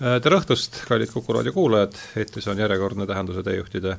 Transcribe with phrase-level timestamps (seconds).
[0.00, 3.98] tere õhtust, kallid Kuku raadio kuulajad, eetris on järjekordne Tähenduse teejuhtide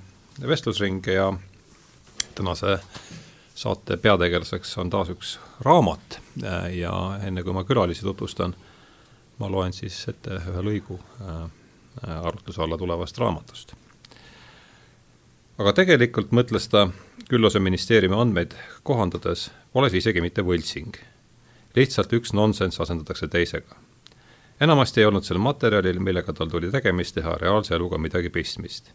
[0.49, 1.27] vestlusring ja
[2.35, 2.79] tänase
[3.55, 6.17] saate peategelaseks on taas üks raamat
[6.73, 6.93] ja
[7.27, 8.55] enne kui ma külalisi tutvustan,
[9.37, 11.45] ma loen siis ette ühe lõigu äh,
[12.17, 13.75] arutluse alla tulevast raamatust.
[15.57, 16.87] aga tegelikult mõtles ta
[17.29, 20.97] Küllase ministeeriumi andmeid kohandades, pole see isegi mitte võltsing.
[21.75, 23.90] lihtsalt üks nonsenss asendatakse teisega
[24.61, 28.91] enamasti ei olnud sel materjalil, millega tal tuli tegemist teha, reaalse eluga midagi pistmist.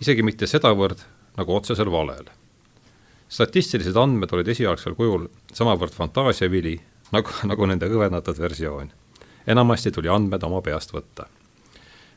[0.00, 1.00] isegi mitte sedavõrd,
[1.36, 2.28] nagu otsesel valel.
[3.28, 6.80] statistilised andmed olid esialgsel kujul samavõrd fantaasiavili,
[7.12, 8.92] nagu, nagu nende kõvendatud versioon.
[9.46, 11.26] enamasti tuli andmed oma peast võtta.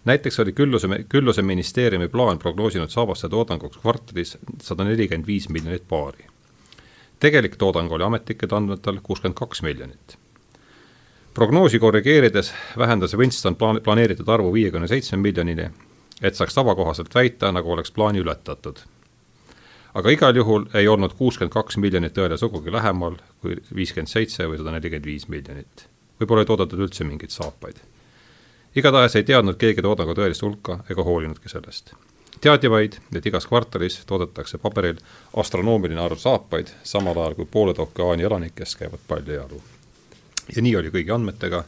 [0.06, 6.26] näiteks oli Külluse, Külluse ministeeriumi plaan prognoosinud saabaste toodanguks kvartalis sada nelikümmend viis miljonit paari.
[7.20, 10.19] tegelik toodang oli ametlikel andmetel kuuskümmend kaks miljonit
[11.34, 15.70] prognoosi korrigeerides vähendas Winston plaan-, planeeritud arvu viiekümne seitsme miljonini,
[16.22, 18.78] et saaks tavakohaselt väita, nagu oleks plaani ületatud.
[19.94, 24.58] aga igal juhul ei olnud kuuskümmend kaks miljonit tõele sugugi lähemal kui viiskümmend seitse või
[24.58, 25.88] sada nelikümmend viis miljonit.
[26.22, 27.78] võib-olla ei toodetud üldse mingeid saapaid.
[28.76, 31.94] igatahes ei teadnud keegi toodangu tõelist hulka ega hoolinudki sellest.
[32.42, 34.98] teati vaid, et igas kvartalis toodetakse paberil
[35.36, 39.62] astronoomiline arv saapaid, samal ajal kui pooled ookeani elanikest käivad paljajalu
[40.56, 41.64] ja nii oli kõigi andmetega,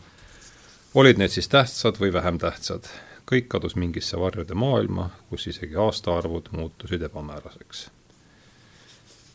[0.94, 2.90] olid need siis tähtsad või vähem tähtsad.
[3.32, 7.90] kõik kadus mingisse varjude maailma, kus isegi aastaarvud muutusid ebamääraseks.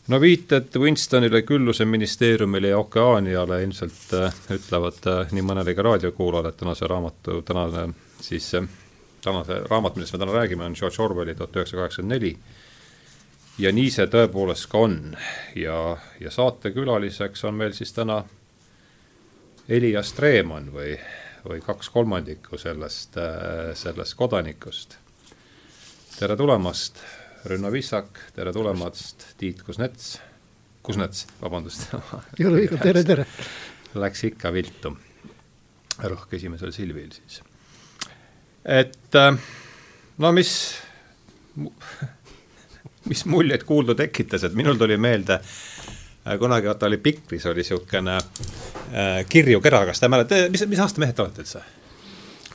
[0.09, 6.57] no viited Winstonile, Külluse ministeeriumile ja Okeaaniale ilmselt äh, ütlevad äh, nii mõnelegi raadiokuulajale, et
[6.57, 7.89] tänase raamatu, tänane
[8.21, 8.69] siis äh,
[9.27, 12.37] tänase raamat, millest me täna räägime, on George Orwelli tuhat üheksasada kaheksakümmend neli.
[13.59, 15.17] ja nii see tõepoolest ka on
[15.57, 18.19] ja, ja saatekülaliseks on meil siis täna
[19.69, 20.93] Elias Treemann või,
[21.43, 24.97] või kaks kolmandikku sellest, äh, sellest kodanikust.
[26.19, 27.01] tere tulemast,
[27.45, 30.21] Rünno Vissak, tere tulemast, Tiit Kusnets,
[30.83, 31.89] Kusnets, vabandust.
[32.39, 33.27] ei ole viga, tere, tere.
[33.95, 34.97] Läks ikka viltu,
[35.99, 37.43] rõhk esimesel silbil siis.
[38.65, 39.35] et äh,
[40.19, 40.79] no mis,
[43.11, 45.96] mis muljeid kuulda tekitas, et minul tuli meelde Äh,
[46.39, 51.03] kunagi vaata oli Pikris oli niisugune äh, kirju kera, kas te mäletate, mis, mis aasta
[51.03, 51.63] mehed te olete üldse?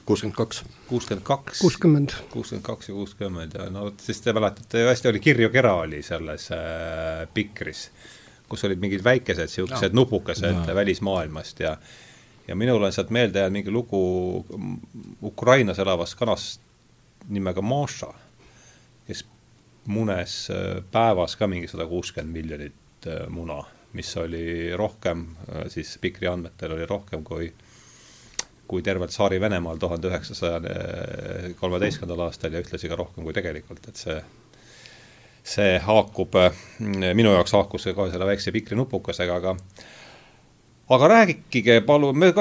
[0.06, 0.64] kuuskümmend kaks.
[0.88, 1.60] kuuskümmend kaks.
[1.60, 2.16] kuuskümmend.
[2.32, 6.02] kuuskümmend kaks ja kuuskümmend ja no vot siis te mäletate hästi, oli Kirju kera oli
[6.04, 7.90] selles äh, Pikris,
[8.50, 9.82] kus olid mingid väikesed no.
[9.94, 10.76] nupukesed no.
[10.76, 11.78] välismaailmast ja
[12.48, 14.46] ja minul on sealt meelde jäänud mingi lugu
[15.24, 16.62] Ukrainas elavast kanast
[17.30, 18.14] nimega Maša,
[19.08, 19.26] kes
[19.86, 23.64] munes äh, päevas ka mingi sada kuuskümmend miljonit Äh, muna,
[23.94, 27.54] mis oli rohkem, äh, siis Pikri andmetel oli rohkem kui
[28.72, 30.62] kui tervelt Tsaari-Venemaal tuhande üheksasaja
[31.60, 34.22] kolmeteistkümnendal aastal ja ühtlasi ka rohkem kui tegelikult, et see
[35.44, 36.62] see haakub, äh,
[37.18, 39.56] minu jaoks haakus see kohe selle väikse Pikri nupukesega, aga
[40.90, 42.32] aga rääkige palun, me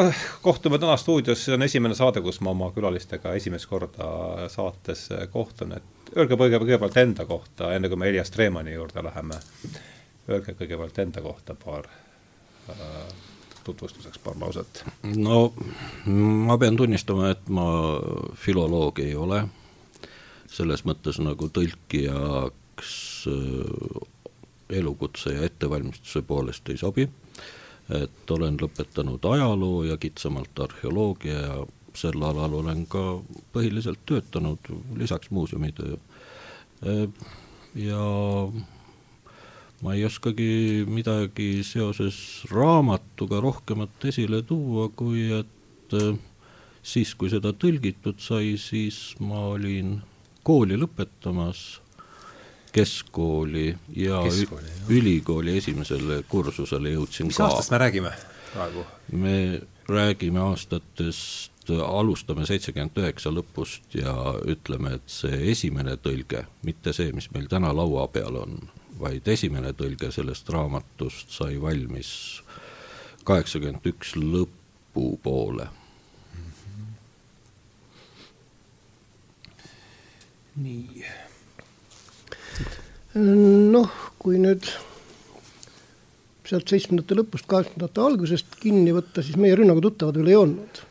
[0.43, 5.73] kohtume täna stuudios, see on esimene saade, kus ma oma külalistega esimest korda saates kohtun,
[5.81, 9.41] et öelge kõigepealt enda kohta, enne kui me Elias Treemani juurde läheme
[10.31, 11.89] öelge kõigepealt enda kohta paar
[12.71, 13.11] äh,
[13.65, 14.85] tutvustuseks paar lauset.
[15.17, 15.53] no
[16.47, 17.67] ma pean tunnistama, et ma
[18.35, 19.43] filoloog ei ole,
[20.51, 22.95] selles mõttes nagu tõlkijaks
[23.31, 24.07] äh,
[24.81, 27.09] elukutse ja ettevalmistuse poolest ei sobi,
[27.91, 31.61] et olen lõpetanud ajaloo ja kitsamalt arheoloogia ja
[31.99, 33.03] sel alal olen ka
[33.53, 35.97] põhiliselt töötanud, lisaks muuseumide
[36.87, 37.07] äh,
[37.75, 38.05] ja
[39.81, 42.17] ma ei oskagi midagi seoses
[42.53, 46.19] raamatuga rohkemat esile tuua, kui et äh,
[46.83, 49.99] siis, kui seda tõlgitud sai, siis ma olin
[50.47, 51.81] kooli lõpetamas,
[52.73, 53.69] keskkooli
[53.99, 57.47] ja keskkooli, ülikooli esimesele kursusele jõudsin mis ka.
[57.47, 58.13] mis aastast me räägime
[58.53, 58.85] praegu?
[59.13, 59.37] me
[59.91, 64.15] räägime aastatest, alustame seitsekümmend üheksa lõpust ja
[64.49, 68.61] ütleme, et see esimene tõlge, mitte see, mis meil täna laua peal on
[69.01, 72.11] vaid esimene tõlge sellest raamatust sai valmis
[73.29, 76.53] kaheksakümmend üks lõpupoole mm.
[76.67, 76.93] -hmm.
[80.67, 81.05] nii.
[83.75, 84.65] noh, kui nüüd
[86.51, 90.85] sealt seitsmendate lõpust, kaheksakümnendate algusest kinni võtta, siis meie rünnaku tuttavad veel ei olnud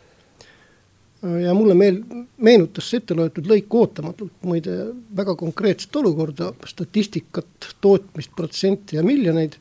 [1.21, 2.03] ja mulle meel-,
[2.37, 4.75] meenutas see ette loetud lõik ootamatult muide
[5.15, 9.57] väga konkreetset olukorda, statistikat, tootmist, protsente ja miljoneid,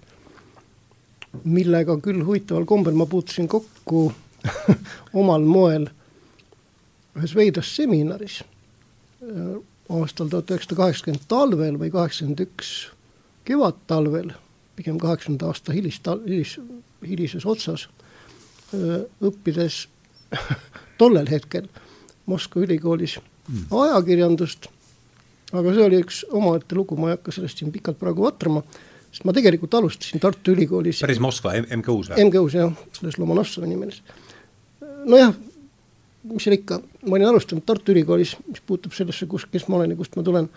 [1.44, 4.06] millega küll huvitaval kombel ma puutusin kokku
[5.20, 5.88] omal moel
[7.19, 9.58] ühes veidras seminaris äh,
[9.99, 12.72] aastal tuhat üheksasada kaheksakümmend talvel või kaheksakümmend üks
[13.49, 14.34] kevadtalvel,
[14.76, 16.58] pigem kaheksakümnenda aasta hilistal-, hilis,
[17.02, 17.88] hilises otsas,
[18.76, 19.87] äh, õppides
[20.98, 21.68] tollel hetkel
[22.28, 23.16] Moskva ülikoolis
[23.48, 23.70] mm.
[23.72, 24.68] ajakirjandust,
[25.56, 28.62] aga see oli üks omaette lugu, ma ei hakka sellest siin pikalt praegu vatrama,
[29.08, 32.26] sest ma tegelikult alustasin Tartu Ülikoolis päris Moskva, MGU-s või?
[32.28, 34.02] MGU-s jah, selles Lomonossovi nimelis.
[35.08, 35.32] nojah,
[36.28, 39.96] mis seal ikka, ma olin alustanud Tartu Ülikoolis, mis puutub sellesse, kus, kes ma olen
[39.96, 40.50] ja kust ma tulen,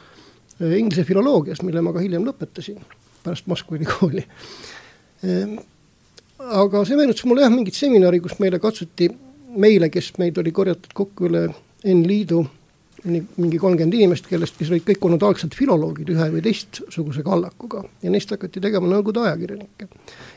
[0.60, 2.84] äh, inglise filoloogias, mille ma ka hiljem lõpetasin
[3.24, 4.26] pärast Moskva ülikooli.
[5.24, 5.60] Ehm,
[6.42, 9.12] aga see meenutas mulle jah, mingit seminari, kus meile katsuti,
[9.58, 11.48] meile, kes meid oli korjatud kokku üle
[11.88, 12.44] N-liidu
[13.04, 18.12] mingi kolmkümmend inimest, kellest, kes olid kõik olnud algselt filoloogid ühe või teistsuguse kallakuga ja
[18.14, 19.88] neist hakati tegema Nõukogude ajakirjanikke.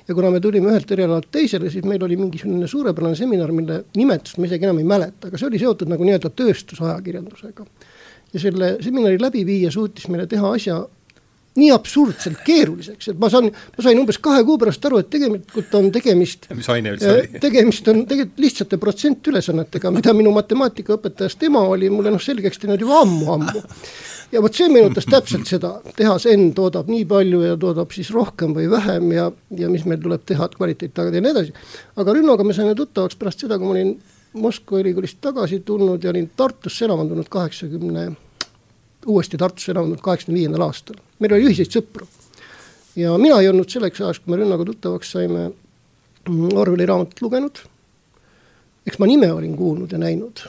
[0.09, 4.39] ja kuna me tulime ühelt erialalt teisele, siis meil oli mingisugune suurepärane seminar, mille nimetust
[4.39, 7.67] ma isegi enam ei mäleta, aga see oli seotud nagu nii-öelda tööstusajakirjandusega.
[8.33, 10.81] ja selle seminari läbiviija suutis meile teha asja
[11.55, 15.77] nii absurdselt keeruliseks, et ma saan, ma sain umbes kahe kuu pärast aru, et tegelikult
[15.79, 16.49] on tegemist.
[16.55, 17.43] mis aine üldse oli?
[17.43, 23.05] tegemist on tegelikult lihtsate protsentülesannetega, mida minu matemaatikaõpetajast ema oli mulle noh selgeks teinud juba
[23.05, 23.63] ammu-ammu.
[24.35, 28.57] ja vot see meenutas täpselt seda, tehas N toodab nii palju ja toodab siis rohkem
[28.57, 31.55] või vähem ja, ja mis meil tuleb teha, et kvaliteet tagada ja nii edasi.
[32.03, 33.95] aga Rünnoga me saime tuttavaks pärast seda, kui ma olin
[34.35, 38.09] Moskva ülikoolist tagasi tulnud ja olin Tartusse elama tulnud kaheksakümne
[39.07, 40.99] uuesti Tartusse elanud kaheksakümne viiendal aastal.
[41.23, 42.07] Meil oli ühiseid sõpru.
[42.97, 45.49] ja mina ei olnud selleks ajaks, kui me Rünnaga tuttavaks saime,
[46.29, 47.63] mm, Orwelli raamatut lugenud.
[48.87, 50.47] eks ma nime olin kuulnud ja näinud,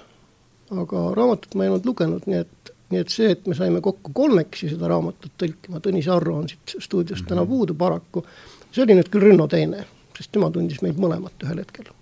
[0.72, 4.12] aga raamatut ma ei olnud lugenud, nii et, nii et see, et me saime kokku
[4.14, 7.50] kolmekesi seda raamatut tõlkima, Tõnis Arro on siit stuudiost täna mhm.
[7.50, 8.26] puudu paraku,
[8.72, 9.86] see oli nüüd küll Rünno teene,
[10.18, 11.94] sest tema tundis meid mõlemat ühel hetkel.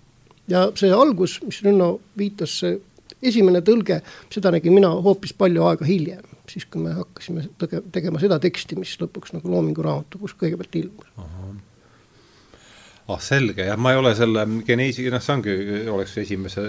[0.48, 2.80] ja see algus, mis Rünno viitas, see
[3.22, 4.02] esimene tõlge,
[4.32, 8.78] seda nägin mina hoopis palju aega hiljem siis kui me hakkasime tege-, tegema seda teksti,
[8.80, 11.08] mis lõpuks nagu Loomingu raamatukogus kõigepealt ilmus.
[13.04, 15.56] ah selge, jah, ma ei ole selle geneesi, noh see ongi,
[15.92, 16.62] oleks esimese,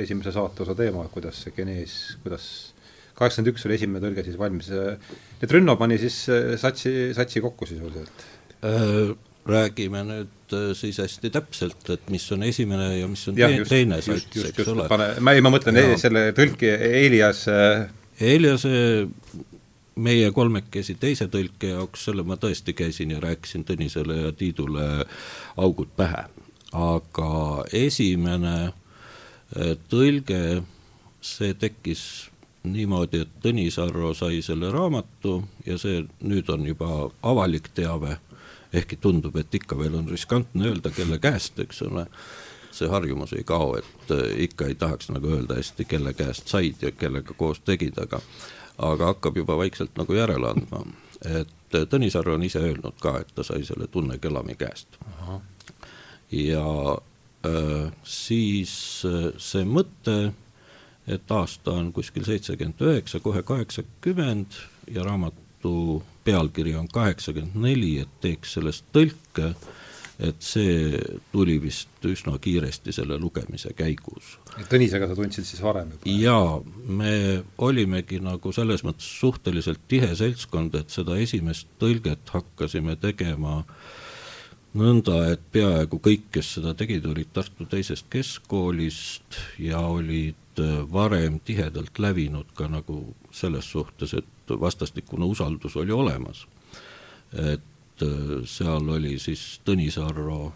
[0.00, 2.46] esimese saate osa teema, kuidas see genees, kuidas
[3.18, 6.24] kaheksakümmend üks oli esimene tõlge siis valmis, et Rünno pani siis
[6.60, 8.26] satsi, satsi kokku sisuliselt
[8.64, 9.12] äh,?
[9.46, 13.72] räägime nüüd äh, siis hästi täpselt, et mis on esimene ja mis on ja, just,
[13.72, 14.86] teine sats, eks ole.
[14.90, 15.96] pane, ma ei, ma mõtlen ja.
[15.98, 17.88] selle tõlki Elias äh,
[18.22, 19.08] Eliase
[20.02, 25.06] meie kolmekesi teise tõlke jaoks, selle ma tõesti käisin ja rääkisin Tõnisele ja Tiidule
[25.56, 26.26] augud pähe.
[26.72, 28.72] aga esimene
[29.56, 30.62] eh, tõlge,
[31.20, 32.30] see tekkis
[32.64, 38.16] niimoodi, et Tõnis Arro sai selle raamatu ja see nüüd on juba avalik teave,
[38.72, 42.06] ehkki tundub, et ikka veel on riskantne öelda, kelle käest, eks ole
[42.72, 46.82] see harjumus ei kao, et äh, ikka ei tahaks nagu öelda hästi, kelle käest said
[46.82, 48.20] ja kellega koos tegid, aga
[48.78, 50.84] aga hakkab juba vaikselt nagu järele andma.
[51.24, 54.98] et äh, Tõnisar on ise öelnud ka, et ta sai selle Tunne Kelami käest.
[56.30, 56.96] ja
[57.46, 60.32] äh, siis äh, see mõte,
[61.06, 64.58] et aasta on kuskil seitsekümmend üheksa, kohe kaheksakümmend
[64.90, 69.54] ja raamatu pealkiri on kaheksakümmend neli, et teeks sellest tõlke
[70.22, 70.98] et see
[71.32, 74.36] tuli vist üsna kiiresti selle lugemise käigus.
[74.70, 76.04] Tõnisega sa tundsid siis varem juba?
[76.06, 77.14] jaa, me
[77.58, 83.62] olimegi nagu selles mõttes suhteliselt tihe seltskond, et seda esimest tõlget hakkasime tegema
[84.78, 91.40] nõnda, et peaaegu kõik, kes seda tegid, olid Tartu teisest keskkoolist ja olid äh, varem
[91.44, 93.02] tihedalt lävinud ka nagu
[93.34, 96.46] selles suhtes, et vastastikune usaldus oli olemas.
[97.32, 97.62] et
[98.00, 100.52] Äh, seal oli siis Tõnis Arro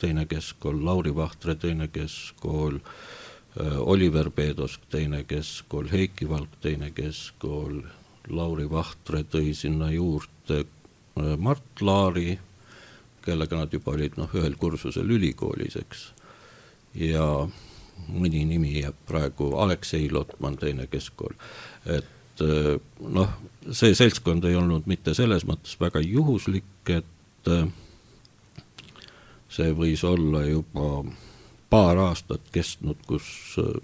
[0.00, 2.76] teine keskkool, Lauri Vahtre teine keskkool,
[3.60, 7.80] äh, Oliver Peedosk teine keskkool, Heiki Valk teine keskkool,
[8.28, 12.38] Lauri Vahtre tõi sinna juurde äh, Mart Laari,
[13.24, 16.06] kellega nad juba olid noh, ühel kursusel ülikoolis, eks.
[16.94, 17.26] ja
[18.08, 21.36] mõni nimi jääb praegu, Aleksei Lotman teine keskkool,
[21.84, 22.80] et et eh,
[23.12, 23.30] noh,
[23.72, 27.66] see seltskond ei olnud mitte selles mõttes väga juhuslik, et eh,
[29.50, 31.04] see võis olla juba
[31.70, 33.80] paar aastat kestnud, kus eh,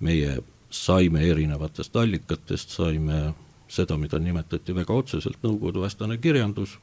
[0.00, 0.38] meie
[0.70, 3.34] saime erinevatest allikatest, saime
[3.70, 6.76] seda, mida nimetati väga otseselt nõukogudevastane kirjandus,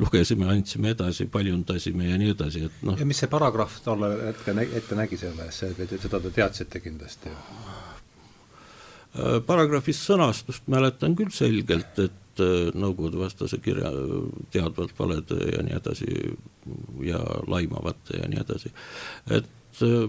[0.00, 2.98] lugesime, andsime edasi, paljundasime ja nii edasi, et noh.
[2.98, 7.83] ja mis see paragrahv tollel hetkel ette nägi selles, seda te teadsite kindlasti ju?
[9.14, 13.92] Äh, paragrahvis sõnastust mäletan küll selgelt, et äh, nõukogudevastase kirja
[14.50, 16.08] teadvalt valede ja nii edasi
[17.06, 18.72] ja laimavate ja nii edasi.
[19.30, 20.08] et äh,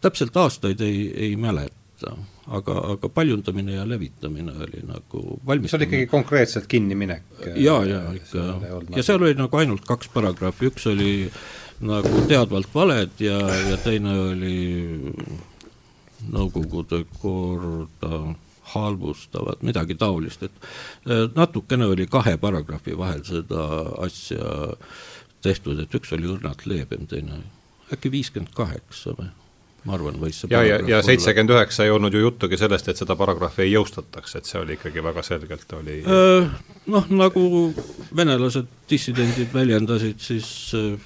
[0.00, 2.14] täpselt aastaid ei, ei mäleta,
[2.46, 5.22] aga, aga paljundamine ja levitamine oli nagu
[5.60, 7.28] mis oli ikkagi konkreetselt kinniminek?
[7.52, 8.48] jaa, jaa, ikka,
[8.96, 11.12] ja seal oli nagu ainult kaks paragrahvi, üks oli
[11.84, 13.36] nagu teadvalt valed ja,
[13.68, 14.56] ja teine oli
[16.26, 18.34] Nõukogude korda
[18.74, 20.52] halvustavad, midagi taolist, et
[21.08, 23.64] äh, natukene oli kahe paragrahvi vahel seda
[24.04, 24.74] asja
[25.44, 27.42] tehtud, et üks oli õrnalt leebem, teine
[27.94, 29.30] äkki viiskümmend kaheksa või?
[29.86, 32.98] ma arvan, võis see ja, ja, ja seitsekümmend üheksa ei olnud ju juttugi sellest, et
[32.98, 36.50] seda paragrahvi ei jõustataks, et see oli ikkagi väga selgelt oli äh,
[36.92, 37.44] noh, nagu
[38.16, 40.98] venelased dissidendid väljendasid, siis äh,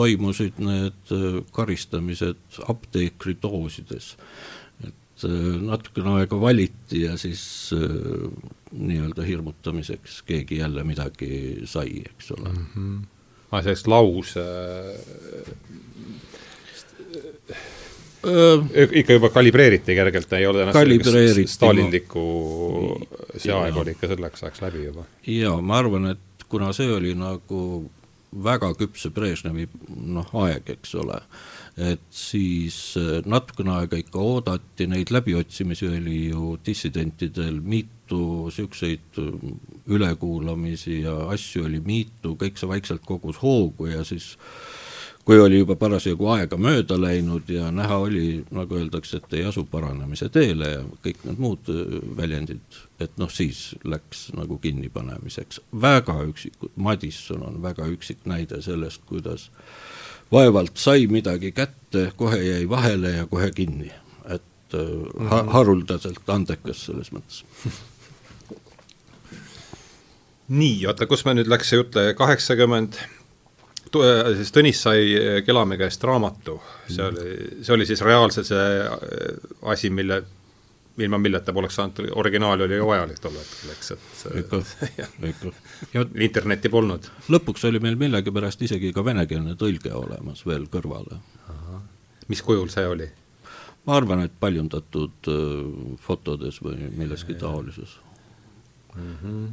[0.00, 4.14] toimusid need äh, karistamised apteekridoosides.
[4.88, 5.28] et
[5.60, 7.42] natukene aega valiti ja siis
[8.72, 12.66] nii-öelda hirmutamiseks keegi jälle midagi sai, eks ole mm.
[12.74, 13.00] -hmm.
[13.50, 14.44] Ah, sellist lause
[19.00, 22.24] ikka juba kalibreeriti kergelt, ei ole ennast stalinlikku,
[23.36, 25.06] see aeg oli ikka selleks ajaks läbi juba.
[25.26, 27.62] jaa, ma arvan, et kuna see oli nagu
[28.30, 31.18] väga küpse Brežnevi noh, aeg, eks ole,
[31.80, 32.76] et siis
[33.26, 38.20] natukene aega ikka oodati, neid läbiotsimisi oli ju dissidentidel mitu,
[38.50, 39.18] niisuguseid
[39.90, 44.79] ülekuulamisi ja asju oli mitu, kõik see vaikselt kogus hoogu ja siis äh,
[45.24, 49.64] kui oli juba parasjagu aega mööda läinud ja näha oli, nagu öeldakse, et ei asu
[49.68, 55.60] paranemise teele ja kõik need muud äh, väljendid, et noh, siis läks nagu kinnipanemiseks.
[55.82, 59.50] väga üksikud, Madisson on väga üksik näide sellest, kuidas
[60.32, 63.92] vaevalt sai midagi kätte, kohe jäi vahele ja kohe kinni.
[64.24, 65.28] et -hmm.
[65.28, 67.44] ha haruldaselt andekas selles mõttes
[70.48, 73.19] nii, oota, kus me nüüd läks see jutt, kaheksakümmend Äh,
[73.92, 77.30] siis Tõnis sai äh, Kelame käest raamatu, see oli,
[77.64, 80.20] see oli siis reaalselt see äh, asi, mille,
[81.00, 84.60] ilma milleta poleks saanud, originaal oli ju vajalik tol hetkel, eks, et ikka,
[85.32, 85.54] ikka.
[86.28, 87.08] internetti polnud.
[87.32, 91.22] lõpuks oli meil millegipärast isegi ka venekeelne tõlge olemas veel kõrvale.
[92.28, 93.08] mis kujul see oli?
[93.86, 95.32] ma arvan, et paljundatud
[96.04, 97.96] fotodes või milleski taolises
[98.94, 99.16] mm.
[99.24, 99.50] -hmm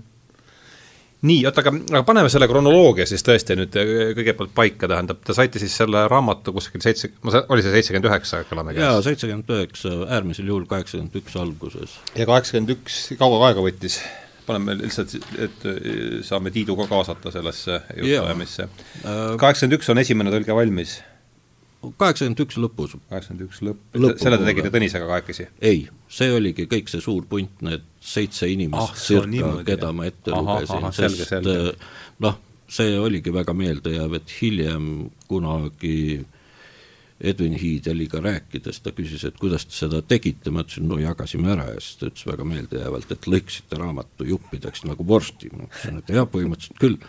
[1.26, 5.34] nii, oota, aga, aga paneme selle kronoloogia siis tõesti nüüd äh, kõigepealt paika, tähendab, te
[5.38, 8.86] saite siis selle raamatu kuskil seitse, oli see seitsekümmend üheksa Kõlame käes?
[8.86, 11.98] jaa, seitsekümmend üheksa, äärmisel juhul kaheksakümmend üks alguses.
[12.14, 14.00] ja kaheksakümmend üks, kaua aega võttis?
[14.48, 15.78] paneme lihtsalt, et äh,
[16.24, 18.70] saame Tiidu ka kaasata sellesse jutuajamisse.
[19.02, 21.00] Äh, kaheksakümmend üks on esimene tõlge valmis
[21.82, 22.96] kaheksakümmend üks lõpus.
[23.10, 23.84] kaheksakümmend üks lõpp,
[24.22, 25.48] selle te tegite Tõnisega kahekesi?
[25.62, 30.34] ei, see oligi kõik see suur punt, need seitse inimest ah, circa, keda ma ette
[30.34, 31.70] aha, lugesin, sest äh,
[32.26, 32.40] noh,
[32.72, 34.90] see oligi väga meeldejääv, et hiljem
[35.30, 36.26] kunagi
[37.18, 41.66] Edwin Hiideliga rääkides ta küsis, et kuidas te seda tegite, ma ütlesin, no jagasime ära
[41.72, 46.14] ja siis ta ütles väga meeldejäävalt, et lõiksite raamatu juppideks nagu vorsti, ma ütlesin, et
[46.14, 47.00] jah, põhimõtteliselt küll,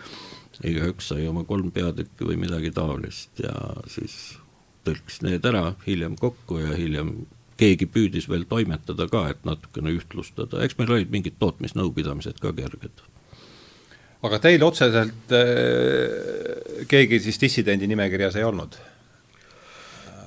[0.65, 3.53] igaüks sai oma kolm peatükki või midagi taolist ja
[3.91, 4.17] siis
[4.87, 7.13] tõlkis need ära hiljem kokku ja hiljem
[7.59, 13.03] keegi püüdis veel toimetada ka, et natukene ühtlustada, eks meil olid mingid tootmisnõupidamised ka kerged.
[14.23, 18.79] aga teil otseselt äh, keegi siis dissidendi nimekirjas ei olnud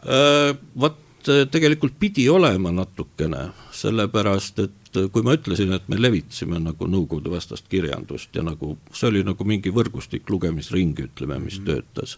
[0.08, 0.52] äh,?
[0.80, 6.60] Vot äh, tegelikult pidi olema natukene, sellepärast et äh, kui ma ütlesin, et me levitasime
[6.60, 11.68] nagu Nõukogude vastast kirjandust ja nagu see oli nagu mingi võrgustik, lugemisring, ütleme, mis mm.
[11.68, 12.16] töötas,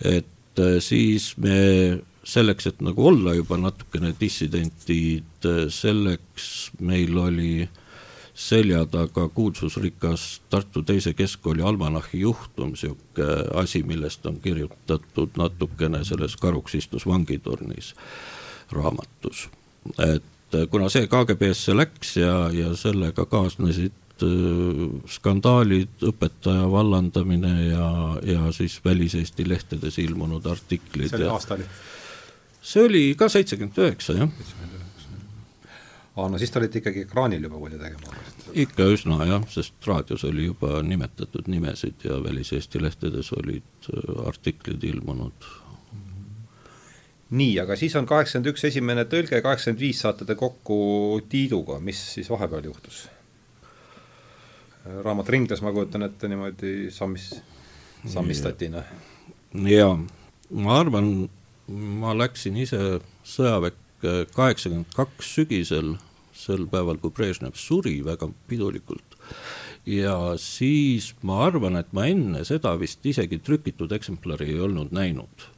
[0.00, 7.68] et Äh, siis me selleks, et nagu olla juba natukene dissidentid, äh, selleks meil oli
[8.34, 16.36] selja taga kuulsusrikas Tartu Teise Keskkooli almanahhi juhtum, niisugune asi, millest on kirjutatud natukene selles
[16.40, 17.94] Karuks istus vangitornis
[18.72, 19.48] raamatus.
[19.98, 23.92] et äh, kuna see KGB-sse läks ja, ja sellega kaasnesid
[25.10, 27.88] skandaalid, õpetaja vallandamine ja,
[28.26, 31.10] ja siis väliseesti lehtedes ilmunud artiklid.
[31.10, 31.68] see oli aasta oli?
[32.62, 34.28] see oli ka seitsekümmend üheksa, jah.
[36.16, 38.54] aa, no siis te olite ikkagi ekraanil juba, kui te tegema hakkasite?
[38.66, 44.84] ikka üsna jah, sest raadios oli juba nimetatud nimesid ja väliseesti lehtedes olid äh, artiklid
[44.92, 45.50] ilmunud
[47.30, 52.02] nii, aga siis on kaheksakümmend üks esimene tõlge, kaheksakümmend viis saate te kokku Tiiduga, mis
[52.16, 53.04] siis vahepeal juhtus?
[54.84, 57.30] Raamat ringles, ma kujutan ette niimoodi sammis,
[58.08, 58.82] sammistatina.
[59.68, 59.94] jaa,
[60.50, 61.28] ma arvan,
[61.68, 65.94] ma läksin ise sõjaväkke kaheksakümmend kaks sügisel,
[66.32, 69.18] sel päeval, kui Brežnev suri väga pidulikult.
[69.86, 75.48] ja siis ma arvan, et ma enne seda vist isegi trükitud eksemplari ei olnud näinud.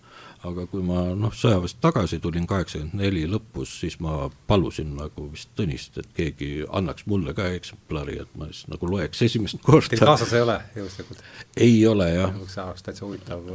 [0.48, 5.52] Aga kui ma noh, sõjaväest tagasi tulin kaheksakümmend neli lõpus, siis ma palusin nagu vist
[5.58, 9.92] Tõnist, et keegi annaks mulle ka eksemplari, et ma siis nagu loeks esimest korda.
[9.92, 11.26] Teil kaasas ei ole juhuslikult?
[11.56, 12.40] ei ole jah.
[12.48, 13.52] see oleks täitsa huvitav.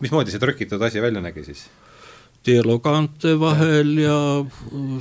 [0.00, 1.66] mismoodi see trükitud asi välja nägi siis?
[2.46, 4.16] dialogaante vahel ja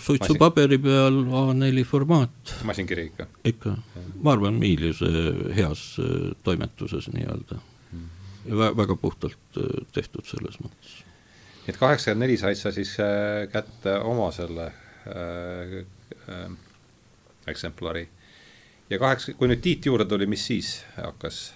[0.01, 2.55] suitsupaberi peal A4 formaat.
[2.63, 3.27] masinkiri ikka?
[3.45, 3.77] ikka,
[4.21, 5.11] ma arvan, Miiliuse
[5.55, 5.87] heas
[6.43, 7.61] toimetuses nii-öelda
[8.45, 8.69] Vä.
[8.77, 9.57] väga puhtalt
[9.93, 11.04] tehtud selles mõttes
[11.65, 14.69] nii et kaheksakümmend neli said sa siis äh, kätte oma selle
[15.09, 15.79] äh,
[16.29, 16.51] äh,
[17.49, 18.05] eksemplari
[18.89, 21.47] ja kaheksa, kui nüüd Tiit juurde tuli, mis siis hakkas?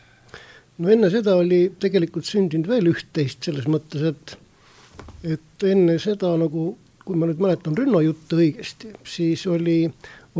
[0.81, 4.37] no enne seda oli tegelikult sündinud veel üht-teist selles mõttes, et
[5.35, 6.71] et enne seda nagu,
[7.05, 9.83] kui ma nüüd mäletan Rünno juttu õigesti, siis oli,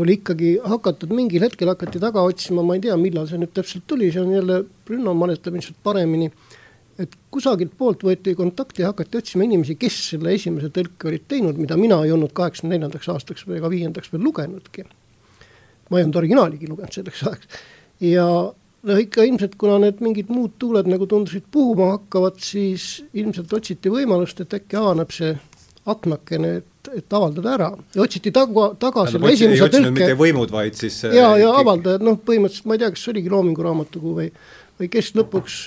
[0.00, 3.84] oli ikkagi hakatud, mingil hetkel hakati taga otsima, ma ei tea, millal see nüüd täpselt
[3.90, 6.30] tuli, see on jälle, Rünno mäletab ilmselt paremini
[7.00, 11.58] et kusagilt poolt võeti kontakti ja hakati otsima inimesi, kes selle esimese tõlke olid teinud,
[11.60, 14.84] mida mina ei olnud kaheksakümne neljandaks aastaks või ka viiendaks veel lugenudki.
[15.90, 17.62] ma ei olnud originaaligi lugenud selleks ajaks
[18.00, 18.26] ja
[18.82, 23.92] noh, ikka ilmselt kuna need mingid muud tuuled nagu tundusid puhuma hakkavad, siis ilmselt otsiti
[23.92, 25.34] võimalust, et äkki avaneb see
[25.90, 29.92] aknakene, et, et avaldada ära ja otsiti taga, taga selle esimese tõlke.
[29.96, 33.64] mitte võimud, vaid siis ja, ja avaldajad, noh, põhimõtteliselt ma ei tea, kas oligi Loomingu
[33.64, 34.30] Raamatukogu või,
[34.80, 35.60] või kes lõpuks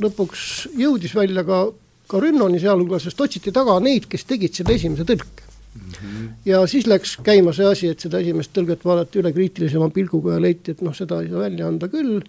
[0.00, 0.42] lõpuks
[0.78, 1.64] jõudis välja ka,
[2.08, 5.92] ka Rünnoni sealhulgas, sest otsiti taga neid, kes tegid selle esimese tõlke mm.
[5.92, 6.28] -hmm.
[6.48, 10.42] ja siis läks käima see asi, et seda esimest tõlget vaadati üle kriitilisema pilguga ja
[10.42, 12.20] leiti, et noh, seda ei saa välja anda küll,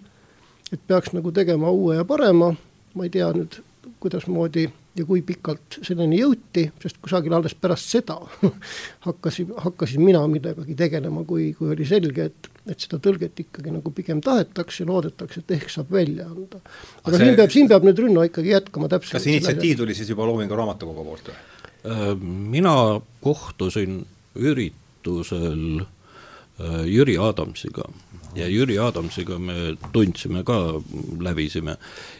[0.72, 2.54] et peaks nagu tegema uue ja parema,
[2.94, 3.60] ma ei tea nüüd,
[4.00, 8.18] kuidasmoodi ja kui pikalt selleni jõuti, sest kusagil alles pärast seda
[9.06, 13.92] hakkasin, hakkasin mina millegagi tegelema, kui, kui oli selge, et, et seda tõlget ikkagi nagu
[13.94, 16.60] pigem tahetakse, loodetakse, et ehk saab välja anda.
[17.02, 17.26] aga see...
[17.26, 19.18] siin peab, siin peab nüüd Rünno ikkagi jätkama täpselt.
[19.18, 21.36] kas initsiatiiv tuli siis juba Loomingu Raamatukogu poolt või?
[21.84, 22.06] Äh,
[22.54, 22.76] mina
[23.24, 24.00] kohtusin
[24.34, 27.90] üritusel äh, Jüri Adamsiga
[28.34, 30.80] ja Jüri Adamsiga me tundsime ka,
[31.20, 31.76] lävisime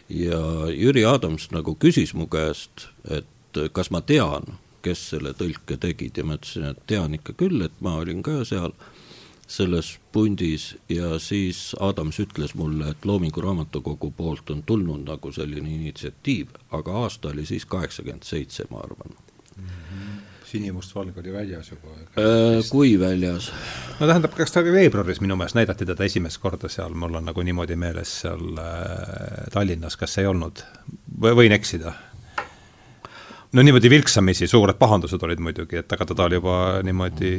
[0.09, 6.17] ja Jüri Adams nagu küsis mu käest, et kas ma tean, kes selle tõlke tegid
[6.17, 8.75] ja ma ütlesin, et tean ikka küll, et ma olin ka seal
[9.47, 15.69] selles pundis ja siis Adams ütles mulle, et Loomingu Raamatukogu poolt on tulnud nagu selline
[15.69, 19.13] initsiatiiv, aga aasta oli siis kaheksakümmend seitse, ma arvan
[19.57, 19.67] mm.
[19.67, 20.23] -hmm
[20.55, 22.69] sinimustvalge oli väljas juba äh,.
[22.69, 23.51] kui väljas?
[23.99, 27.25] no tähendab, kas ta oli veebruaris minu meelest näidati teda esimest korda seal, mul on
[27.25, 30.61] nagu niimoodi meeles seal äh, Tallinnas, kas ei olnud
[31.21, 31.95] või võin eksida?
[33.55, 37.33] no niimoodi vilksamisi, suured pahandused olid muidugi, et aga teda oli juba niimoodi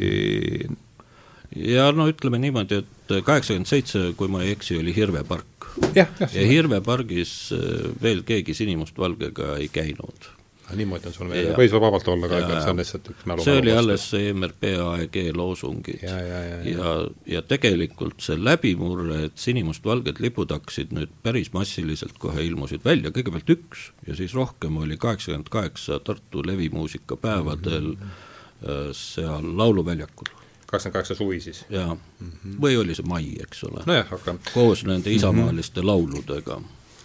[1.57, 5.69] ja no ütleme niimoodi, et kaheksakümmend seitse, kui ma ei eksi, oli Hirve park.
[5.95, 10.33] ja, ja, ja Hirve pargis äh, veel keegi sinimustvalgega ei käinud
[10.75, 13.61] niimoodi on sul meelde, võis vabalt olla ka, ega see on lihtsalt üks mälu see
[13.61, 16.73] oli alles see MRP AEG loosungid ja, ja, ja, ja.
[16.73, 16.95] ja,
[17.37, 23.53] ja tegelikult see läbimurre, et sinimustvalged lipud hakkasid nüüd päris massiliselt kohe ilmusid välja, kõigepealt
[23.55, 28.90] üks ja siis rohkem oli kaheksakümmend kaheksa Tartu levimuusikapäevadel mm -hmm.
[28.97, 30.35] seal Lauluväljakul
[30.67, 31.65] kakskümmend kaheksa suvi siis?
[31.71, 32.57] jaa mm, -hmm.
[32.63, 33.85] või oli see mai, eks ole.
[33.87, 35.93] nojah, aga koos nende isamaaliste mm -hmm.
[35.93, 36.61] lauludega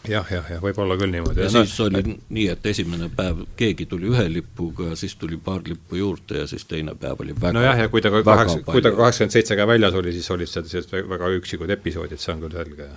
[0.10, 1.44] jah, jah, jah, võib olla küll niimoodi.
[1.44, 5.62] ja, siis no, oli nii, et esimene päev keegi tuli ühe lipuga, siis tuli paar
[5.68, 8.94] lippu juurde ja siis teine päev oli väga nojah, ja kui ta kaheksa, kui ta
[8.98, 12.58] kaheksakümmend seitse ka väljas oli, siis olid seal sellised väga üksikud episoodid, see on küll
[12.58, 12.90] selge.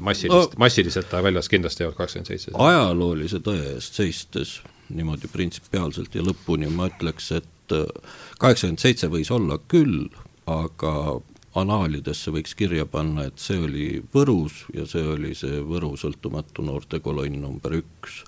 [0.00, 2.54] massilist no,, massiliselt ta väljas kindlasti ei olnud kaheksakümmend seitse.
[2.68, 4.60] ajaloolise tõe eest seistes
[4.94, 10.08] niimoodi printsipiaalselt ja lõpuni ma ütleks, et äh, kaheksakümmend seitse võis olla küll,
[10.46, 11.20] aga
[11.54, 17.40] anaalidesse võiks kirja panna, et see oli Võrus ja see oli see Võru sõltumatu noortekolonn
[17.40, 18.24] number üks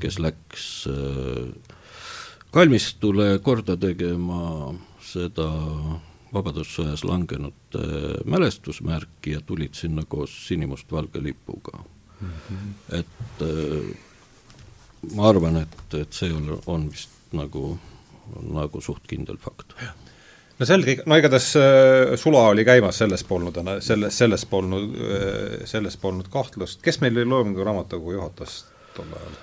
[0.00, 1.48] kes läks äh,
[2.54, 4.74] kalmistule korda tegema
[5.04, 5.48] seda
[6.28, 7.80] Vabadussõjas langenute
[8.28, 12.32] mälestusmärki ja tulid sinna koos sinimustvalge lipuga mm.
[12.48, 12.74] -hmm.
[12.98, 13.96] et äh,
[15.14, 17.78] ma arvan, et, et see on, on vist nagu,
[18.52, 19.74] nagu suht kindel fakt
[20.58, 25.96] no selge, no igatahes äh, sula oli käimas, selles polnud, selles, selles polnud, äh, selles
[26.00, 28.64] polnud kahtlust, kes meil oli Loomingu Raamatukogu juhatas
[28.96, 29.36] tol ajal?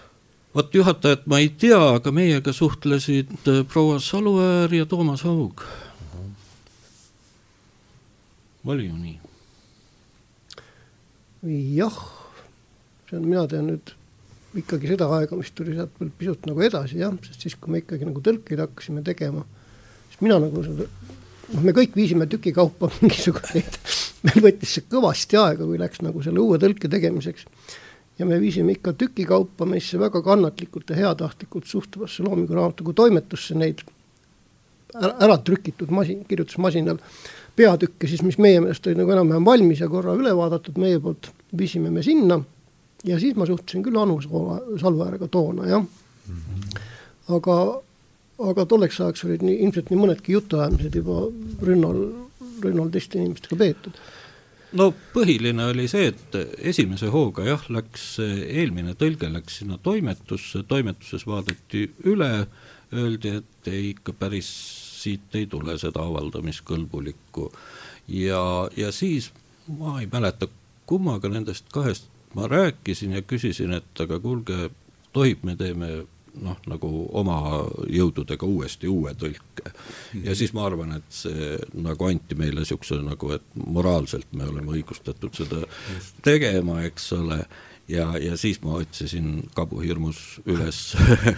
[0.56, 5.68] vot juhatajat ma ei tea, aga meiega suhtlesid äh, proua Saluäär ja Toomas Haug uh.
[6.16, 6.32] -huh.
[8.72, 9.20] oli ju nii?
[11.76, 12.00] jah,
[13.10, 13.96] see on, mina tean nüüd
[14.62, 17.82] ikkagi seda aega, mis tuli sealt veel pisut nagu edasi jah, sest siis, kui me
[17.84, 19.44] ikkagi nagu tõlkeid hakkasime tegema,
[20.12, 23.80] siis mina nagu seda noh, me kõik viisime tükikaupa mingisuguseid,
[24.28, 27.48] meil võttis see kõvasti aega, kui läks nagu selle uue tõlke tegemiseks.
[28.20, 33.84] ja me viisime ikka tükikaupa meisse väga kannatlikult ja heatahtlikult suhtuvasse Loomingu Raamatukogu toimetusse neid
[34.96, 37.00] ära, ära trükitud masin, kirjutusmasinal
[37.56, 41.32] peatükke siis, mis meie meelest olid nagu enam-vähem valmis ja korra üle vaadatud meie poolt,
[41.56, 42.40] viisime me sinna
[43.06, 45.86] ja siis ma suhtlesin küll Anu Salvaäärega toona, jah.
[45.86, 46.82] -hmm.
[47.38, 47.58] aga,
[48.50, 51.26] aga tolleks ajaks olid nii, ilmselt nii mõnedki jutuajamised juba
[51.62, 52.06] Rünnal,
[52.64, 54.00] Rünnal teiste inimestega peetud
[54.76, 56.38] no põhiline oli see, et
[56.74, 62.48] esimese hooga jah, läks eelmine tõlge läks sinna toimetusse, toimetuses vaadati üle,
[62.94, 64.50] öeldi, et ei ikka päris
[65.06, 67.50] siit ei tule seda avaldamiskõlbulikku
[68.08, 68.42] ja,
[68.78, 69.32] ja siis
[69.68, 70.50] ma ei mäleta,
[70.90, 74.70] kummaga nendest kahest ma rääkisin ja küsisin, et aga kuulge,
[75.16, 75.92] tohib, me teeme
[76.44, 77.38] noh, nagu oma
[77.92, 79.72] jõududega uuesti uue tõlke.
[80.24, 84.76] Ja siis ma arvan, et see nagu anti meile niisuguse nagu, et moraalselt me oleme
[84.76, 85.64] õigustatud seda
[86.26, 87.40] tegema, eks ole,
[87.92, 90.82] ja, ja siis ma otsisin kabuhirmus üles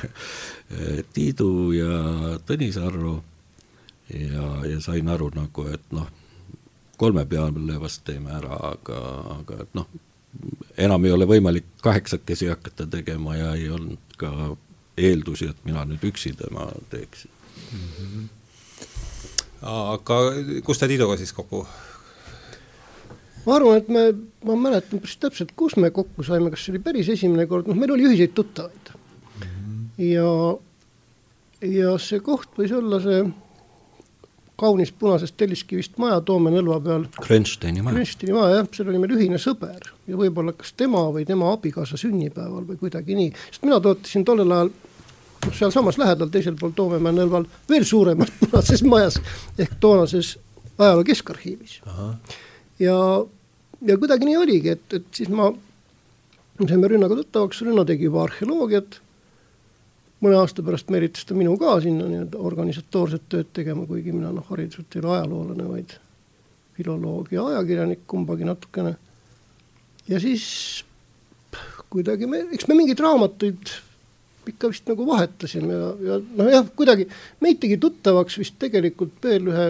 [1.14, 3.20] Tiidu ja Tõnis Arro
[4.14, 6.10] ja, ja sain aru nagu, et noh,
[6.98, 9.02] kolme peale vast teeme ära, aga,
[9.38, 9.90] aga et noh,
[10.78, 14.32] enam ei ole võimalik kaheksakesi hakata tegema ja ei olnud ka
[14.98, 17.32] eeldusi, et mina nüüd üksi tema teeksin
[17.72, 17.90] mm.
[17.98, 18.28] -hmm.
[19.62, 20.20] aga
[20.66, 21.66] kus te Tiiduga siis kokku?
[23.46, 24.06] ma arvan, et me,
[24.44, 27.76] ma mäletan päris täpselt, kus me kokku saime, kas see oli päris esimene kord, noh,
[27.76, 29.44] meil oli ühiseid tuttavaid mm.
[29.44, 30.08] -hmm.
[30.12, 30.32] ja,
[31.82, 33.26] ja see koht võis olla see
[34.58, 37.06] kaunist punasest telliskivist maja Toome nõlva peal.
[37.22, 37.98] Krensteini maja.
[37.98, 42.00] Krensteini maja jah, seal oli meil ühine sõber ja võib-olla kas tema või tema abikaasa
[42.02, 47.16] sünnipäeval või kuidagi nii, sest mina tootasin tollel ajal noh, sealsamas lähedal, teisel pool Toomemäe
[47.20, 49.22] nõlval veel suuremas punases majas
[49.58, 50.36] ehk toonases
[50.78, 51.80] ajaloo keskarhiivis.
[52.80, 52.98] ja,
[53.86, 55.52] ja kuidagi nii oligi, et, et siis ma
[56.66, 59.02] saime Rünnaga tuttavaks, Rünno tegi juba arheoloogiat
[60.24, 64.46] mõne aasta pärast meelitas ta minu ka sinna nii-öelda organisatoorset tööd tegema, kuigi mina noh,
[64.50, 65.98] hariduselt ei ole ajaloolane, vaid
[66.78, 68.96] filoloog ja ajakirjanik, kumbagi natukene.
[70.08, 70.48] ja siis
[71.90, 73.76] kuidagi me, eks me mingeid raamatuid
[74.48, 77.08] ikka vist nagu vahetasime ja, ja noh, jah, kuidagi
[77.44, 79.68] meid tegi tuttavaks vist tegelikult veel ühe,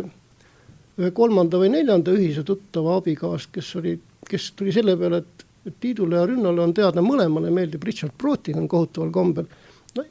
[1.02, 3.98] ühe kolmanda või neljanda ühise tuttava abikaas, kes oli,
[4.30, 8.70] kes tuli selle peale, et, et Tiidule ja Rünnale on teada, mõlemale meeldib Richard Brotigan
[8.72, 9.50] kohutaval kombel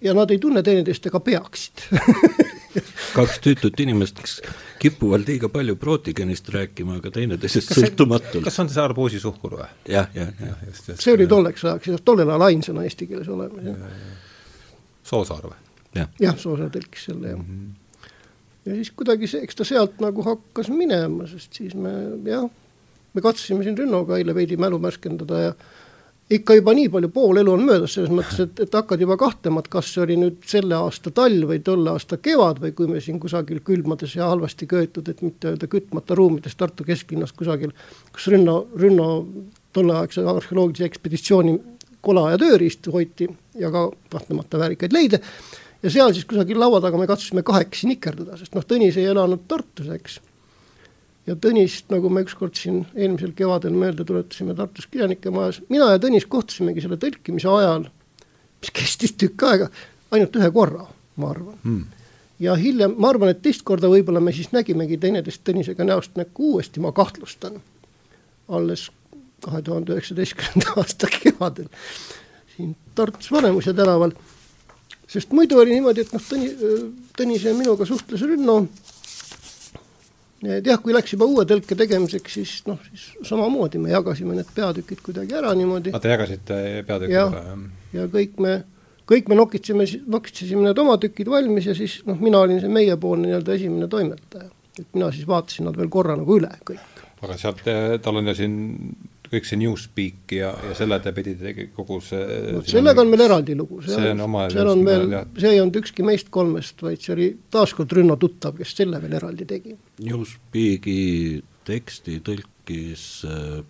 [0.00, 1.86] ja nad ei tunne teineteist ega peaksid
[3.16, 4.40] kaks tüütut inimest, kes
[4.82, 8.44] kipuvad liiga palju prootigenist rääkima, aga teineteisest sõltumatult.
[8.44, 9.68] kas on see arbuusi suhkur või?
[9.92, 10.66] jah, jah, jah.
[10.92, 13.96] see oli tolleks ajaks, tollel ajal ainsana eesti keeles olemas, jah.
[15.06, 15.58] Soosaar või?
[15.96, 17.48] jah ja,, Soosaar tõlkis selle, jah mm.
[17.48, 18.12] -hmm.
[18.68, 21.94] ja siis kuidagi see, eks ta sealt nagu hakkas minema, sest siis me
[22.28, 22.48] jah,
[23.14, 25.56] me katsusime siin Rünnoga eile veidi mälu värskendada ja
[26.30, 29.62] ikka juba nii palju, pool elu on möödas, selles mõttes, et, et hakkad juba kahtlema,
[29.62, 33.02] et kas see oli nüüd selle aasta talv või tolle aasta kevad või kui me
[33.04, 37.74] siin kusagil külmades ja halvasti köetud, et mitte öelda kütmata ruumides Tartu kesklinnas kusagil,
[38.12, 39.08] kus Rünno, Rünno
[39.76, 41.56] tolleaegse arheoloogilise ekspeditsiooni
[42.06, 43.28] kola ja tööriistu hoiti
[43.60, 45.20] ja ka kahtlemata väärikaid leide.
[45.82, 49.46] ja seal siis kusagil laua taga me katsusime kahekesi nikerdada, sest noh, Tõnis ei elanud
[49.46, 50.18] Tartus, eks
[51.26, 56.00] ja Tõnist, nagu me ükskord siin eelmisel kevadel meelde tuletasime Tartus kirjanike majas, mina ja
[56.02, 57.88] Tõnis kohtusimegi selle tõlkimise ajal,
[58.62, 59.70] mis kestis tükk aega,
[60.14, 60.86] ainult ühe korra,
[61.20, 61.56] ma arvan.
[61.64, 62.04] Mm..
[62.42, 66.52] ja hiljem, ma arvan, et teist korda võib-olla me siis nägimegi teineteist Tõnisega näost näkku
[66.54, 67.58] uuesti, ma kahtlustan,
[68.48, 68.90] alles
[69.44, 71.68] kahe tuhande üheksateistkümnenda aasta kevadel
[72.56, 74.14] siin Tartus Vanemuise tänaval,
[75.08, 76.52] sest muidu oli niimoodi, et noh, Tõni,
[77.18, 78.62] Tõnis ja minuga suhtles Rünno
[80.44, 84.50] et jah, kui läks juba uue tõlke tegemiseks, siis noh, siis samamoodi me jagasime need
[84.56, 85.94] peatükid kuidagi ära niimoodi.
[85.96, 87.62] Te jagasite peatükid ära, jah?
[87.96, 88.58] ja kõik me,
[89.08, 93.30] kõik me nokitseme, nokitsesime need oma tükid valmis ja siis noh, mina olin see meiepoolne
[93.30, 94.50] nii-öelda esimene toimetaja.
[94.76, 97.04] et mina siis vaatasin nad veel korra nagu üle kõik.
[97.22, 97.64] aga sealt,
[98.02, 98.56] tal on ju siin
[99.30, 103.56] kõik see Newspeak ja, ja selle te pidite kogu see no, sellega on meil eraldi
[103.58, 107.14] lugu, see on oma seal on veel, see ei olnud ükski meist kolmest, vaid see
[107.16, 109.74] oli taaskord Rünno tuttav, kes selle veel eraldi tegi.
[110.06, 110.98] Newspeaki
[111.66, 113.62] teksti tõlkis äh,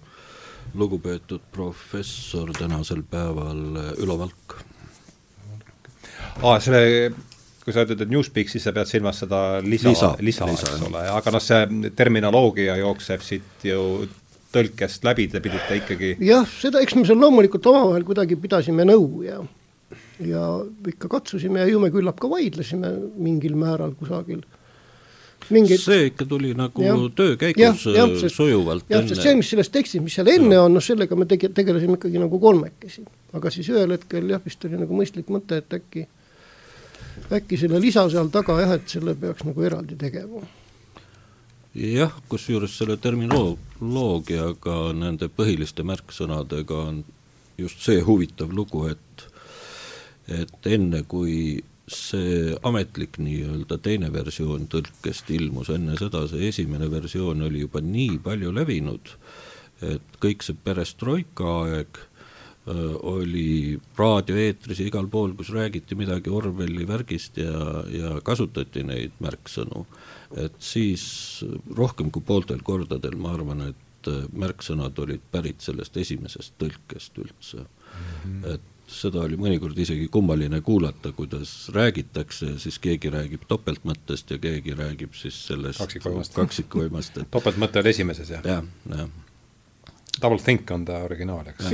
[0.76, 4.58] lugupeetud professor tänasel päeval äh, Ülo Valk.
[6.42, 6.84] aa, selle
[7.66, 10.84] kui sa ütled, et Newspeak, siis sa pead silmas seda lisa, lisa, lisa, lisa, eks
[10.86, 13.80] ole, aga noh, see terminoloogia jookseb siit ju
[14.56, 19.22] tõlkest läbi, te pidite ikkagi jah, seda, eks me seal loomulikult omavahel kuidagi pidasime nõu
[19.26, 19.40] ja
[20.24, 20.42] ja
[20.88, 22.88] ikka katsusime ja ju me küllap ka vaidlesime
[23.20, 24.40] mingil määral kusagil.
[25.52, 26.98] mingeid see ikka tuli nagu Jah.
[27.14, 30.58] töö käigus jah, äh, sest- sujuvalt jah, sest see, mis selles tekstis, mis seal enne
[30.58, 33.04] on, noh sellega me tege-, tegelesime ikkagi nagu kolmekesi.
[33.36, 36.06] aga siis ühel hetkel jah, vist oli nagu mõistlik mõte, et äkki
[37.36, 40.42] äkki selle lisa seal taga jah, et selle peaks nagu eraldi tegema.
[41.76, 47.02] jah, kusjuures selle terminoloogiaga, nende põhiliste märksõnadega on
[47.60, 49.26] just see huvitav lugu, et
[50.26, 57.44] et enne, kui see ametlik nii-öelda teine versioon tõlkest ilmus, enne seda see esimene versioon
[57.46, 59.12] oli juba nii palju levinud,
[59.86, 62.00] et kõik see perestroika aeg
[62.66, 69.84] oli raadioeetris ja igal pool, kus räägiti midagi Orwelli värgist ja, ja kasutati neid märksõnu,
[70.42, 71.06] et siis
[71.76, 77.62] rohkem kui pooltel kordadel ma arvan, et öö, märksõnad olid pärit sellest esimesest tõlkest üldse
[77.62, 77.68] mm.
[78.24, 78.54] -hmm.
[78.54, 84.74] et seda oli mõnikord isegi kummaline kuulata, kuidas räägitakse, siis keegi räägib topeltmõttest ja keegi
[84.78, 86.34] räägib siis sellest Kaksikvõimast.
[86.34, 88.58] kaksikvõimast, et topeltmõte oli esimeses jah ja.?
[88.58, 89.25] jah, jah
[90.22, 91.68] Double think on ta originaal, eks.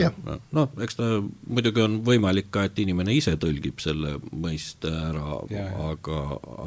[0.57, 5.39] Noh, eks ta muidugi on võimalik ka, et inimene ise tõlgib selle mõiste ära
[5.93, 6.21] aga,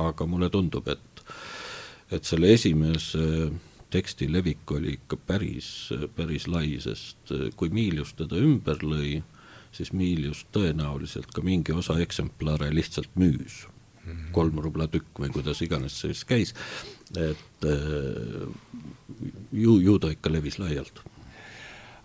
[0.07, 1.23] aga mulle tundub, et
[2.13, 3.49] et selle esimese
[3.89, 5.69] teksti levik oli ikka päris,
[6.15, 9.21] päris lai, sest kui Miilius teda ümber lõi,
[9.75, 14.11] siis Miilius tõenäoliselt ka mingi osa eksemplare lihtsalt müüs mm.
[14.11, 14.31] -hmm.
[14.31, 16.53] kolm rubla tükk või kuidas iganes see siis käis,
[17.17, 18.47] et eh,
[19.51, 21.03] ju, ju ta ikka levis laialt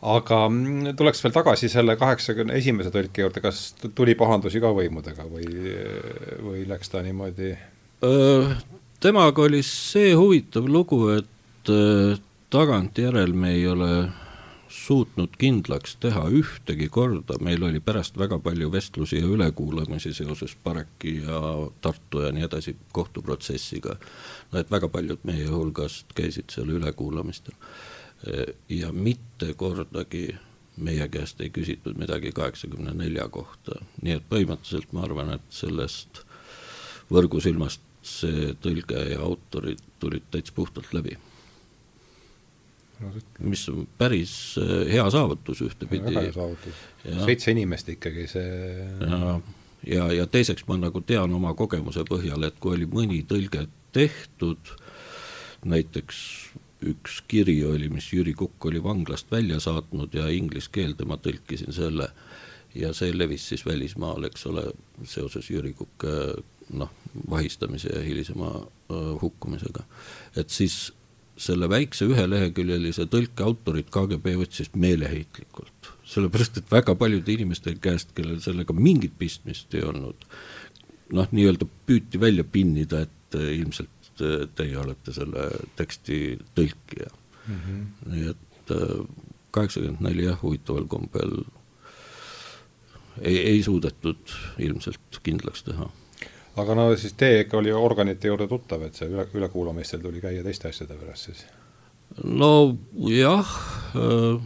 [0.01, 5.27] aga mm, tuleks veel tagasi selle kaheksakümne esimese tõlke juurde, kas tuli pahandusi ka võimudega
[5.29, 5.49] või,
[6.45, 7.53] või läks ta niimoodi?
[9.01, 11.73] Temaga oli see huvitav lugu, et
[12.51, 13.93] tagantjärel me ei ole
[14.71, 21.17] suutnud kindlaks teha ühtegi korda, meil oli pärast väga palju vestlusi ja ülekuulamisi seoses Pareki
[21.27, 21.41] ja
[21.83, 23.97] Tartu ja nii edasi kohtuprotsessiga.
[24.53, 27.57] no et väga paljud meie hulgast käisid seal ülekuulamistel
[28.69, 30.27] ja mitte kordagi
[30.77, 36.23] meie käest ei küsitud midagi kaheksakümne nelja kohta, nii et põhimõtteliselt ma arvan, et sellest
[37.11, 41.17] võrgusilmast see tõlge ja autorid tulid täitsa puhtalt läbi
[43.39, 46.05] mis on päris äh, hea saavutus ühtepidi.
[46.05, 46.81] väga hea saavutus.
[47.25, 48.49] seitse inimest ikkagi, see
[49.01, 49.41] ja,
[49.87, 54.75] ja, ja teiseks ma nagu tean oma kogemuse põhjal, et kui oli mõni tõlge tehtud,
[55.65, 56.19] näiteks
[56.87, 61.75] üks kiri oli, mis Jüri Kukk oli vanglast välja saatnud ja inglise keelde ma tõlkisin
[61.77, 62.09] selle
[62.75, 64.65] ja see levis siis välismaal, eks ole,
[65.05, 66.15] seoses Jüri Kukke
[66.77, 66.93] noh,
[67.31, 69.85] vahistamise ja hilisema uh, hukkumisega.
[70.37, 70.93] et siis
[71.41, 78.43] selle väikse üheleheküljelise tõlke autorit KGB otsis meeleheitlikult, sellepärast et väga paljude inimeste käest, kellel
[78.45, 80.27] sellega mingit pistmist ei olnud,
[81.17, 84.00] noh, nii-öelda püüti välja pinnida, et ilmselt
[84.57, 87.57] teie olete selle teksti tõlkija mm.
[87.57, 87.87] -hmm.
[88.13, 88.75] nii et
[89.51, 91.41] kaheksakümmend neli jah, huvitaval kombel
[93.21, 95.91] ei, ei suudetud ilmselt kindlaks teha
[96.59, 100.45] aga no siis teie ikka oli organite juurde tuttav, et see üle, ülekuulamistel tuli käia
[100.47, 101.45] teiste asjade pärast siis?
[102.25, 103.53] no jah
[103.95, 104.41] äh,,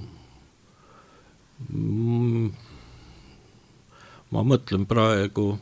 [1.70, 2.50] mm,
[4.34, 5.54] ma mõtlen praegu,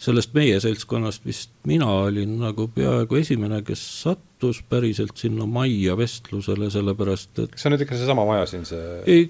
[0.00, 6.70] sellest meie seltskonnast vist mina olin nagu peaaegu esimene, kes sattus päriselt sinna majja vestlusele,
[6.72, 9.26] sellepärast et kas see on nüüd ikka seesama maja siin, see ei,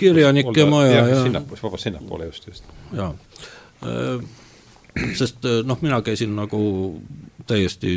[0.00, 1.22] kirjanike maja, jah ja.
[1.26, 2.72] sinnapoole, vabandust, sinnapoole just, just.
[2.96, 3.12] jaa
[3.84, 4.24] äh,
[5.20, 6.62] sest noh, mina käisin nagu
[7.46, 7.96] täiesti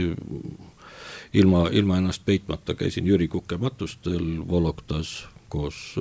[1.33, 5.95] ilma, ilma ennast peitmata, käisin Jüri Kuke matustel Voloktas koos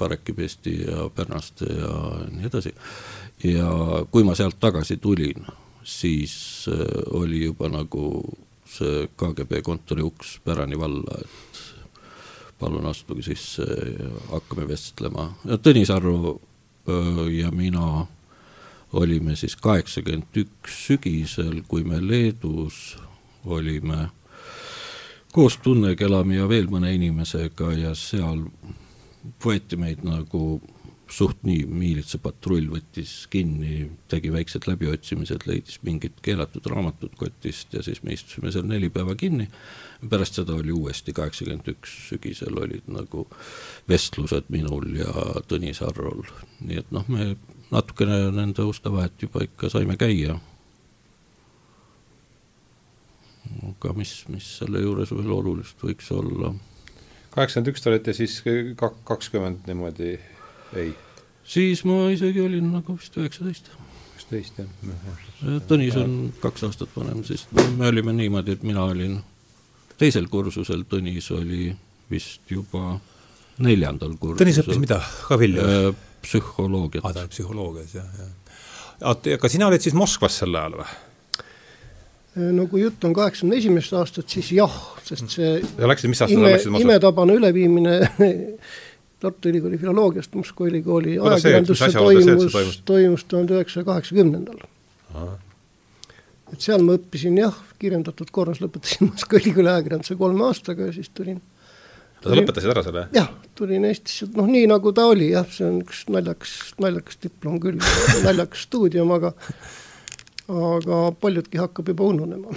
[0.00, 1.92] Pareki Pesti ja Pärnaste ja
[2.30, 2.74] nii edasi.
[3.44, 3.70] Ja
[4.10, 5.46] kui ma sealt tagasi tulin,
[5.82, 6.66] siis
[7.16, 8.22] oli juba nagu
[8.70, 11.62] see KGB kontori uks pärani valla, et
[12.60, 15.30] palun astuge sisse ja hakkame vestlema.
[15.64, 16.38] Tõnis Arro
[17.32, 18.06] ja mina
[18.92, 22.98] olime siis kaheksakümmend üks sügisel, kui me Leedus
[23.44, 24.10] olime
[25.32, 28.44] koos Tunne Kelami ja veel mõne inimesega ja seal
[29.44, 30.60] võeti meid nagu
[31.10, 38.02] suht nii, miilitsapatrull võttis kinni, tegi väiksed läbiotsimised, leidis mingit keelatud raamatut kotist ja siis
[38.06, 39.48] me istusime seal neli päeva kinni.
[40.10, 43.26] pärast seda oli uuesti kaheksakümmend üks sügisel olid nagu
[43.88, 45.12] vestlused minul ja
[45.48, 46.24] Tõnis Arrol,
[46.60, 47.34] nii et noh, me
[47.70, 50.38] natukene nende uste vahet juba ikka saime käia.
[53.66, 56.54] aga mis, mis selle juures veel olulist võiks olla?
[57.34, 58.36] kaheksakümmend üks te olite siis
[59.04, 60.14] kakskümmend niimoodi,
[60.76, 60.94] ei?
[61.44, 63.70] siis ma isegi olin nagu vist üheksateist.
[63.74, 63.90] vist
[64.30, 64.58] kaheksateist,
[65.42, 65.60] jah.
[65.68, 69.18] Tõnis on kaks aastat vanem, siis me olime niimoodi, et mina olin
[69.98, 71.70] teisel kursusel, Tõnis oli
[72.10, 72.98] vist juba
[73.60, 74.44] neljandal kursusel.
[74.44, 75.62] Tõnis õppis mida, ka vilju?
[75.62, 75.90] Äh,
[76.22, 77.04] psühholoogiat.
[77.04, 79.30] aa, ta oli psühholoogias, jah, jah.
[79.36, 80.90] aga sina olid siis Moskvas sel ajal või?
[82.54, 86.38] no kui jutt on kaheksakümne esimesest aastast, siis jah, sest see ja läksid, mis aastal
[86.38, 86.86] ime, läksid Moskvasse?
[86.86, 87.96] imetabane üleviimine
[89.20, 93.24] Tartu Ülikooli filoloogiast Moskva ülikooli ajakirjandusse toimus, toimus?
[93.28, 94.60] tuhande üheksasaja kaheksakümnendal.
[96.52, 101.12] et seal ma õppisin jah, kirjandatud korras lõpetasin Moskva ülikooli ajakirjanduse kolme aastaga ja siis
[101.14, 101.40] tulin
[102.20, 103.04] sa lõpetasid ära selle?
[103.16, 103.28] jah,
[103.58, 107.80] tulin Eestisse, noh nii nagu ta oli jah, see on üks naljakas, naljakas diplom küll,
[108.26, 109.34] naljakas stuudium, aga
[110.50, 112.50] aga paljudki hakkab juba ununema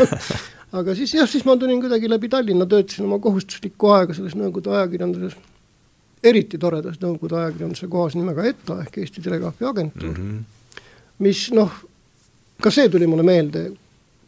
[0.78, 4.74] aga siis jah, siis ma tulin kuidagi läbi Tallinna, töötasin oma kohustuslikku aega selles Nõukogude
[4.74, 5.38] ajakirjanduses,
[6.22, 10.84] eriti toredas Nõukogude ajakirjanduse kohas nimega ETA ehk Eesti Telegraafi Agentuur mm, -hmm.
[11.26, 11.72] mis noh,
[12.62, 13.70] ka see tuli mulle meelde,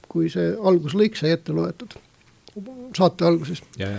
[0.09, 1.95] kui see alguslõik sai ette loetud
[2.97, 3.99] saate alguses yeah.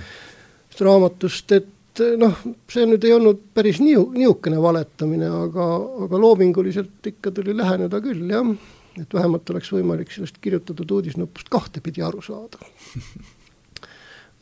[0.80, 2.40] raamatust, et noh,
[2.72, 5.68] see nüüd ei olnud päris niu-, niisugune valetamine, aga,
[6.08, 8.52] aga loominguliselt ikka tuli läheneda küll, jah.
[9.00, 12.60] et vähemalt oleks võimalik sellest kirjutatud uudisnupust kahtepidi aru saada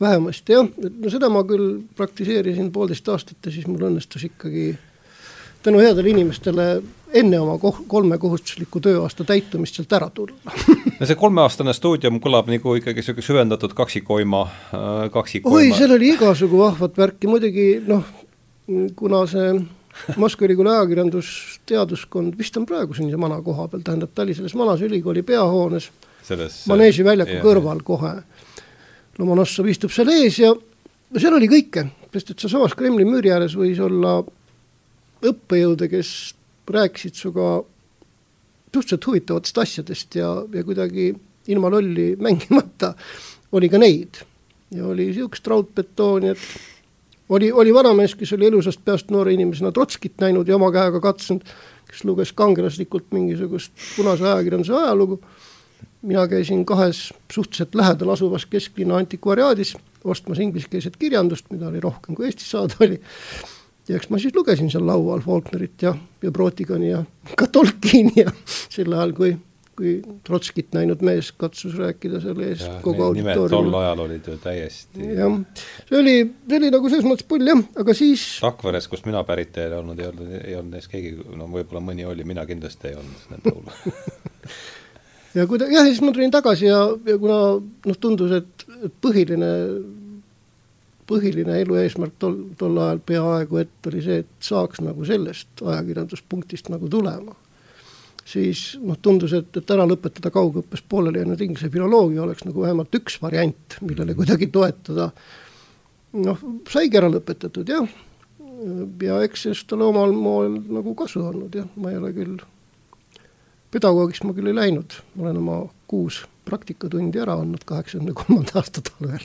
[0.04, 4.74] vähemasti jah, et no seda ma küll praktiseerisin poolteist aastat ja siis mul õnnestus ikkagi
[5.64, 6.68] tänu headele inimestele
[7.14, 10.36] enne oma koh-, kolme kohustusliku tööaasta täitumist sealt ära tulla.
[10.94, 15.58] No see kolmeaastane stuudium kõlab nagu ikkagi niisugune süvendatud kaksikoima, äh, kaksikoima.
[15.58, 18.04] Oi, seal oli igasugu vahvat värki, muidugi noh,
[18.96, 19.56] kuna see
[20.18, 24.82] Moskva ülikooli ajakirjandusteaduskond vist on praegu siin vana koha peal, tähendab, ta oli selles vanas
[24.82, 25.90] ülikooli peahoones,
[26.70, 27.44] Maneesi väljaku jah.
[27.44, 28.14] kõrval kohe
[29.18, 30.50] Lomonossov istub seal ees ja
[31.14, 34.18] seal oli kõike, sest et sealsamas Kremli müüri ääres võis olla
[35.24, 36.10] õppejõude, kes
[36.70, 37.62] rääkisid sinuga
[38.74, 41.12] suhteliselt huvitavatest asjadest ja, ja kuidagi
[41.48, 42.94] ilma lolli mängimata
[43.54, 44.24] oli ka neid.
[44.74, 46.38] ja oli niisugust raudbetooni, et
[47.28, 51.46] oli, oli vanamees, kes oli elusast peast noore inimesena Trotskit näinud ja oma käega katsunud,
[51.86, 55.20] kes luges kangelaslikult mingisugust punase ajakirjanduse ajalugu
[56.04, 62.28] mina käisin kahes suhteliselt lähedal asuvas kesklinna antikvariaadis ostmas ingliskeelset kirjandust, mida oli rohkem kui
[62.28, 63.00] Eestis saada oli.
[63.88, 67.02] ja eks ma siis lugesin seal laua all Faulknerit ja, ja Brotigani ja
[67.36, 69.32] ka Tolkieni ja sel ajal, kui,
[69.76, 73.72] kui Trotskit näinud mees katsus rääkida selle ees ja, kogu auditooriumil.
[73.72, 75.10] tol ajal olid ju täiesti.
[75.16, 75.40] jah,
[75.88, 76.16] see oli,
[76.48, 78.28] see oli nagu selles mõttes pull jah, aga siis.
[78.44, 82.08] Rakveres, kust mina pärit ei olnud, ei olnud, ei olnud neist keegi, no võib-olla mõni
[82.08, 83.84] oli, mina kindlasti ei olnud nende hulgas
[85.34, 88.94] ja kui ta, jah, siis ma tulin tagasi ja, ja kuna noh, tundus, et, et
[89.04, 89.50] põhiline,
[91.10, 96.70] põhiline elu eesmärk tol, tol ajal peaaegu et oli see, et saaks nagu sellest ajakirjanduspunktist
[96.72, 97.36] nagu tulema.
[98.24, 102.94] siis noh, tundus, et, et ära lõpetada kaugõppes pooleli jäänud inglise filoloogia oleks nagu vähemalt
[102.96, 105.10] üks variant, millele kuidagi toetada.
[106.14, 107.88] noh, saigi ära lõpetatud jah,
[109.02, 112.38] ja eks sellest ole omal moel nagu kasu olnud jah, ma ei ole küll
[113.74, 115.58] pedagoogiks ma küll ei läinud, ma olen oma
[115.90, 119.24] kuus praktikatundi ära andnud kaheksakümne kolmanda aasta talvel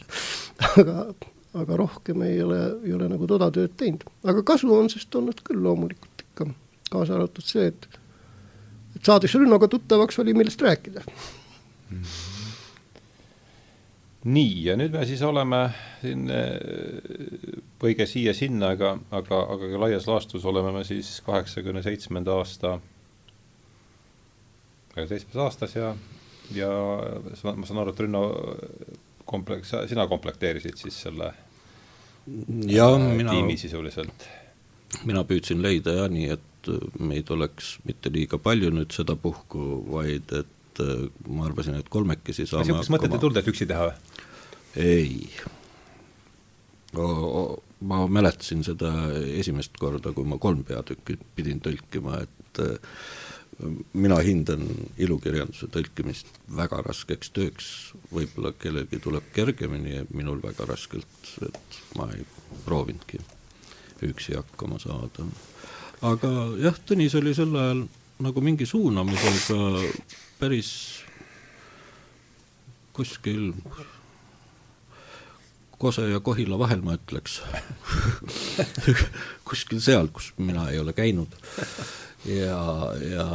[0.80, 1.06] aga,
[1.60, 4.06] aga rohkem ei ole, ei ole nagu toda tööd teinud.
[4.24, 6.50] aga kasu on sest olnud küll loomulikult ikka,
[6.92, 7.90] kaasa arvatud see, et
[8.96, 12.06] et saades rünnaga tuttavaks, oli millest rääkida mm.
[14.36, 15.66] nii, ja nüüd me siis oleme
[16.02, 16.26] siin
[17.80, 22.80] põige siia-sinna, aga, aga, aga laias laastus oleme me siis kaheksakümne seitsmenda aasta
[24.93, 25.93] kahekümne seitsmes aastas ja,
[26.56, 26.71] ja
[27.54, 28.23] ma saan aru, et Rünno
[29.30, 31.34] kompleks, sina komplekteerisid siis selle
[32.67, 34.28] ja äh, mina, tiimi sisuliselt?
[35.06, 40.84] mina püüdsin leida jah, nii et meid oleks mitte liiga palju nüüd sedapuhku, vaid et
[40.84, 43.95] äh, ma arvasin, et kolmekesi saame niisugust mõtet ei tulnud, et üksi teha või?
[44.80, 45.30] ei.
[47.89, 48.91] ma mäletasin seda
[49.38, 52.97] esimest korda, kui ma kolm peatükki pidin tõlkima, et äh,
[53.93, 54.64] mina hindan
[55.01, 57.68] ilukirjanduse tõlkimist väga raskeks tööks,
[58.14, 62.24] võib-olla kellelgi tuleb kergemini, minul väga raskelt, et ma ei
[62.66, 63.20] proovinudki
[64.07, 65.28] üksi hakkama saada.
[66.01, 66.32] aga
[66.62, 67.84] jah, Tõnis oli sel ajal
[68.24, 69.84] nagu mingi suunamisega
[70.39, 70.72] päris
[72.95, 73.51] kuskil
[75.80, 77.39] Kose ja Kohila vahel, ma ütleks
[79.47, 81.38] kuskil seal, kus mina ei ole käinud
[82.27, 82.59] ja,
[82.99, 83.25] ja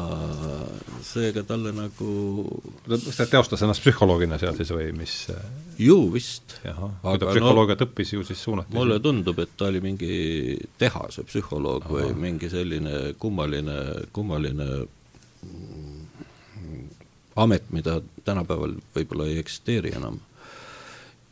[1.05, 2.11] seega talle nagu
[2.85, 5.15] ta teostas ennast psühholoogina seal siis või mis?
[5.81, 6.59] ju vist.
[6.61, 10.19] kui ta psühholoogiat no, õppis, ju siis suunati mulle tundub, et ta oli mingi
[10.79, 11.95] tehase psühholoog Aha.
[11.97, 13.79] või mingi selline kummaline,
[14.13, 14.69] kummaline
[17.41, 20.21] amet, mida tänapäeval võib-olla ei eksisteeri enam.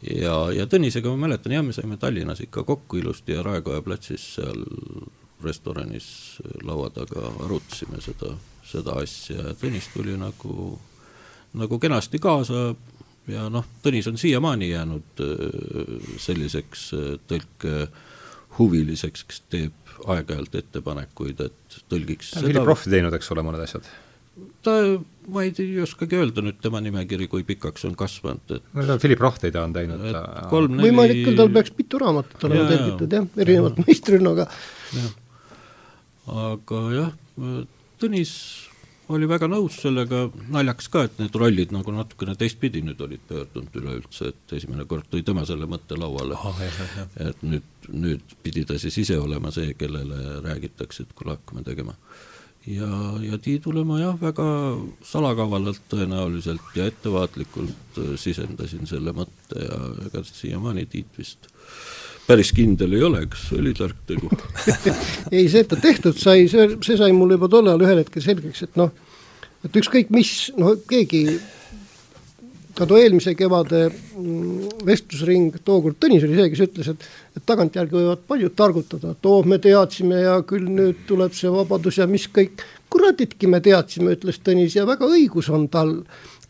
[0.03, 4.35] Ja, ja Tõnisega ma mäletan, jah, me saime Tallinnas ikka kokku ilusti ja Raekoja platsis
[4.37, 4.65] seal
[5.43, 6.07] restoranis
[6.63, 8.35] laua taga arutasime seda,
[8.67, 9.37] seda asja.
[9.49, 10.79] Ja Tõnis tuli nagu,
[11.59, 12.75] nagu kenasti kaasa
[13.31, 15.29] ja noh, Tõnis on siiamaani jäänud äh,
[16.23, 17.01] selliseks äh,
[17.31, 19.75] tõlkehuviliseks, kes teeb
[20.09, 23.85] aeg-ajalt ettepanekuid, et tõlgiks ta on Philip Rothi teinud, eks ole, mõned asjad.
[24.65, 24.73] Ta,
[25.29, 29.23] ma ei, ei oskagi öelda nüüd tema nimekiri, kui pikaks on kasvanud, et no Philip
[29.23, 30.03] Roth ei ta on teinud.
[30.51, 34.49] kolm-neli võimalik küll, tal peaks mitu raamatut olema tõlgitud jah, erinevalt meistrünnaga.
[36.43, 37.15] aga jah,
[38.03, 38.33] Tõnis
[39.15, 43.77] oli väga nõus sellega, naljakas ka, et need rollid nagu natukene teistpidi nüüd olid pöördunud
[43.79, 46.61] üleüldse, et esimene kord tõi tema selle mõtte lauale oh,.
[47.21, 51.95] et nüüd, nüüd pidi ta siis ise olema see, kellele räägitakse, et kuule, hakkame tegema
[52.67, 52.91] ja,
[53.23, 54.47] ja Tiidule ma jah, väga
[55.07, 61.51] salakavalalt tõenäoliselt ja ettevaatlikult äh, sisendasin selle mõtte ja ega siiamaani Tiit vist
[62.27, 64.29] päris kindel ei ole, kas oli tark tegu.
[65.35, 68.25] Ei, see, et ta tehtud sai, see, see sai mulle juba tol ajal ühel hetkel
[68.25, 68.93] selgeks, et noh,
[69.67, 71.25] et ükskõik mis, no keegi
[72.77, 77.97] ka too eelmise kevade mm, vestlusring, tookord Tõnis oli see, kes ütles, et et tagantjärgi
[77.97, 82.27] võivad paljud targutada, et oo, me teadsime ja küll nüüd tuleb see vabadus ja mis
[82.33, 86.01] kõik, kuratitki me teadsime, ütles Tõnis ja väga õigus on tal,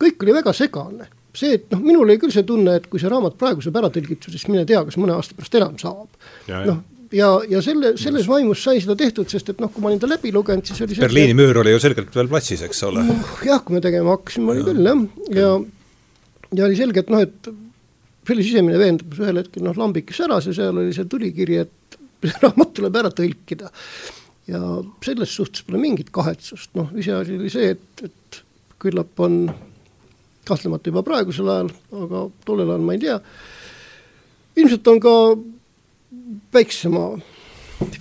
[0.02, 1.10] kõik oli väga segane.
[1.32, 3.88] see, et noh, minul oli küll see tunne, et kui see raamat praegu saab ära
[3.88, 6.08] tõlgitud, siis mine tea, kas mõne aasta pärast enam saab.
[6.48, 10.02] noh, ja, ja selle, selles vaimus sai seda tehtud, sest et noh, kui ma olin
[10.02, 13.06] ta läbi lugenud, siis oli Berliini müür oli ju selgelt veel platsis, eks ole.
[13.46, 15.54] Jah, kui me tegema hakkasime, oli küll jah, ja, ja
[16.56, 17.48] ja oli selge, et noh, et
[18.22, 21.98] see oli sisemine veendumus, ühel hetkel noh, lambikes säras ja seal oli see tulikiri, et
[22.22, 23.72] see raamat tuleb ära tõlkida.
[24.50, 24.60] ja
[25.04, 28.42] selles suhtes pole mingit kahetsust, noh, iseasi oli see, et, et
[28.82, 29.44] küllap on
[30.48, 31.70] kahtlemata juba praegusel ajal,
[32.04, 33.18] aga tollel ajal ma ei tea,
[34.58, 35.14] ilmselt on ka
[36.52, 37.06] väiksema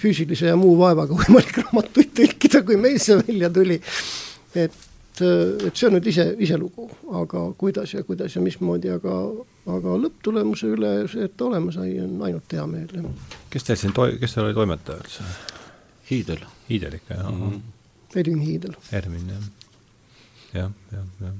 [0.01, 3.79] füüsilise ja muu vaevaga võimalik raamatuid tõlkida, kui meil see välja tuli.
[4.57, 5.21] et et,
[5.67, 6.87] et see on nüüd ise, iselugu,
[7.21, 9.17] aga kuidas ja kuidas ja mismoodi, aga,
[9.75, 13.11] aga lõpptulemuse üle see, et ta olema sai, on ainult hea meel,
[13.51, 15.29] kes teil siin toi-, kes teil oli toimetaja üldse?
[16.11, 16.43] Hiidel.
[16.67, 17.61] Hiidel ikka, jah mm -hmm.?
[18.15, 18.73] Edvin Hiidel.
[18.91, 19.43] Ervin, jah.
[20.53, 21.33] jah, jah, jah.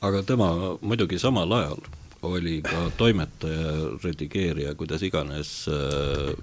[0.00, 0.48] aga tema
[0.80, 1.80] muidugi samal ajal
[2.22, 6.34] oli ka toimetaja, redigeerija, kuidas iganes äh,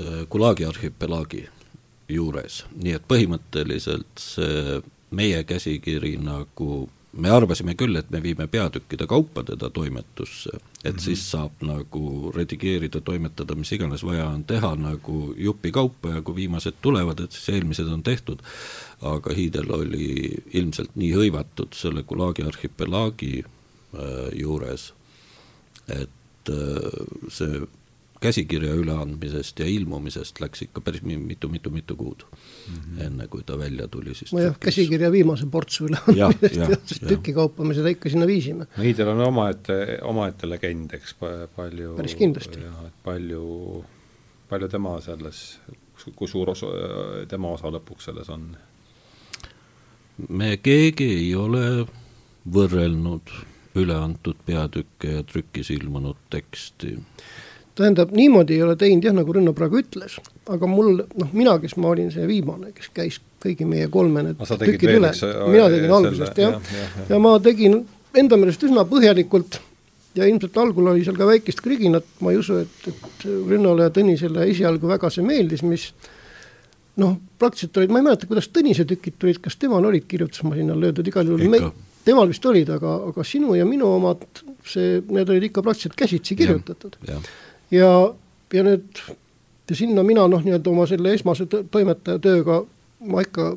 [0.00, 1.48] äh, Gulagi arhipelaagi
[2.08, 4.80] juures, nii et põhimõtteliselt see
[5.10, 6.88] meie käsikiri nagu
[7.18, 11.04] me arvasime küll, et me viime peatükkide kaupa teda toimetusse, et mm -hmm.
[11.04, 16.34] siis saab nagu redigeerida, toimetada, mis iganes vaja on teha nagu jupi kaupa ja kui
[16.34, 18.38] viimased tulevad, et siis eelmised on tehtud.
[19.02, 24.92] aga Hiidel oli ilmselt nii hõivatud selle Gulagi arhipelaagi äh, juures,
[25.88, 27.62] et äh, see
[28.20, 33.02] käsikirja üleandmisest ja ilmumisest läks ikka päris mitu-mitu-mitu kuud mm, -hmm.
[33.06, 37.64] enne kui ta välja tuli, siis nojah, käsikirja viimase portsu üleandmisest ja, ja, sest tükikaupa
[37.64, 38.66] me seda ikka sinna viisime.
[38.76, 41.14] no Hiidel on omaette, omaette legend, eks,
[41.56, 42.64] palju päris kindlasti.
[43.04, 43.84] palju,
[44.48, 45.60] palju tema selles,
[46.16, 46.72] kui suur osa,
[47.28, 48.50] tema osa lõpuks selles on?
[50.28, 51.86] me keegi ei ole
[52.52, 53.30] võrrelnud
[53.78, 56.96] üleantud peatükke ja trükis ilmunud teksti
[57.78, 60.18] tähendab, niimoodi ei ole teinud jah, nagu Rõnno praegu ütles,
[60.50, 64.42] aga mul, noh, mina, kes ma olin see viimane, kes käis kõigi meie kolme need
[64.42, 65.12] tükid üle,
[65.52, 67.06] mina tegin algusest jah, ja, ja, ja.
[67.14, 67.80] ja ma tegin
[68.18, 69.60] enda meelest üsna põhjalikult
[70.18, 73.94] ja ilmselt algul oli seal ka väikest kriginat, ma ei usu, et, et Rünnole ja
[73.94, 75.90] Tõnisele esialgu väga see meeldis, mis
[76.98, 81.10] noh, praktiliselt olid, ma ei mäleta, kuidas Tõnise tükid tulid, kas temal olid kirjutusmasinal löödud,
[81.12, 81.44] igal juhul?
[81.52, 81.62] Me,
[82.06, 84.24] temal vist olid, aga, aga sinu ja minu omad,
[84.66, 86.98] see, need olid ikka praktiliselt käsitsi kirjutatud.
[87.06, 89.00] ja, ja nüüd
[89.68, 92.62] ja sinna mina noh, nii-öelda oma selle esmase toimetaja tööga
[93.04, 93.52] ma ikka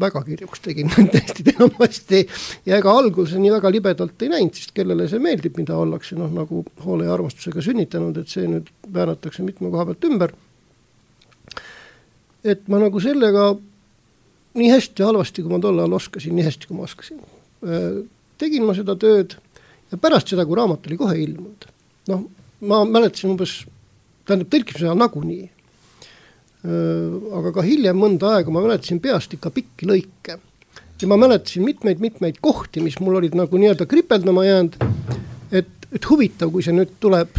[0.00, 2.22] väga kirjuks tegin täiesti enamasti
[2.66, 6.32] ja ega alguses nii väga libedalt ei näinud, sest kellele see meeldib, mida ollakse noh,
[6.32, 10.34] nagu hoole ja armastusega sünnitanud, et see nüüd väänatakse mitme koha pealt ümber.
[12.44, 13.52] et ma nagu sellega
[14.58, 17.20] nii hästi ja halvasti, kui ma tol ajal oskasin, nii hästi, kui ma oskasin.
[18.38, 19.36] tegin ma seda tööd
[19.92, 21.68] ja pärast seda, kui raamat oli kohe ilmunud,
[22.08, 22.24] noh,
[22.68, 23.62] ma mäletasin umbes,
[24.26, 25.50] tähendab tõlkimise ajal nagunii.
[26.62, 30.38] aga ka hiljem mõnda aega ma mäletasin peast ikka pikki lõike.
[31.02, 34.76] ja ma mäletasin mitmeid-mitmeid kohti, mis mul olid nagu nii-öelda kripeldama jäänud,
[35.50, 37.34] et, et huvitav, kui see nüüd tuleb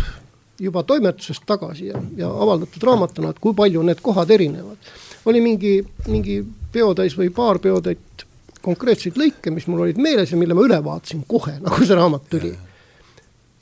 [0.59, 4.77] juba toimetusest tagasi ja, ja avaldatud raamatuna, et kui palju need kohad erinevad.
[5.25, 8.25] oli mingi, mingi peotäis või paar peotäit
[8.63, 12.27] konkreetseid lõike, mis mul olid meeles ja mille ma üle vaatasin kohe, nagu see raamat
[12.31, 12.51] tuli.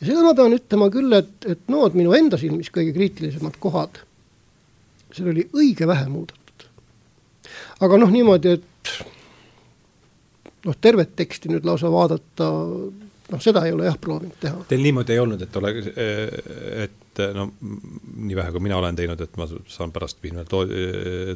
[0.01, 4.01] Ja seda ma pean ütlema küll, et, et nood minu enda silmis kõige kriitilisemad kohad,
[5.13, 6.67] seal oli õige vähe muudetud.
[7.85, 8.93] aga noh, niimoodi, et
[10.65, 12.49] noh, tervet teksti nüüd lausa vaadata,
[13.31, 14.65] noh, seda ei ole jah proovinud teha.
[14.69, 15.75] Teil niimoodi ei olnud, et ole,
[16.85, 17.00] et
[17.35, 20.61] no nii vähe, kui mina olen teinud, et ma saan pärast minna to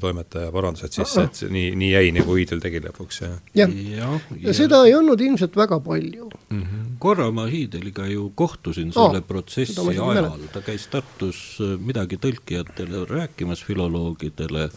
[0.02, 3.38] toimetaja parandused sisse, et see nii, nii jäi, nagu Hiidel tegi lõpuks, jah?
[3.58, 4.12] jah, ja,
[4.46, 6.62] ja seda ei olnud ilmselt väga palju mm.
[6.62, 6.86] -hmm.
[7.00, 11.42] korra ma Hiideliga ju kohtusin selle oh, protsessi ajal, ta käis Tartus
[11.80, 14.70] midagi tõlkijatele rääkimas, filoloogidele,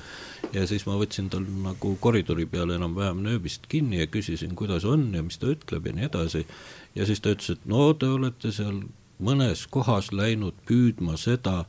[0.52, 5.10] ja siis ma võtsin tal nagu koridori peal enam-vähem nööbist kinni ja küsisin, kuidas on
[5.14, 6.44] ja mis ta ütleb ja nii edasi
[6.94, 8.80] ja siis ta ütles, et no te olete seal
[9.22, 11.64] mõnes kohas läinud püüdma seda,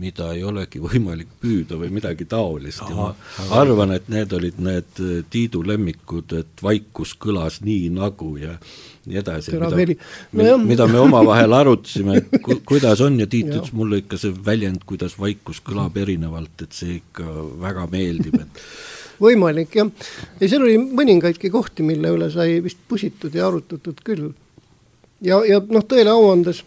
[0.00, 2.82] mida ei olegi võimalik püüda või midagi taolist.
[2.90, 8.32] Ja ma arvan, et need olid need äh, Tiidu lemmikud, et vaikus kõlas nii nagu
[8.40, 8.56] ja
[9.04, 9.84] nii edasi, mida,
[10.32, 14.34] no, mida me omavahel arutasime, et ku, kuidas on ja Tiit ütles mulle ikka see
[14.46, 17.28] väljend, kuidas vaikus kõlab erinevalt, et see ikka
[17.62, 18.62] väga meeldib, et
[19.22, 19.90] võimalik jah,
[20.40, 24.32] ja seal oli mõningaidki kohti, mille üle sai vist pusitud ja arutatud küll.
[25.24, 26.64] Ja, ja noh, tõele au andes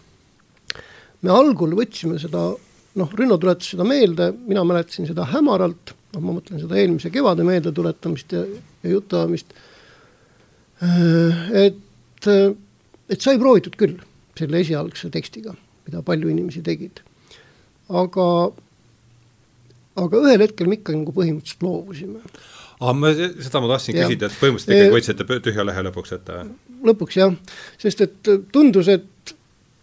[1.24, 2.50] me algul võtsime seda,
[2.98, 7.46] noh, Rünno tuletas seda meelde, mina mäletasin seda hämaralt, noh, ma mõtlen seda eelmise kevade
[7.46, 8.44] meeldetuletamist ja,
[8.84, 9.56] ja jutuajamist,
[10.84, 12.30] äh, et,
[13.08, 13.98] et sai proovitud küll
[14.38, 15.56] selle esialgse tekstiga,
[15.88, 17.02] mida palju inimesi tegid.
[17.88, 18.24] aga,
[19.96, 22.20] aga ühel hetkel me ikka nagu põhimõtteliselt loobusime
[22.78, 24.06] aa, ma, seda ma tahtsin ja.
[24.06, 26.42] küsida, et põhimõtteliselt ikkagi võtsite tühja lehe lõpuks ette?
[26.86, 27.34] lõpuks jah,
[27.80, 29.08] sest et tundus, et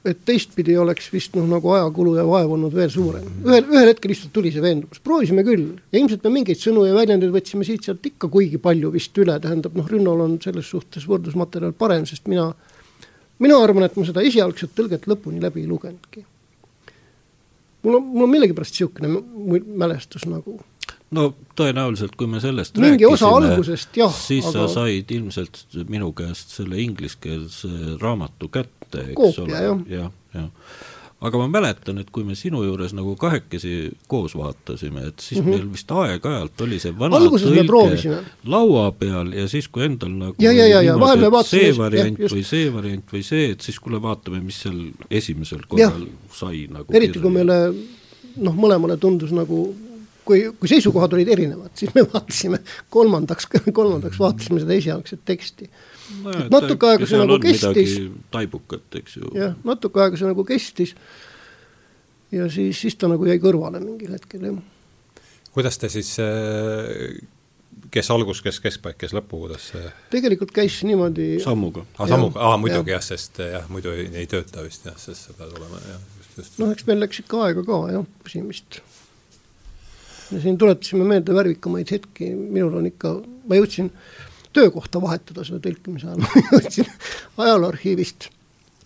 [0.05, 3.25] et teistpidi oleks vist noh, nagu ajakulu ja vaev olnud veel suurem.
[3.45, 6.93] ühel, ühel hetkel lihtsalt tuli see veendumus, proovisime küll ja ilmselt me mingeid sõnu ja
[6.97, 11.73] väljendeid võtsime siit-sealt ikka kuigi palju vist üle, tähendab noh, Rünnol on selles suhtes võrdlusmaterjal
[11.77, 12.51] parem, sest mina,
[13.41, 16.25] mina arvan, et ma seda esialgset tõlget lõpuni läbi ei lugenudki.
[17.85, 20.59] mul on, mul on millegipärast niisugune mälestus nagu
[21.13, 21.27] no
[21.57, 24.65] tõenäoliselt, kui me sellest mingi osa algusest jah, siis aga...
[24.65, 30.49] sa said ilmselt minu käest selle ingliskeelse raamatu kätte, eks ole ja,, jah, jah.
[31.25, 35.45] aga ma mäletan, et kui me sinu juures nagu kahekesi koos vaatasime, et siis mm
[35.45, 35.61] -hmm.
[35.61, 38.19] meil vist aeg-ajalt oli see vana Alguses tõlge
[38.57, 41.77] laua peal ja siis, kui endal nagu ja, ja, ja, ja vahel me vaatasime see
[41.77, 46.07] variant jah, või see variant või see, et siis kuule, vaatame, mis seal esimesel korral
[46.09, 46.21] ja.
[46.33, 47.59] sai nagu eriti, kui meile
[48.35, 49.69] noh, mõlemale tundus nagu
[50.25, 52.61] kui, kui seisukohad olid erinevad, siis me vaatasime
[52.93, 55.69] kolmandaks, kolmandaks vaatasime seda esialgset teksti
[56.23, 56.33] no.
[56.53, 57.97] natuke aega see nagu kestis.
[58.33, 59.31] taibukat, eks ju.
[59.37, 60.95] jah, natuke aega see nagu kestis.
[62.35, 65.21] ja siis, siis ta nagu jäi kõrvale mingil hetkel, jah.
[65.55, 67.15] kuidas te siis äh,
[67.93, 71.85] kes algus, kes keskpaik, kes lõpu, kuidas see tegelikult käis niimoodi sammuga.
[71.97, 75.29] aa, sammuga, aa muidugi jah ja,, sest jah, muidu ei, ei tööta vist jah, sest
[75.29, 76.59] sa pead olema jah, just, just.
[76.61, 78.94] noh, eks meil läks ikka aega ka jah, pusimist me
[80.29, 83.11] siin tuletasime meelde värvikamaid hetki, minul on ikka,
[83.49, 83.91] ma jõudsin
[84.55, 86.89] töökohta vahetada selle tõlkimise ajal, ma jõudsin
[87.45, 88.29] ajalooarhiivist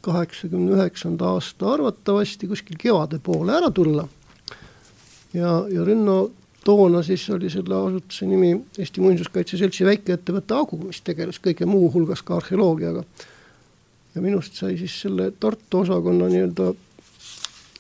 [0.06, 4.08] kaheksakümne üheksanda aasta arvatavasti kuskil kevade poole ära tulla.
[5.34, 6.20] ja, ja Rünno
[6.64, 11.92] toona siis oli selle asutuse nimi Eesti Muinsuskaitse Seltsi väikeettevõte Agu, mis tegeles kõige muu
[11.94, 13.04] hulgas ka arheoloogiaga.
[14.16, 16.74] ja minust sai siis selle Tartu osakonna nii-öelda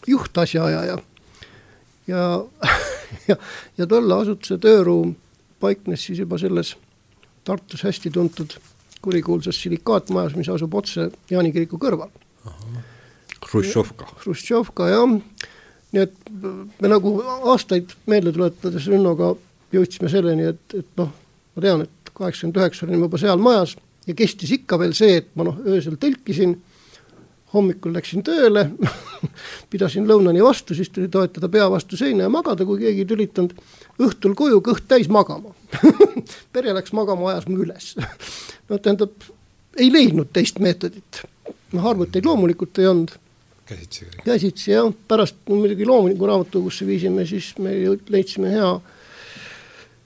[0.07, 0.97] juhtasjaajaja ja
[2.09, 2.43] ja,
[3.79, 5.15] ja tolle asutuse tööruum
[5.59, 6.75] paiknes siis juba selles
[7.43, 8.53] Tartus hästi tuntud
[9.01, 12.11] kurikuulsas silikaatmajas, mis asub otse Jaani kiriku kõrval.
[13.49, 14.09] Hruštšovka.
[14.23, 15.13] Hruštšovka jah,
[15.95, 17.15] nii et me nagu
[17.49, 19.31] aastaid meelde tuletades Rünnoga
[19.73, 21.13] jõudsime selleni, et, et noh,
[21.55, 25.31] ma tean, et kaheksakümmend üheksa olin juba seal majas ja kestis ikka veel see, et
[25.39, 26.57] ma noh, öösel tõlkisin
[27.53, 28.65] hommikul läksin tööle
[29.71, 33.55] pidasin lõunani vastu, siis tuli toetada pea vastu seina ja magada, kui keegi ei tülitanud.
[33.99, 35.55] õhtul koju kõht täis magama
[36.53, 37.95] pere läks magama, ajas mu üles
[38.69, 39.15] no tähendab,
[39.77, 41.23] ei leidnud teist meetodit.
[41.73, 43.17] noh, arvuteid loomulikult ei olnud.
[43.65, 44.07] käsitsi?
[44.25, 47.75] käsitsi jah, pärast muidugi loomuliku raamatukogusse viisime, siis me
[48.09, 48.73] leidsime hea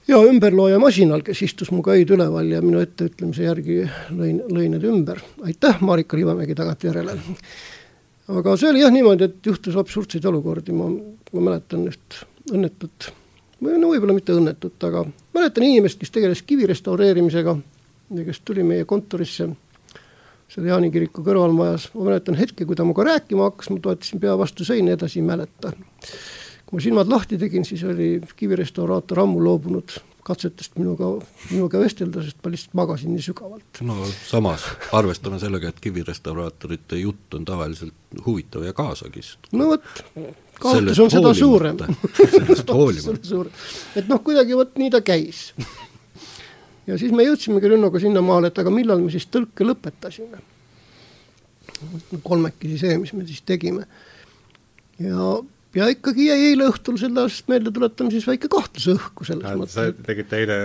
[0.08, 3.82] ja ümberloojamasinal, kes istus mu kaid üleval ja minu etteütlemise järgi
[4.12, 5.22] lõin, lõi need ümber.
[5.46, 7.18] aitäh, Marika Liivamägi tagantjärele.
[8.28, 10.90] aga see oli jah niimoodi, et juhtus absurdseid olukordi, ma,
[11.34, 13.12] ma mäletan üht õnnetut,
[13.64, 17.58] või no võib-olla mitte õnnetut, aga mäletan inimest, kes tegeles kivi restaureerimisega
[18.14, 19.50] ja kes tuli meie kontorisse
[20.54, 24.36] seal Jaani kiriku kõrvalmajas, ma mäletan hetke, kui ta minuga rääkima hakkas, ma toetasin pea
[24.38, 25.72] vastu seina, edasi ei mäleta
[26.74, 29.94] kui ma silmad lahti tegin, siis oli kivirestauraator ammu loobunud
[30.26, 31.06] katsetest minuga,
[31.52, 33.82] minuga vestelda, sest ma lihtsalt magasin nii sügavalt.
[33.86, 34.66] no samas,
[34.96, 37.94] arvestame sellega, et kivirestauraatorite jutt on tavaliselt
[38.26, 39.36] huvitav ja kaasagis.
[39.52, 40.04] no vot,
[40.58, 41.78] kaotus on seda suurem
[42.34, 43.44] sellest hoolimata
[44.00, 45.52] et noh, kuidagi vot nii ta käis
[46.90, 50.42] ja siis me jõudsimegi Rünnoga sinnamaale, et aga millal me siis tõlke lõpetasime.
[52.24, 53.86] kolmekesi see, mis me siis tegime.
[54.98, 55.36] ja,
[55.78, 59.76] ja ikkagi jäi eile õhtul sellest meelde tuletamises väike kahtlus õhku selles ja, mõttes.
[59.78, 60.58] sa tegid eile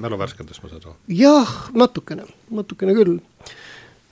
[0.00, 0.96] mäluvärskendust, ma saan aru?
[1.12, 3.18] jah, natukene, natukene küll.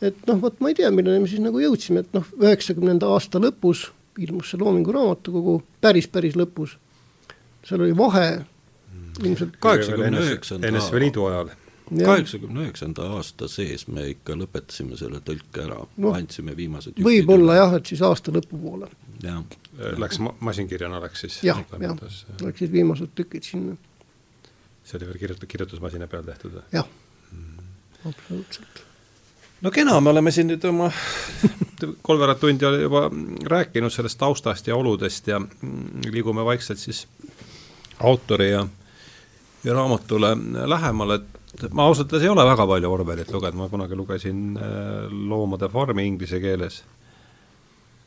[0.04, 3.42] et noh, vot ma ei tea, milleni me siis nagu jõudsime, et noh, üheksakümnenda aasta
[3.42, 3.88] lõpus
[4.18, 6.76] ilmus see Loomingu raamatukogu päris, päris lõpus.
[7.66, 8.26] seal oli vahe
[9.22, 11.50] ilmselt kaheksakümne üheksanda NSV Liidu ajal.
[11.90, 17.76] Kaheksakümne üheksanda aasta sees me ikka lõpetasime selle tõlke ära no,, andsime viimased võib-olla jah,
[17.78, 18.90] et siis aasta lõpupoole.
[19.22, 19.42] jah.
[20.00, 21.38] Läks ma-, masinkirjana läks siis?
[21.46, 22.00] jah, jah,
[22.42, 23.76] läksid viimased tükid sinna.
[24.84, 26.66] see oli veel kirjuta-, kirjutusmasina peal tehtud või?
[26.74, 26.90] jah
[27.30, 27.70] mm.,
[28.10, 28.82] absoluutselt
[29.62, 30.90] no kena, me oleme siin nüüd oma
[32.06, 33.06] kolmveerand tundi juba
[33.52, 35.40] rääkinud sellest taustast ja oludest ja
[36.10, 37.06] liigume vaikselt siis
[38.00, 38.66] autori ja,
[39.64, 41.35] ja raamatule lähemale, et
[41.70, 46.06] ma ausalt öeldes ei ole väga palju Orwellit lugenud, ma kunagi lugesin äh, Loomade farmi
[46.06, 46.84] inglise keeles.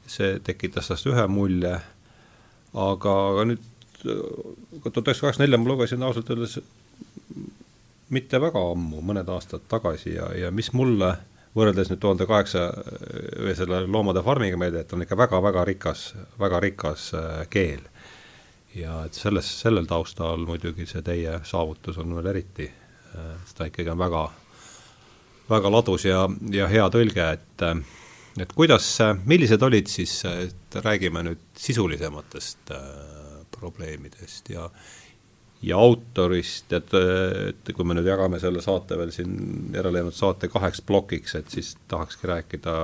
[0.10, 1.76] see tekitas tast ühe mulje,
[2.74, 3.66] aga, aga nüüd
[4.02, 4.16] tuhat
[4.98, 6.56] üheksasada kaheksakümmend nelja ma lugesin ausalt öeldes
[8.10, 11.12] mitte väga ammu, mõned aastad tagasi ja, ja mis mulle
[11.54, 16.08] võrreldes nüüd tuhande kaheksa või selle Loomade farmiga meelde, et on ikka väga-väga rikas,
[16.42, 17.86] väga rikas äh, keel
[18.76, 22.70] ja et selles, sellel taustal muidugi see teie saavutus on veel eriti,
[23.14, 24.24] sest ta ikkagi on väga,
[25.50, 27.66] väga ladus ja, ja hea tõlge, et
[28.40, 28.86] et kuidas,
[29.28, 32.84] millised olid siis, et räägime nüüd sisulisematest äh,
[33.52, 34.70] probleemidest ja
[35.60, 36.94] ja autorist, et,
[37.50, 39.34] et kui me nüüd jagame selle saate veel siin,
[39.76, 42.76] järelejäänud saate kaheks plokiks, et siis tahakski rääkida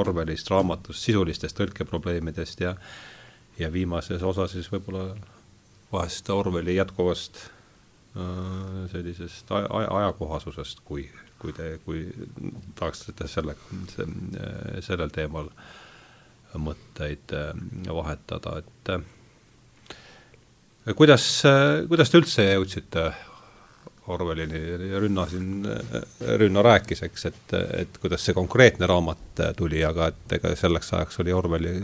[0.00, 2.76] Orwellist, raamatust, sisulistest tõlkeprobleemidest ja
[3.60, 5.10] ja viimases osas siis võib-olla
[5.92, 7.42] vahest Orwelli jätkuvast
[8.16, 11.06] äh, sellisest ajakohasusest, kui,
[11.38, 12.04] kui te, kui
[12.78, 13.56] tahaksite selle,
[14.80, 15.50] sellel teemal
[16.60, 17.52] mõtteid äh,
[17.88, 19.04] vahetada, et äh,
[20.96, 21.28] kuidas,
[21.88, 23.12] kuidas te üldse jõudsite
[24.12, 24.58] Orwellini,
[24.98, 25.62] Rünna siin,
[26.40, 27.52] Rünna rääkis, eks, et,
[27.84, 31.76] et kuidas see konkreetne raamat tuli, aga et ega selleks ajaks oli Orwelli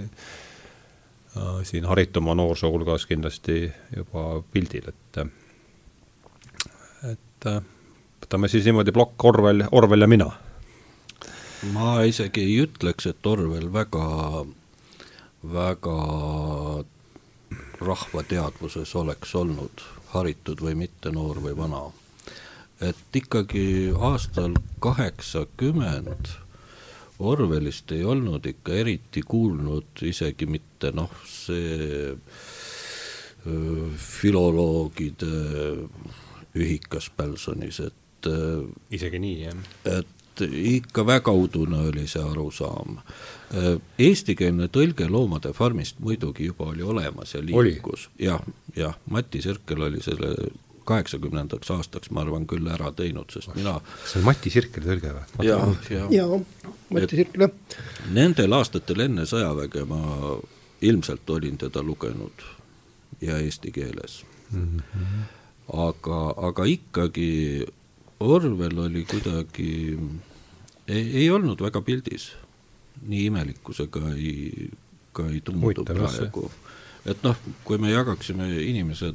[1.36, 5.18] Äh, siin harituma noorsoo hulgas kindlasti juba pildil, et
[7.38, 7.62] et äh,
[8.22, 10.30] võtame siis niimoodi plokk Orwell, Orwell ja mina.
[11.72, 14.44] ma isegi ei ütleks, et Orwell väga,
[15.42, 15.98] väga
[17.78, 19.84] rahva teadvuses oleks olnud
[20.14, 21.84] haritud või mitte, noor või vana.
[22.80, 26.34] et ikkagi aastal kaheksakümmend
[27.18, 32.22] Orwellist ei olnud ikka eriti kuulnud isegi mitte noh, see
[33.98, 35.26] filoloogide
[36.56, 38.30] ühikas Pälsonis, et
[38.90, 39.66] isegi nii, jah?
[39.98, 40.06] et
[40.46, 42.98] ikka väga udune oli see arusaam.
[43.98, 48.42] Eestikeelne tõlge Loomade farmist muidugi juba oli olemas ja liikus ja,, jah,
[48.76, 50.34] jah, Mati Sirkel oli selle
[50.88, 55.48] kaheksakümnendaks aastaks, ma arvan, küll ära teinud, sest mina see on Mati Sirkeli tõlge või?
[55.48, 56.06] jaa, jaa.
[56.12, 56.38] jaa,
[56.94, 57.80] Mati Sirkel, jah.
[58.14, 60.02] Nendel aastatel enne sõjaväge ma
[60.84, 62.46] ilmselt olin teda lugenud
[63.20, 64.22] ja eesti keeles
[64.52, 64.78] mm.
[64.78, 65.26] -hmm.
[65.72, 67.30] Aga, aga ikkagi
[68.18, 69.94] Orwell oli kuidagi,
[70.90, 72.32] ei olnud väga pildis.
[72.98, 74.70] nii imelikkusega ei,
[75.14, 76.50] ka ei tundu praegu.
[77.06, 79.14] et noh, kui me jagaksime inimesed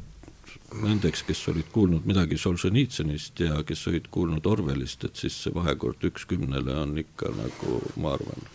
[0.83, 6.01] nendeks, kes olid kuulnud midagi Solženitsõnist ja kes olid kuulnud Orwellist, et siis see vahekord
[6.07, 8.47] üks kümnele on ikka nagu, ma arvan,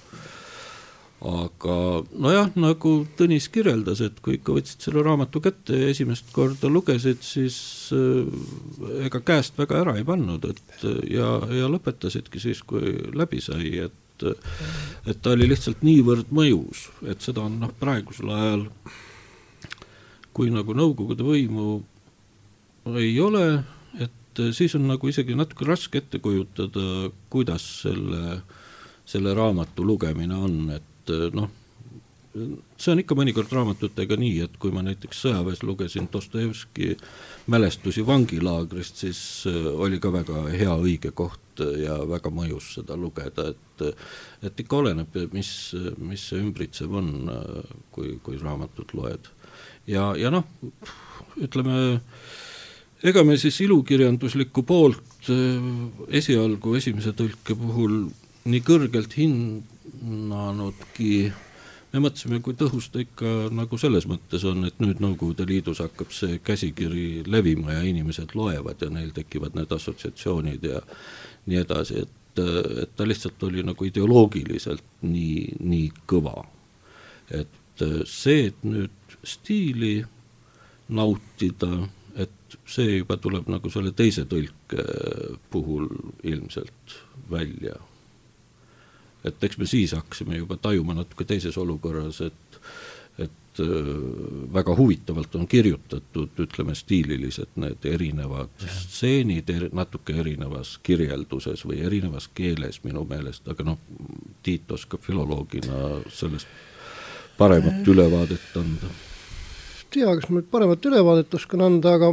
[1.19, 1.77] aga
[2.15, 7.25] nojah, nagu Tõnis kirjeldas, et kui ikka võtsid selle raamatu kätte ja esimest korda lugesid,
[7.27, 7.59] siis
[7.97, 8.29] äh,
[9.09, 14.05] ega käest väga ära ei pannud, et ja, ja lõpetasidki siis, kui läbi sai, et
[14.19, 18.65] et ta oli lihtsalt niivõrd mõjus, et seda on noh, praegusel ajal
[20.39, 21.81] kui nagu Nõukogude võimu
[22.99, 23.63] ei ole,
[23.99, 28.41] et äh, siis on nagu isegi natuke raske ette kujutada, kuidas selle,
[29.09, 31.51] selle raamatu lugemine on, et äh, noh,
[32.79, 36.93] see on ikka mõnikord raamatutega nii, et kui ma näiteks sõjaväes lugesin Dostojevski
[37.51, 43.49] mälestusi vangilaagrist, siis äh, oli ka väga hea õige koht ja väga mõjus seda lugeda,
[43.51, 43.65] et
[44.47, 45.49] et ikka oleneb, mis,
[46.03, 47.11] mis see ümbritsev on,
[47.95, 49.31] kui, kui raamatut loed.
[49.87, 50.47] ja, ja noh,
[51.39, 52.01] ütleme,
[53.07, 55.31] ega me siis ilukirjanduslikku poolt
[56.11, 58.01] esialgu esimese tõlke puhul
[58.49, 59.15] nii kõrgelt
[59.99, 61.33] hinnanudki
[61.93, 66.13] me mõtlesime, kui tõhus ta ikka nagu selles mõttes on, et nüüd Nõukogude Liidus hakkab
[66.13, 70.83] see käsikiri levima ja inimesed loevad ja neil tekivad need assotsiatsioonid ja
[71.49, 72.43] nii edasi, et,
[72.85, 76.37] et ta lihtsalt oli nagu ideoloogiliselt nii, nii kõva.
[77.31, 80.03] et see, et nüüd stiili
[80.89, 81.85] nautida,
[82.17, 84.85] et see juba tuleb nagu selle teise tõlke
[85.53, 85.89] puhul
[86.25, 86.99] ilmselt
[87.31, 87.77] välja
[89.25, 92.61] et eks me siis hakkasime juba tajuma natuke teises olukorras, et
[93.19, 101.65] et äh, väga huvitavalt on kirjutatud, ütleme stiililiselt need erinevad stseenid er, natuke erinevas kirjelduses
[101.67, 103.83] või erinevas keeles minu meelest, aga noh,
[104.43, 106.47] Tiit oskab filoloogina sellest
[107.39, 107.89] paremat äh.
[107.91, 108.95] ülevaadet anda.
[109.91, 112.13] tea, kas ma nüüd paremat ülevaadet oskan anda, aga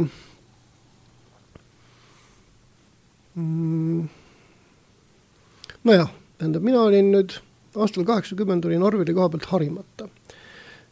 [3.36, 4.06] mm,
[5.86, 7.38] nojah tähendab, mina olin nüüd
[7.76, 10.08] aastal kaheksakümmend olin Orwelli koha pealt harimata.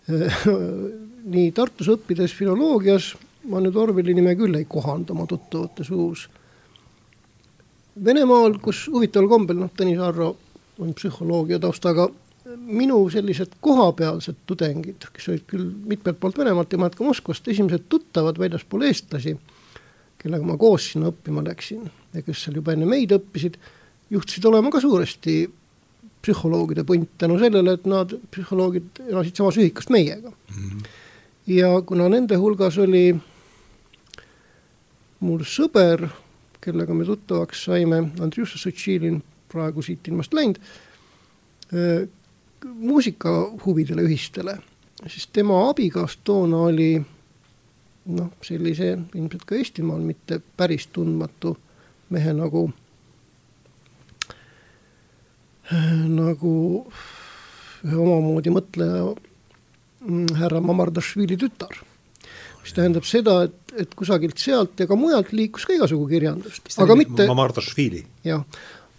[1.34, 3.14] nii Tartus õppides filoloogias
[3.50, 6.26] ma nüüd Orwelli nime küll ei kohanda oma tuttavate suus.
[8.04, 10.32] Venemaal, kus huvitaval kombel, noh, Tõnis Arro
[10.82, 12.08] on psühholoogia taustaga,
[12.66, 17.86] minu sellised kohapealsed tudengid, kes olid küll mitmelt poolt Venemaalt ja mõned ka Moskvast, esimesed
[17.92, 19.36] tuttavad väljaspool eestlasi,
[20.20, 23.60] kellega ma koos sinna õppima läksin ja kes seal juba enne meid õppisid
[24.14, 25.36] juhtusid olema ka suuresti
[26.24, 30.56] psühholoogide punt tänu sellele, et nad, psühholoogid, elasid samas ühikas meiega mm.
[30.56, 30.84] -hmm.
[31.58, 33.06] ja kuna nende hulgas oli
[35.24, 36.06] mul sõber,
[36.60, 40.60] kellega me tuttavaks saime, Andrjuša Sotšilin, praegu siit ilmast läinud,
[42.64, 44.58] muusikahuvidele ühistele,
[45.06, 46.92] siis tema abikaas toona oli
[48.04, 51.56] noh, sellise ilmselt ka Eestimaal mitte päris tundmatu
[52.10, 52.68] mehe nagu
[55.72, 56.54] nagu
[57.84, 59.10] ühe omamoodi mõtleja
[60.04, 61.80] mm, härra Mamardašvili tütar.
[62.64, 66.96] mis tähendab seda, et, et kusagilt sealt ja ka mujalt liikus ka igasugu kirjandust, aga
[66.96, 68.04] mitte Mamardašvili?
[68.24, 68.44] jah,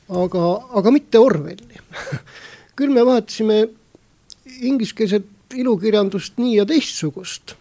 [0.09, 0.45] aga,
[0.81, 1.81] aga mitte Orwelli.
[2.77, 3.61] Küll me vahetasime
[4.67, 7.55] ingliskeelset ilukirjandust nii ja teistsugust.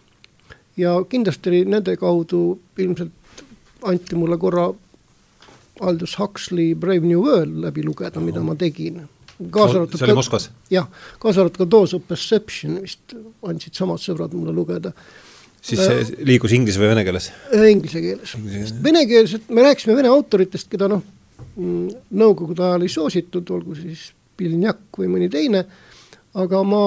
[0.77, 3.43] Ja kindlasti oli nende kaudu ilmselt
[3.85, 4.67] anti mulle korra
[5.81, 9.03] Aldous Huxley Brave New World läbi lugeda, mida ma tegin.
[9.51, 10.49] kaasa arvatud see oli Moskvas?
[10.71, 10.85] jah,
[11.19, 14.93] kaasa arvatud ka Dose of Perception vist andsid samad sõbrad mulle lugeda.
[15.59, 17.31] siis see äh, liigus inglise või vene keeles?
[17.51, 18.35] Äh, inglise keeles.
[18.83, 21.03] venekeelset, me rääkisime vene autoritest, keda noh,
[21.57, 21.89] mm,
[22.23, 25.61] nõukogude ajal ei soositud, olgu siis Pilnjak või mõni teine,
[26.35, 26.81] aga ma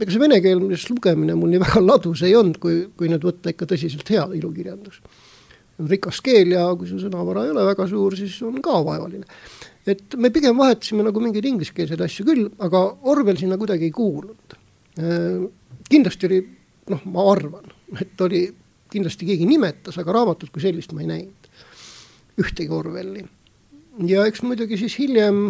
[0.00, 3.68] ega see venekeelses lugemine mul nii väga ladus ei olnud, kui, kui nüüd võtta ikka
[3.72, 5.00] tõsiselt hea ilukirjandus
[5.88, 9.24] rikas keel ja kui su sõnavara ei ole väga suur, siis on ka vaevaline.
[9.86, 14.54] et me pigem vahetasime nagu mingeid ingliskeelseid asju küll, aga Orwell sinna kuidagi ei kuulunud.
[14.98, 15.42] Äh,
[15.90, 16.38] kindlasti oli,
[16.92, 17.66] noh, ma arvan,
[18.00, 18.44] et oli,
[18.92, 21.50] kindlasti keegi nimetas, aga raamatut kui sellist ma ei näinud,
[22.38, 23.24] ühtegi Orwelli.
[24.06, 25.42] ja eks muidugi siis hiljem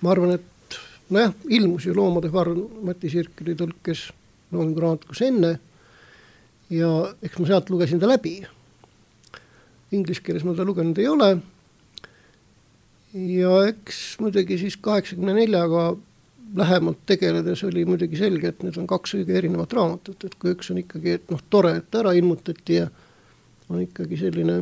[0.00, 0.78] ma arvan, et
[1.12, 4.08] nojah, ilmus ju Loomade farm Mati Sirkeli tõlkes
[4.54, 5.54] loominguraamatukus enne
[6.70, 6.90] ja
[7.22, 8.38] eks ma sealt lugesin ta läbi.
[9.94, 11.36] Inglise keeles ma ta lugenud ei ole.
[13.14, 15.92] ja eks muidugi siis kaheksakümne neljaga
[16.54, 20.70] lähemalt tegeledes oli muidugi selge, et need on kaks õige erinevat raamatut, et kui üks
[20.70, 22.88] on ikkagi, et noh, tore, et ta ära ilmutati ja
[23.70, 24.60] on ikkagi selline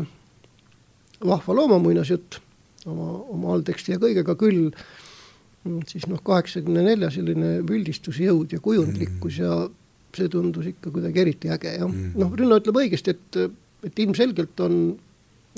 [1.24, 2.38] vahva looma muinasjutt
[2.86, 4.70] oma, oma allteksti ja kõigega küll,
[5.88, 9.59] siis noh, kaheksakümne nelja selline üldistusjõud ja kujundlikkus ja
[10.16, 12.12] see tundus ikka kuidagi eriti äge ja mm.
[12.20, 13.40] noh, Rünno ütleb õigesti, et,
[13.88, 14.78] et ilmselgelt on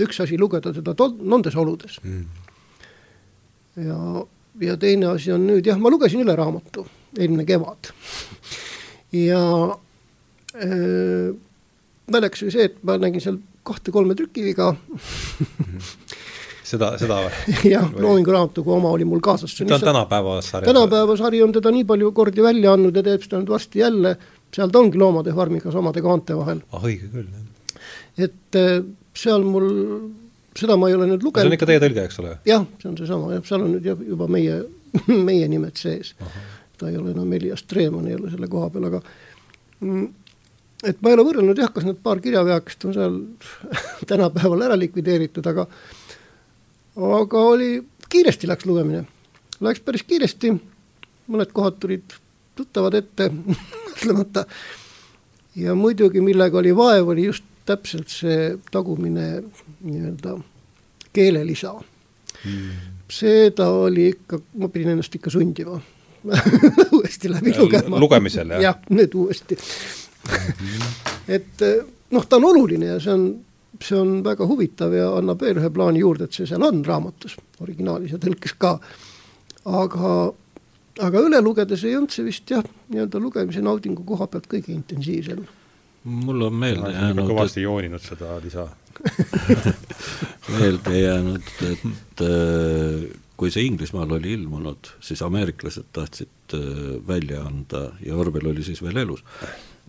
[0.04, 1.98] üks asi lugeda tol-, nendes oludes.
[2.02, 2.26] Mm..
[3.86, 3.98] ja,
[4.68, 6.86] ja teine asi on nüüd jah, ma lugesin üle raamatu
[7.18, 7.92] eelmine kevad.
[9.14, 9.40] Ja
[10.58, 11.34] äh,
[12.10, 14.72] naljakas oli see, et ma nägin seal kahte-kolme trükiviga.
[16.64, 17.18] Seda, seda
[17.74, 19.52] jah, loominguraamatuga oma oli mul kaasas.
[19.58, 20.64] ta on tänapäeva sari?
[20.64, 24.14] tänapäeva sari on teda nii palju kordi välja andnud ja teeb seda nüüd varsti jälle
[24.54, 26.62] seal ta ongi Loomade farmiga samade kaante vahel.
[26.72, 28.28] ah õige küll, jah.
[28.28, 28.74] et äh,
[29.18, 29.68] seal mul,
[30.58, 31.44] seda ma ei ole nüüd lugenud.
[31.44, 32.34] see on ikka teie tõlge, eks ole?
[32.48, 34.60] jah, see on seesama, jah, seal on nüüd juba meie,
[35.28, 36.14] meie nimed sees.
[36.78, 39.00] ta ei ole enam Elias Treemann ei ole selle koha peal, aga
[39.80, 40.06] mm,
[40.90, 43.20] et ma ei ole võrrelnud jah, kas need paar kirjaveakest on seal
[44.10, 45.66] tänapäeval ära likvideeritud, aga
[46.94, 47.72] aga oli,
[48.10, 49.02] kiiresti läks lugemine,
[49.64, 50.52] läks päris kiiresti,
[51.34, 52.14] mõned kohad tulid
[52.54, 53.32] tuttavad ette
[54.04, 54.44] mõtlemata
[55.56, 59.42] ja muidugi, millega oli vaev, oli just täpselt see tagumine
[59.84, 60.36] nii-öelda
[61.14, 61.72] keelelisa
[62.44, 62.70] mm..
[63.10, 65.80] seda oli ikka, ma pidin ennast ikka sundima
[66.92, 68.00] uuesti läbi lugema.
[68.00, 68.62] lugemisel, jah?
[68.62, 69.58] jah, nüüd uuesti
[71.38, 71.66] et
[72.10, 73.26] noh, ta on oluline ja see on,
[73.80, 77.36] see on väga huvitav ja annab veel ühe plaani juurde, et see seal on raamatus,
[77.64, 78.78] originaalis ja tõlkes ka.
[79.64, 80.14] aga,
[81.02, 85.44] aga üle lugedes ei olnud see vist jah, nii-öelda lugemise naudingu koha pealt kõige intensiivsem.
[86.04, 87.66] mul on meelde jäänud kõvasti et...
[87.66, 88.68] jooninud seda lisa
[90.58, 96.68] meelde jäänud, et äh, kui see Inglismaal oli ilmunud, siis ameeriklased tahtsid äh,
[97.08, 99.24] välja anda ja Orwell oli siis veel elus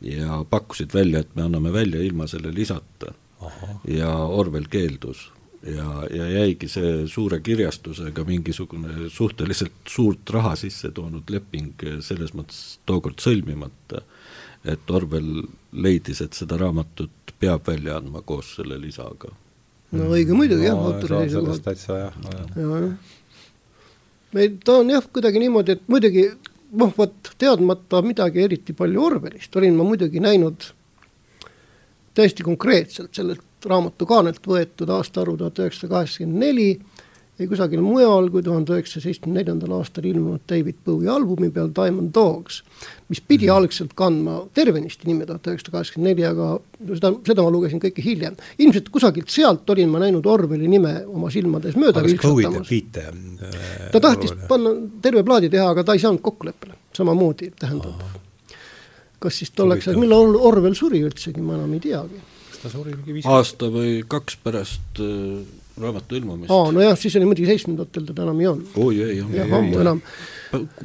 [0.01, 3.13] ja pakkusid välja, et me anname välja ilma selle lisata.
[3.87, 5.29] ja Orwell keeldus
[5.65, 12.77] ja, ja jäigi see suure kirjastusega mingisugune suhteliselt suurt raha sisse toonud leping selles mõttes
[12.85, 14.03] tookord sõlmimata,
[14.65, 19.31] et Orwell leidis, et seda raamatut peab välja andma koos selle lisaga.
[19.95, 21.63] no õige muidugi jah, autori seisukohalt.
[21.65, 22.19] täitsa jah,
[22.55, 22.89] jah.
[24.37, 26.29] meil ta on jah, kuidagi niimoodi, et muidugi
[26.75, 30.71] noh, vot teadmata midagi eriti palju Orwellist, olin ma muidugi näinud
[32.15, 36.69] täiesti konkreetselt sellelt raamatu kaanelt võetud aastaarvu tuhat üheksasada kaheksakümmend neli
[37.39, 42.13] ei kusagil mujal kui tuhande üheksasaja seitsmekümne neljandal aastal ilmunud David Bowie albumi peal Diamond
[42.15, 42.61] Dogs,
[43.11, 43.55] mis pidi mm.
[43.57, 46.47] algselt kandma tervenisti nime tuhat üheksasada kaheksakümmend neli, aga
[46.93, 48.37] seda, seda ma lugesin kõike hiljem.
[48.63, 52.71] ilmselt kusagilt sealt olin ma näinud Orwelli nime oma silmades mööda vilksatamas.
[52.71, 54.71] Äh, ta tahtis panna
[55.03, 58.05] terve plaadi teha, aga ta ei saanud kokkuleppele, samamoodi, tähendab
[59.25, 62.19] kas siis tolleks ajaks, millal Orwell suri üldsegi, ma enam ei teagi.
[62.65, 66.51] Ta suri mingi viis aasta või kaks pärast äh raamatu ilmumist.
[66.51, 68.75] aa, nojah, siis oli muidugi seitsmendatel teda enam ei olnud.
[68.79, 70.01] oi ei, jah, ammu enam.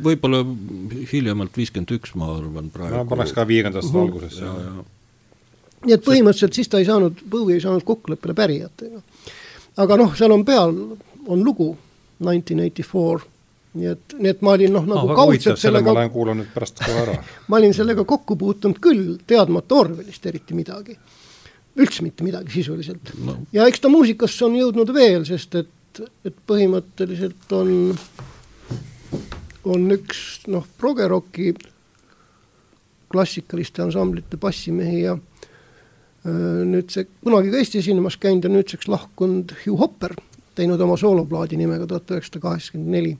[0.02, 0.40] võib-olla
[1.12, 2.96] hiljemalt viiskümmend üks, ma arvan praegu.
[2.98, 4.08] ma paneks ka viiekümnendast uh -huh.
[4.08, 4.44] algusesse.
[5.86, 9.02] nii et põhimõtteliselt siis ta ei saanud, Bowie ei saanud kokkuleppele pärijatega.
[9.76, 10.74] aga noh, seal on peal,
[11.26, 11.76] on lugu,
[12.18, 13.22] nineteen eighty four,
[13.74, 16.50] nii et, nii et ma olin noh, nagu ah, kaudselt sellega ma lähen kuulan nüüd
[16.54, 17.16] pärast kohe ära
[17.48, 20.98] ma olin sellega kokku puutunud küll, teadmata Orwellist eriti midagi
[21.80, 23.12] üldse mitte midagi sisuliselt.
[23.24, 23.38] No..
[23.52, 27.72] ja eks ta muusikasse on jõudnud veel, sest et, et põhimõtteliselt on,
[29.70, 31.54] on üks noh, progeroki
[33.10, 39.56] klassikaliste ansamblite bassimehi ja öö, nüüd see kunagi ka Eesti esinemas käinud ja nüüdseks lahkunud
[39.64, 40.14] Hugh Hopper,
[40.54, 43.16] teinud oma sooloplaadi nimega tuhat üheksasada kaheksakümmend neli.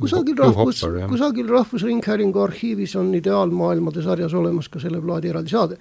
[0.00, 0.80] Kusagil rahvus,
[1.10, 5.76] kusagil Rahvusringhäälingu arhiivis on Ideaalmaailmade sarjas olemas ka selle plaadi eraldi saade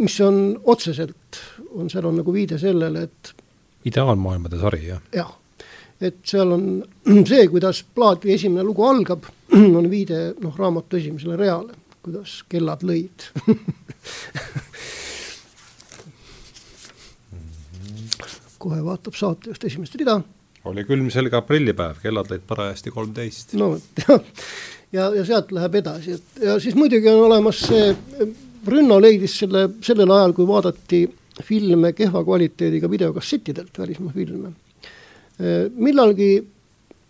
[0.00, 1.40] mis on otseselt,
[1.70, 3.34] on, seal on nagu viide sellele, et
[3.88, 5.00] ideaalmaailmade sari, jah?
[5.14, 5.32] jah,
[6.00, 6.66] et seal on
[7.30, 9.26] see, kuidas plaadi esimene lugu algab,
[9.78, 13.28] on viide noh, raamatu esimesele reale, kuidas kellad lõid
[18.64, 20.20] kohe vaatab saatejuht esimest rida.
[20.64, 23.52] oli külmselge aprillipäev, kellad lõid parajasti kolmteist.
[23.60, 24.20] no vot, jah.
[24.96, 27.92] ja, ja sealt läheb edasi, et ja siis muidugi on olemas see
[28.64, 31.04] Brünno leidis selle, sellel ajal, kui vaadati
[31.44, 34.52] filme kehva kvaliteediga videokassettidelt, välismaa filme.
[35.74, 36.44] millalgi,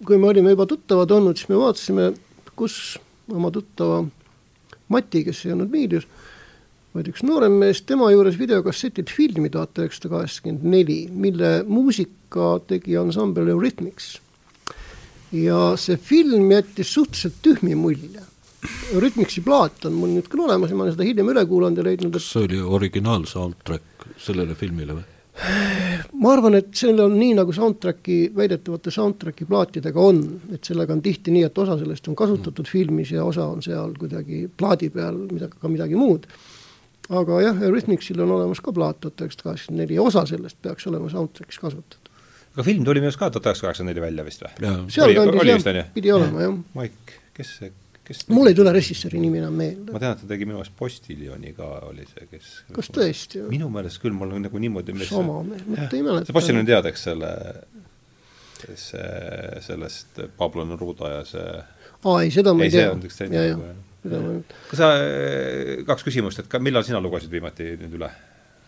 [0.07, 2.13] kui me olime juba tuttavad olnud, siis me vaatasime,
[2.57, 2.99] kus
[3.29, 4.05] oma tuttava
[4.89, 6.05] Mati, kes ei olnud meedias,
[6.95, 12.99] vaid üks noorem mees, tema juures videokassetid filmi tuhat üheksasada kaheksakümmend neli, mille muusika tegi
[13.01, 14.19] ansambel Eurythmics.
[15.35, 18.23] ja see film jättis suhteliselt tühmi mulje
[18.95, 21.85] Rhythmicsi plaat on mul nüüd küll olemas ja ma olen seda hiljem üle kuulanud ja
[21.85, 25.11] leidnud, et kas see oli originaal soundtrack sellele filmile või?
[26.23, 30.21] ma arvan, et see on nii, nagu soundtrack'i, väidetavate soundtrack'i plaatidega on,
[30.55, 32.71] et sellega on tihti nii, et osa sellest on kasutatud mm.
[32.71, 36.29] filmis ja osa on seal kuidagi plaadi peal, mida, ka midagi muud.
[37.11, 40.87] aga jah, Eurythmicsil on olemas ka plaat tuhat üheksasada kaheksakümmend neli ja osa sellest peaks
[40.87, 42.13] olema soundtrack'is kasutatud.
[42.55, 44.75] aga film tuli minu arust ka tuhat üheksasada kaheksakümmend neli välja vist või?
[44.95, 46.61] sealkandis jah, pidi olema jah.
[46.79, 47.75] Maik, kes see
[48.05, 49.93] kes mul ei tule režissööri nimi enam meelde.
[49.95, 53.45] ma tean, et ta tegi minu meelest Postiljoni ka, oli see, kes kas tõesti?
[53.49, 56.29] minu meelest küll, mul on nagu niimoodi sama, mitte ei mäleta.
[56.29, 57.33] see Postiljon tead, eks selle,
[58.67, 59.09] see,
[59.65, 61.49] sellest Pablo Neruda ja see
[62.05, 62.87] aa ei, seda ma ei, ei tea.
[62.87, 64.61] see on üks teine lugu, jah.
[64.69, 64.93] kas sa,
[65.89, 68.13] kaks küsimust, et ka millal sina lugesid viimati nüüd üle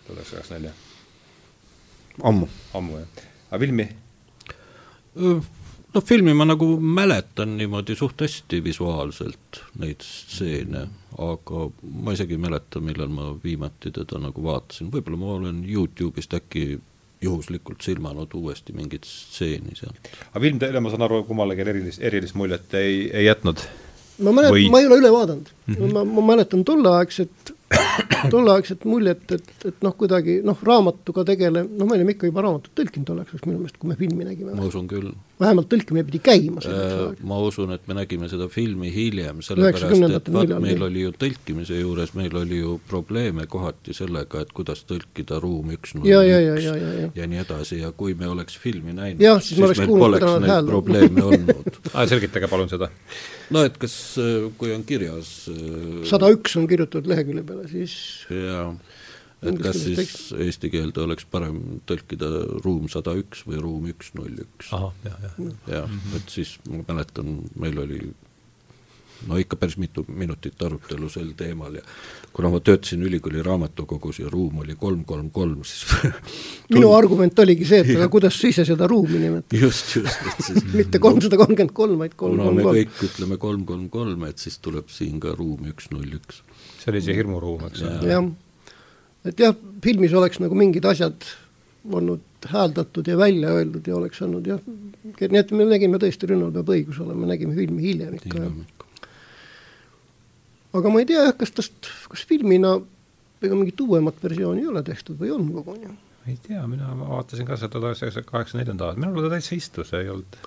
[0.07, 2.25] tuhat üheksasada kaheksakümmend neli?
[2.33, 2.49] ammu.
[2.81, 3.29] ammu, jah.
[3.51, 3.91] aga filmi?
[5.97, 10.87] Noh, filmi ma nagu mäletan niimoodi suht hästi visuaalselt, neid stseene,
[11.23, 11.69] aga
[12.05, 16.67] ma isegi ei mäleta, millal ma viimati teda nagu vaatasin, võib-olla ma olen Youtube'ist äkki
[17.25, 20.13] juhuslikult silmanud uuesti mingit stseeni sealt.
[20.31, 23.65] aga film teile, ma saan aru, kummalegi erilist, erilist muljet ei, ei jätnud?
[24.21, 25.93] ma mäletan, ma ei ole üle vaadanud mm, -hmm.
[25.97, 27.57] ma, ma mäletan tolleaegset
[28.31, 32.75] tolleaegset muljet, et, et noh, kuidagi noh, raamatuga tegelev, noh, me olime ikka juba raamatut
[32.79, 34.55] tõlkinud tolleks ajaks minu meelest, kui me filmi nägime.
[34.55, 35.11] ma usun küll.
[35.41, 37.25] Vähemalt tõlkimine pidi käima selleks äh, ajaks.
[37.29, 41.81] ma usun, et me nägime seda filmi hiljem, sellepärast et vaat meil oli ju tõlkimise
[41.81, 46.23] juures, meil oli ju probleeme kohati sellega, et kuidas tõlkida ruum üks null üks ja,
[46.25, 50.53] ja, ja nii edasi ja kui me oleks filmi näinud, siis, siis meil poleks neid
[50.55, 50.71] hääl.
[50.73, 52.91] probleeme olnud selgitage palun seda.
[53.53, 57.99] no et kas, äh, kui on kirjas äh, sada üks on kirjutatud lehekülje peale, siis
[58.33, 58.71] jaa,
[59.51, 60.35] et kas siis tekst?
[60.47, 62.31] eesti keelde oleks parem tõlkida
[62.65, 64.71] ruum sada üks või ruum üks null üks.
[64.73, 64.93] jah,
[65.37, 66.17] mhm.
[66.19, 68.01] et siis ma mäletan, meil oli
[69.27, 71.83] no ikka päris mitu minutit arutelu sel teemal ja
[72.37, 75.87] kuna ma töötasin ülikooli raamatukogus ja ruum oli kolm, kolm, kolm, siis
[76.75, 79.57] minu argument oligi see, et aga kuidas sa ise seda ruumi nimetad.
[79.59, 82.61] just, just, et siis mitte kolmsada kolmkümmend kolm, vaid kolm, kolm, kolm.
[82.61, 86.19] kuna me kõik ütleme kolm, kolm, kolm, et siis tuleb siin ka ruum üks, null,
[86.21, 86.43] üks
[86.83, 88.19] see oli see hirmuruum, eks ole ja..
[88.19, 88.29] jah,
[89.31, 91.29] et jah, filmis oleks nagu mingid asjad
[91.87, 94.63] olnud hääldatud ja välja öeldud ja oleks olnud jah,
[95.07, 98.49] nii et me nägime tõesti, Rünnal peab õigus olema, nägime filmi hiljem ikka
[100.77, 102.77] aga ma ei tea jah, kas tast, kas filmina
[103.45, 105.93] ega mingit uuemat versiooni ei ole tehtud või on koguni?
[106.27, 109.93] ei tea, mina vaatasin ka seda tuhat üheksasaja kaheksakümne neljanda aastat, minul ta täitsa istus,
[109.97, 110.41] ei olnud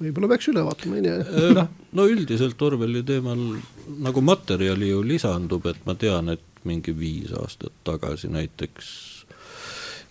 [0.00, 1.52] võib-olla peaks üle vaatama, ei tea.
[1.56, 3.42] noh, no üldiselt Orwelli teemal
[4.06, 8.88] nagu materjali ju lisandub, et ma tean, et mingi viis aastat tagasi näiteks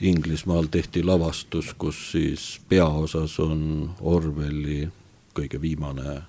[0.01, 4.89] Inglismaal tehti lavastus, kus siis peaosas on Orwelli
[5.35, 6.21] kõige viimane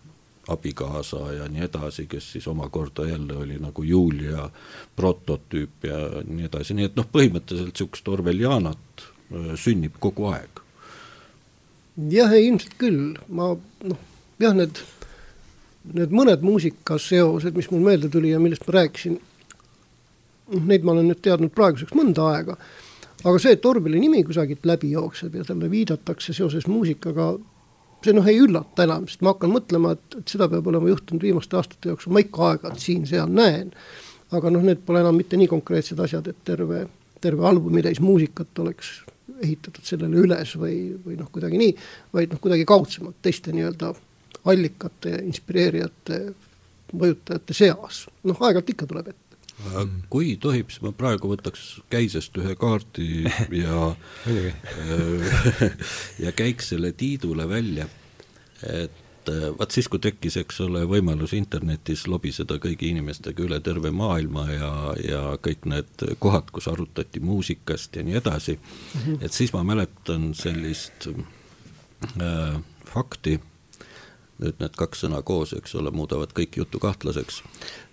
[0.49, 4.51] abikaasa ja nii edasi, kes siis omakorda jälle oli nagu Julia
[4.97, 10.63] prototüüp ja nii edasi, nii et noh, põhimõtteliselt niisugust Orwellianat äh, sünnib kogu aeg.
[12.13, 13.55] Jah, ilmselt küll, ma
[13.91, 14.05] noh,
[14.39, 14.79] jah, need,
[15.97, 19.19] need mõned muusikaseosed, mis mul meelde tuli ja millest ma rääkisin,
[20.53, 22.57] noh, neid ma olen nüüd teadnud praeguseks mõnda aega,
[23.25, 27.33] aga see, et Orwelli nimi kusagilt läbi jookseb ja talle viidatakse seoses muusikaga,
[28.05, 31.27] see noh, ei üllata enam, sest ma hakkan mõtlema, et, et seda peab olema juhtunud
[31.27, 33.73] viimaste aastate jooksul, ma ikka aeg-ajalt siin-seal näen,
[34.37, 36.87] aga noh, need pole enam mitte nii konkreetsed asjad, et terve,
[37.23, 38.99] terve albumi täis muusikat oleks
[39.43, 41.77] ehitatud sellele üles või, või noh, kuidagi nii,
[42.15, 43.93] vaid noh, kuidagi kaudsemalt teiste nii-öelda
[44.47, 46.21] allikate, inspireerijate,
[46.95, 49.26] mõjutajate seas, noh aeg-ajalt ikka tuleb ette
[50.13, 53.25] kui tohib, siis ma praegu võtaks käisest ühe kaardi
[53.65, 53.95] ja
[56.25, 57.89] ja käiks selle Tiidule välja,
[58.69, 63.93] et äh, vaat siis, kui tekkis, eks ole, võimalus internetis lobiseda kõigi inimestega üle terve
[63.97, 68.59] maailma ja, ja kõik need kohad, kus arutati muusikast ja nii edasi.
[68.59, 69.19] -hmm.
[69.25, 71.09] et siis ma mäletan sellist
[72.21, 72.61] äh,
[72.93, 73.41] fakti,
[74.43, 77.43] nüüd need kaks sõna koos, eks ole, muudavad kõik jutu kahtlaseks,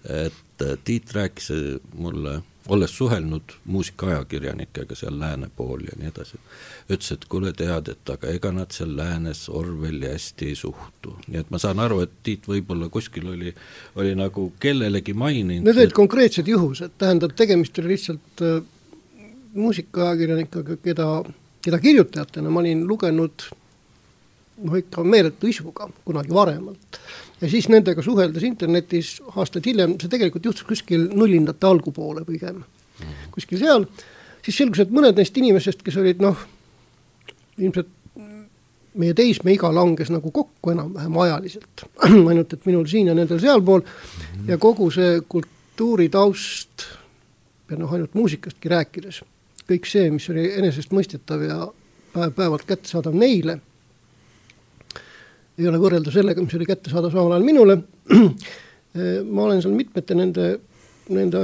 [0.03, 1.51] et äh, Tiit rääkis
[1.95, 6.39] mulle olles suhelnud muusikaajakirjanikega seal lääne pool ja nii edasi,
[6.89, 11.15] ütles, et kuule, tead, et aga ega nad seal läänes Orwelli hästi ei suhtu.
[11.27, 13.53] nii et ma saan aru, et Tiit võib-olla kuskil oli,
[13.95, 15.97] oli nagu kellelegi maininud Need olid et...
[15.97, 18.61] konkreetsed juhused, tähendab, tegemist oli lihtsalt äh,
[19.53, 21.09] muusikaajakirjanikega, keda,
[21.63, 23.49] keda kirjutajatena ma olin lugenud
[24.61, 26.99] noh, ikka meeletu isuga kunagi varemalt.
[27.41, 32.61] Ja siis nendega suheldes internetis aastaid hiljem, see tegelikult juhtus kuskil nullindate algupoole pigem.
[33.33, 33.87] Kuskil seal,
[34.45, 36.39] siis selgus, et mõned neist inimestest, kes olid noh,
[37.57, 37.91] ilmselt
[38.99, 41.85] meie teismeiga langes nagu kokku enam-vähem ajaliselt.
[42.29, 43.81] Ainult et minul siin ja nendel sealpool.
[43.81, 44.49] Mm -hmm.
[44.51, 46.85] ja kogu see kultuuritaust
[47.69, 49.23] ja noh, ainult muusikastki rääkides,
[49.69, 51.59] kõik see, mis oli enesestmõistetav ja
[52.13, 53.59] päev-päevalt kättesaadav neile
[55.57, 57.77] ei ole võrrelda sellega, mis oli kättesaadav samal ajal minule.
[59.35, 60.47] ma olen seal mitmete nende,
[61.13, 61.43] nende,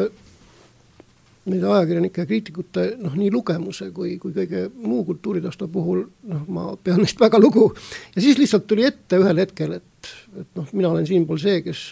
[1.49, 6.67] nende ajakirjanike ja kriitikute noh, nii lugemuse kui, kui kõige muu kultuuritausta puhul noh, ma
[6.83, 7.71] pean neist väga lugu.
[8.15, 11.87] ja siis lihtsalt tuli ette ühel hetkel, et, et noh, mina olen siinpool see, kes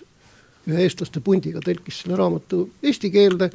[0.67, 3.49] ühe eestlaste pundiga tõlkis selle raamatu eesti keelde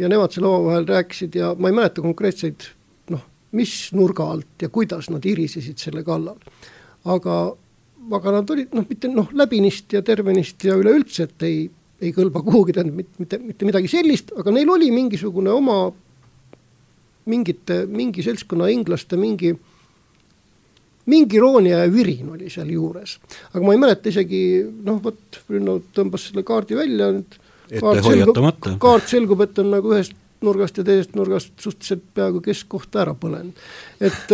[0.00, 2.66] ja nemad seal omavahel rääkisid ja ma ei mäleta konkreetseid
[3.14, 3.24] noh,
[3.56, 6.36] mis nurga alt ja kuidas nad irisesid selle kallal
[7.04, 7.36] aga,
[8.18, 11.64] aga nad olid noh, mitte noh, läbinisti ja tervenisti ja üleüldse, et ei,
[12.00, 15.82] ei kõlba kuhugi, tähendab mitte, mitte, mitte midagi sellist, aga neil oli mingisugune oma
[17.30, 19.52] mingite, mingi seltskonna inglaste mingi,
[21.10, 23.18] mingi iroonia ja virin oli seal juures.
[23.52, 24.42] aga ma ei mäleta isegi,
[24.86, 27.38] noh vot, Rünno tõmbas selle kaardi välja nüüd.
[27.70, 28.76] ette hoiatamata.
[28.82, 33.56] kaart selgub, et on nagu ühest nurgast ja teisest nurgast suhteliselt peaaegu keskkohta ära põlenud.
[34.00, 34.32] et,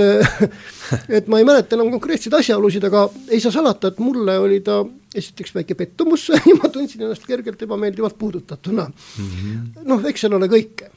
[1.18, 4.80] et ma ei mäleta enam konkreetseid asjaolusid, aga ei saa salata, et mulle oli ta
[5.16, 8.86] esiteks väike pettumus ja ma tundsin ennast kergelt ebameeldivalt puudutatuna.
[8.86, 9.86] Mm -hmm..
[9.88, 10.90] noh, eks seal ole kõike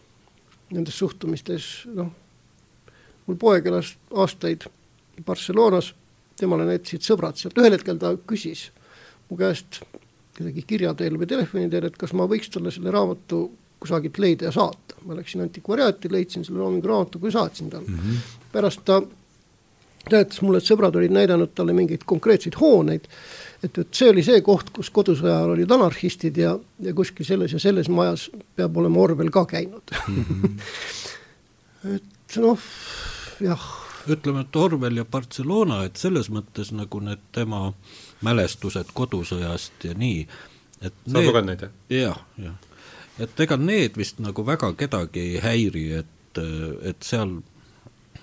[0.69, 2.11] nendes suhtumistes, noh,
[3.25, 4.67] mul poeg elas aastaid
[5.25, 5.93] Barcelonas,
[6.39, 8.69] temale näitasid sõbrad sealt, ühel hetkel ta küsis
[9.29, 9.81] mu käest
[10.37, 13.49] kuidagi kirja teel või telefoni teel, et kas ma võiks talle selle raamatu
[13.79, 14.95] kusagilt leida ja saata.
[15.05, 17.99] ma läksin antikvariaati, leidsin selle loomingu raamatu ja saatsin talle mm.
[17.99, 18.15] -hmm.
[18.51, 19.01] pärast ta
[20.09, 23.07] teatas mulle, et sõbrad olid näidanud talle mingeid konkreetseid hooneid,
[23.63, 27.53] et, et see oli see koht, kus kodusõja ajal olid anarhistid ja, ja kuskil selles
[27.55, 30.25] ja selles majas peab olema Orwell ka käinud mm.
[30.29, 30.59] -hmm.
[31.95, 32.69] et noh,
[33.39, 33.67] jah.
[34.07, 37.73] ütleme, et Orwell ja Barcelona, et selles mõttes nagu need tema
[38.21, 40.27] mälestused kodusõjast ja nii,
[40.81, 42.01] et sa oled lugenud neid, jah?
[42.01, 42.68] jah, jah
[43.19, 46.41] et ega need vist nagu väga kedagi ei häiri, et,
[46.87, 47.39] et seal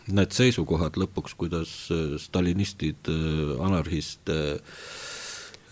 [0.06, 4.38] need seisukohad lõpuks, kuidas äh, stalinistid äh, anarhiste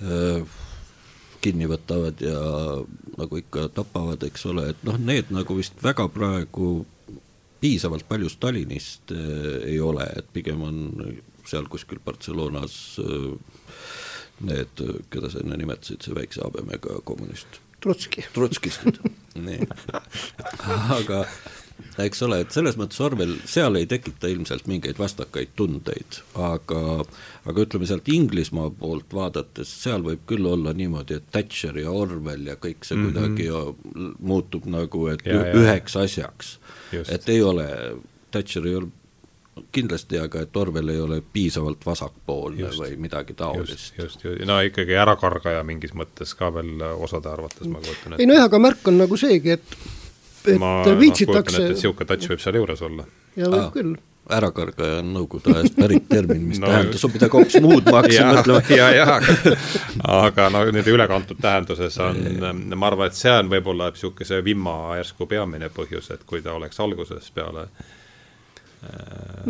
[0.03, 0.57] äh,
[1.45, 2.41] kinni võtavad ja
[3.19, 6.87] nagu ikka tapavad, eks ole, et noh, need nagu vist väga praegu
[7.61, 10.81] piisavalt palju Stalinist ei ole, et pigem on
[11.49, 12.75] seal kuskil Barcelonas
[14.45, 18.25] need, keda sa enne nimetasid, see väikse habemega kommunist Trotski.
[18.33, 19.03] Trotskistid,
[19.47, 19.67] nii.
[20.95, 21.25] aga
[22.05, 26.81] eks ole, et selles mõttes Orwell seal ei tekita ilmselt mingeid vastakaid tundeid, aga
[27.45, 32.51] aga ütleme sealt Inglismaa poolt vaadates, seal võib küll olla niimoodi, et Thatcher ja Orwell
[32.51, 33.37] ja kõik see mm -hmm.
[33.37, 35.55] kuidagi muutub nagu, et ja, ja.
[35.55, 36.59] üheks asjaks.
[37.09, 37.69] et ei ole,
[38.31, 38.93] Thatcher ei ole
[39.75, 43.93] kindlasti, aga et Orwell ei ole piisavalt vasakpoolne just, või midagi taolist.
[43.99, 48.23] just, just, no ikkagi ärakargaja mingis mõttes ka veel osade arvates, ma kujutan ette.
[48.23, 49.77] ei nojah, aga märk on nagu seegi, et,
[50.47, 53.07] et ma, viitsitakse noh, niisugune touch võib seal juures olla.
[53.39, 53.71] ja võib Aa.
[53.77, 53.95] küll
[54.35, 58.63] ärakargaja on nõukogude ajast pärit termin, mis no, tähendas midagi hoopis muud, ma hakkasin mõtlema.
[58.81, 59.57] ja, ja, aga,
[60.19, 62.23] aga no nüüd ülekantud tähenduses on,
[62.73, 66.81] ma arvan, et see on võib-olla niisuguse vimma järsku peamine põhjus, et kui ta oleks
[66.81, 67.93] algusest peale äh,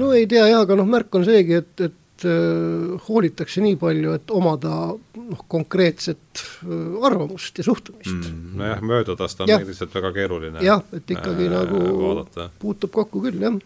[0.00, 4.14] no ei tea jah, aga noh, märk on seegi, et, et äh, hoolitakse nii palju,
[4.18, 8.54] et omada noh, konkreetset äh, arvamust ja suhtumist mm,.
[8.60, 12.48] nojah, mööda tast on lihtsalt väga keeruline jah, et ikkagi äh, nagu vaadata.
[12.62, 13.58] puutub kokku küll, jah.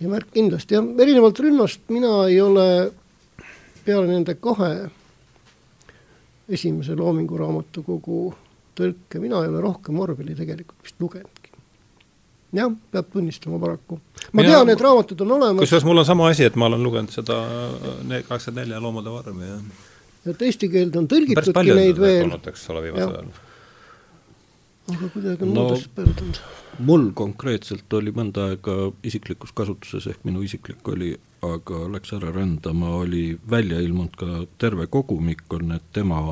[0.00, 2.68] ja märk kindlasti, jah, erinevalt Rünnost mina ei ole
[3.86, 4.72] peale nende kahe
[6.52, 8.20] esimese Loomingu raamatukogu
[8.76, 11.35] tõlke, mina ei ole rohkem Orwelli tegelikult vist lugenud
[12.56, 14.00] jah, peab tunnistama paraku.
[14.32, 15.64] ma Mina, tean, et raamatud on olemas.
[15.64, 17.42] kusjuures mul on sama asi, et ma olen lugenud seda
[18.28, 19.58] kaheksakümmend nelja Loomade vormi ja
[20.32, 22.32] et eesti keelde on tõlgitudki neid veel.
[22.36, 23.34] eks ole, viimasel ajal.
[24.94, 26.40] aga kuidagi on no, muudest pöördunud.
[26.90, 28.76] mul konkreetselt oli mõnda aega
[29.06, 31.12] isiklikus kasutuses, ehk minu isiklik oli,
[31.46, 36.22] aga läks ära rändama, oli välja ilmunud ka terve kogumik, on need tema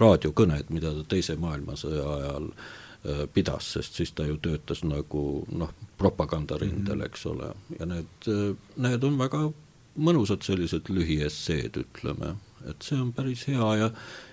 [0.00, 2.81] raadiokõned, mida ta Teise maailmasõja ajal äh, Äh,
[3.34, 7.06] pidas, sest siis ta ju töötas nagu noh, propagandarindel, mhm.
[7.08, 8.52] eks ole, ja need, äh,
[8.86, 9.46] need on väga
[10.02, 12.36] mõnusad sellised lühiesseed, ütleme,
[12.68, 13.90] et see on päris hea ja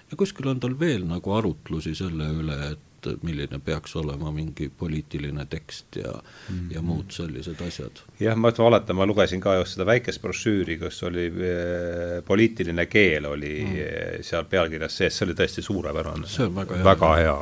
[0.10, 4.70] ja kuskil on tal veel nagu arutlusi selle üle, et et milline peaks olema mingi
[4.78, 6.74] poliitiline tekst ja mm, -hmm.
[6.76, 8.02] ja muud sellised asjad.
[8.20, 13.26] jah, ma mäletan, ma lugesin ka just seda väikest brošüüri, kus oli äh, poliitiline keel
[13.26, 14.24] oli mm.
[14.24, 16.28] seal pealkirjas sees, see oli tõesti suurepärane.
[16.28, 16.86] see on väga hea.
[16.86, 17.36] väga hea,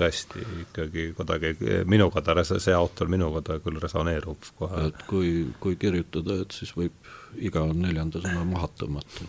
[0.00, 1.54] tõesti, ikkagi kuidagi
[1.86, 4.86] minuga ta, see autor minuga ta küll resoneerub kohe.
[4.88, 6.92] et kui, kui kirjutada, et siis võib
[7.38, 9.26] iga neljanda sõna maha tõmmata.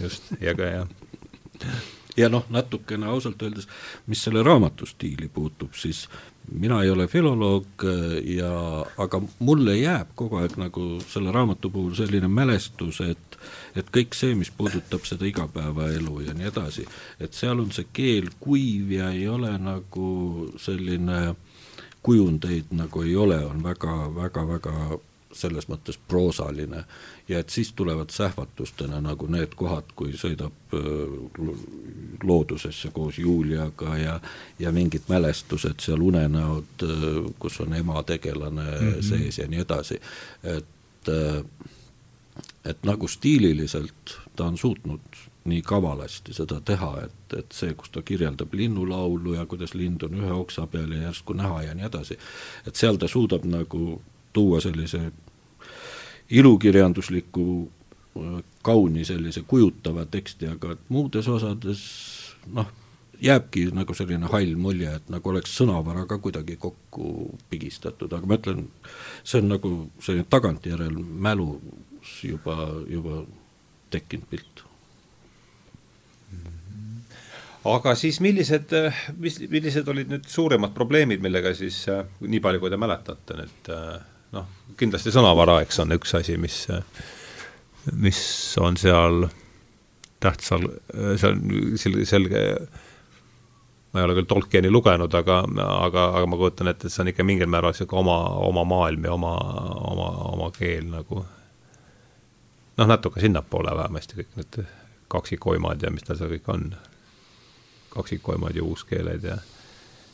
[0.00, 0.88] just, ja ka jah
[2.16, 3.68] ja noh, natukene ausalt öeldes,
[4.06, 6.06] mis selle raamatu stiili puutub, siis
[6.52, 8.50] mina ei ole filoloog äh, ja,
[8.98, 13.22] aga mulle jääb kogu aeg nagu selle raamatu puhul selline mälestus, et
[13.76, 16.86] et kõik see, mis puudutab seda igapäevaelu ja nii edasi,
[17.20, 20.08] et seal on see keel kuiv ja ei ole nagu
[20.58, 21.36] selline
[22.06, 24.74] kujundeid nagu ei ole, on väga, väga, väga
[25.36, 26.84] selles mõttes proosaline
[27.28, 30.74] ja et siis tulevad sähvatustena nagu need kohad, kui sõidab
[32.22, 34.20] loodusesse koos Juliaga ja
[34.58, 36.86] ja mingid mälestused seal, unenäod,
[37.38, 39.02] kus on ema tegelane mm -hmm.
[39.02, 40.00] sees ja nii edasi,
[40.44, 40.64] et
[42.64, 45.00] et nagu stiililiselt ta on suutnud
[45.44, 50.18] nii kavalasti seda teha, et, et see, kus ta kirjeldab linnulaulu ja kuidas lind on
[50.20, 52.18] ühe oksa peal ja järsku näha ja nii edasi,
[52.66, 55.00] et seal ta suudab nagu tuua sellise
[56.30, 57.46] ilukirjandusliku
[58.62, 61.82] kauni sellise kujutava teksti, aga muudes osades
[62.54, 62.68] noh,
[63.22, 68.38] jääbki nagu selline hall mulje, et nagu oleks sõnavara ka kuidagi kokku pigistatud, aga ma
[68.40, 68.66] ütlen,
[69.24, 72.56] see on nagu selline tagantjärel mälus juba,
[72.90, 73.22] juba
[73.94, 74.64] tekkinud pilt.
[77.66, 78.70] Aga siis millised,
[79.18, 81.80] mis, millised olid nüüd suuremad probleemid, millega siis
[82.22, 83.72] nii palju, kui te mäletate nüüd
[84.34, 84.46] noh,
[84.78, 86.64] kindlasti sõnavara, eks on üks asi, mis,
[87.92, 88.20] mis
[88.62, 89.28] on seal
[90.20, 90.66] tähtsal,
[91.20, 92.42] see on selge,
[93.92, 95.42] ma ei ole küll Tolkieni lugenud, aga,
[95.76, 99.06] aga, aga ma kujutan ette, et see on ikka mingil määral niisugune oma, oma maailm
[99.08, 99.34] ja oma,
[99.92, 101.22] oma, oma keel nagu.
[102.76, 104.58] Noh, natuke sinnapoole vähemasti kõik need
[105.08, 106.70] kaksikoimad ja mis tal seal kõik on.
[107.96, 109.38] Kaksikoimad ja uuskeeled ja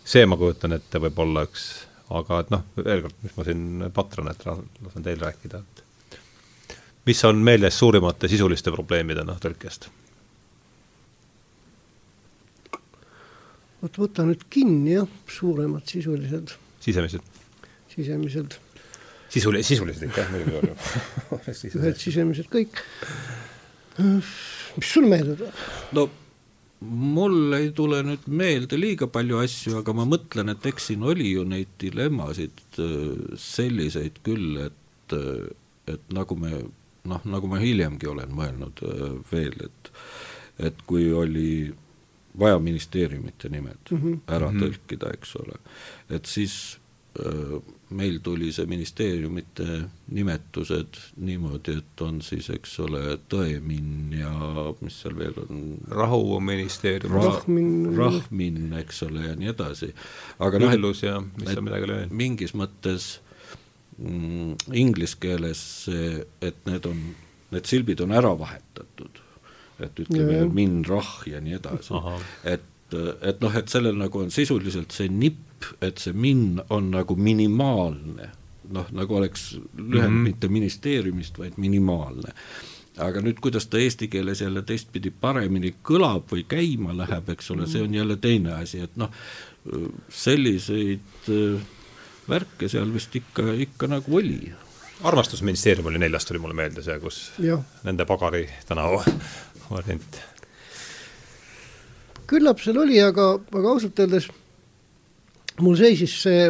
[0.05, 1.65] see, ma kujutan ette, võib olla üks,
[2.21, 3.65] aga et noh, veel kord, mis ma siin
[3.95, 5.83] patran, et lasen teil rääkida, et
[7.09, 9.91] mis on meeles suurimate sisuliste probleemidena tõlkest?
[13.83, 16.55] vot võta nüüd kinni jah, suuremad sisulised.
[16.85, 17.25] sisemised?
[17.91, 18.59] sisemised.
[19.33, 20.77] sisuli-, sisulised ikka muidugi on ju.
[21.81, 22.79] ühed sisemised kõik.
[23.99, 25.65] mis sul meelde tuleb?
[25.99, 26.07] no
[26.91, 31.33] mul ei tule nüüd meelde liiga palju asju, aga ma mõtlen, et eks siin oli
[31.33, 35.49] ju neid dilemmasid äh, selliseid küll, et, äh,
[35.95, 36.53] et nagu me
[37.09, 39.95] noh, nagu ma hiljemgi olen mõelnud äh, veel, et
[40.63, 41.73] et kui oli
[42.39, 44.19] vaja ministeeriumite nimed mm -hmm.
[44.27, 44.63] ära mhm.
[44.63, 45.59] tõlkida, eks ole,
[46.11, 46.79] et siis
[47.97, 49.67] meil tuli see ministeeriumite
[50.13, 53.03] nimetused niimoodi, et on siis, eks ole,
[53.33, 54.33] Tõemin ja
[54.81, 55.61] mis seal veel on?
[55.93, 57.29] rahuministeerium Rah,.
[57.31, 57.73] Rahmin.
[57.97, 59.93] Rahmin, eks ole, ja nii edasi.
[60.39, 62.17] aga noh, ja mis seal midagi oli veel?
[62.23, 63.13] mingis mõttes
[63.99, 67.07] mm, inglise keeles see, et need on,
[67.55, 69.23] need silbid on ära vahetatud,
[69.83, 72.05] et ütleme, min, rah ja nii edasi,
[72.45, 75.52] et et noh, et sellel nagu on sisuliselt see nipp
[75.83, 78.31] et see min on nagu minimaalne,
[78.73, 80.29] noh, nagu oleks lühend mm -hmm.
[80.29, 82.33] mitte ministeeriumist, vaid minimaalne.
[82.99, 87.67] aga nüüd, kuidas ta eesti keeles jälle teistpidi paremini kõlab või käima läheb, eks ole,
[87.67, 89.11] see on jälle teine asi, et noh,
[90.09, 91.63] selliseid äh,
[92.29, 94.53] värke seal vist ikka, ikka nagu oli
[95.03, 97.59] armastusministeerium oli neljas, tuli mulle meelde see, kus ja.
[97.83, 99.03] nende Pagari tänava
[99.71, 100.21] variant.
[102.27, 104.29] küllap seal oli, aga, aga ausalt öeldes
[105.61, 106.49] mul seisis see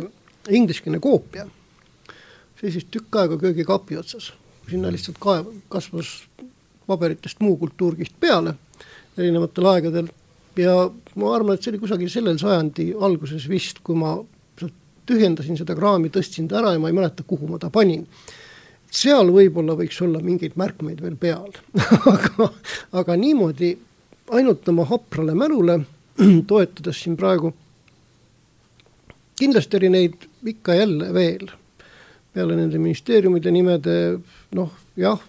[0.52, 1.46] ingliskeelne koopia,
[2.60, 4.32] seisis tükk aega köögikapi otsas,
[4.70, 6.14] sinna lihtsalt kaev, kasvas
[6.86, 8.54] paberitest muu kultuurkiht peale
[9.18, 10.10] erinevatel aegadel.
[10.56, 10.74] Ja
[11.16, 14.18] ma arvan, et see oli kusagil sellel sajandi alguses vist, kui ma
[15.08, 18.06] tühjendasin seda kraami, tõstsin ta ära ja ma ei mäleta, kuhu ma ta panin.
[18.92, 21.48] seal võib-olla võiks olla mingeid märkmeid veel peal.
[22.12, 22.50] Aga,
[22.92, 23.72] aga niimoodi
[24.36, 25.78] ainult oma haprale mälule
[26.50, 27.54] toetudes siin praegu
[29.42, 31.50] kindlasti oli neid ikka jälle veel,
[32.32, 33.98] peale nende ministeeriumide nimede,
[34.56, 35.20] noh jah,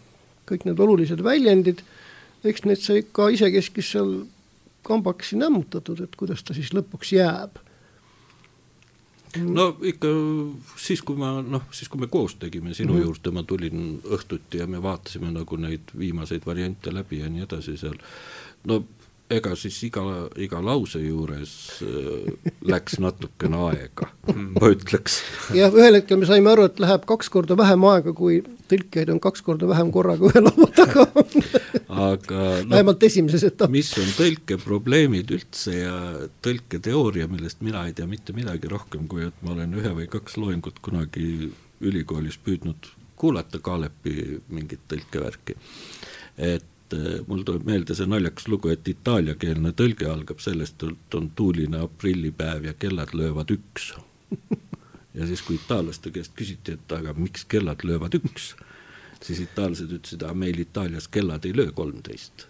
[0.50, 1.84] kõik need olulised väljendid,
[2.46, 4.16] eks need sai ikka isekeskis seal
[4.84, 7.62] kambakesi nämmutatud, et kuidas ta siis lõpuks jääb
[9.42, 10.08] no ikka
[10.78, 13.04] siis, kui ma noh, siis kui me koos tegime sinu mm -hmm.
[13.04, 17.78] juurde, ma tulin õhtuti ja me vaatasime nagu neid viimaseid variante läbi ja nii edasi
[17.78, 17.98] seal.
[18.64, 18.84] no
[19.32, 20.04] ega siis iga,
[20.42, 21.54] iga lause juures
[21.86, 25.22] äh, läks natukene aega, ma ütleks.
[25.56, 28.42] jah, ühel hetkel me saime aru, et läheb kaks korda vähem aega, kui
[28.72, 31.08] tõlkijaid on kaks korda vähem korraga ühe laua taga
[31.94, 33.74] aga no, vähemalt esimeses etapis.
[33.76, 35.96] mis on tõlkeprobleemid üldse ja
[36.46, 40.38] tõlketeooria, millest mina ei tea mitte midagi rohkem, kui et ma olen ühe või kaks
[40.42, 41.52] loengut kunagi
[41.84, 45.56] ülikoolis püüdnud kuulata Kaalepi mingit tõlkevärki.
[46.38, 51.18] et et eh, mul tuleb meelde see naljakas lugu, et itaaliakeelne tõlge algab sellest, et
[51.18, 53.94] on tuuline aprillipäev ja kellad löövad üks.
[55.18, 58.54] ja siis, kui itaallaste käest küsiti, et aga miks kellad löövad üks,
[59.24, 62.48] siis itaallased ütlesid, aga meil Itaalias kellad ei löö kolmteist.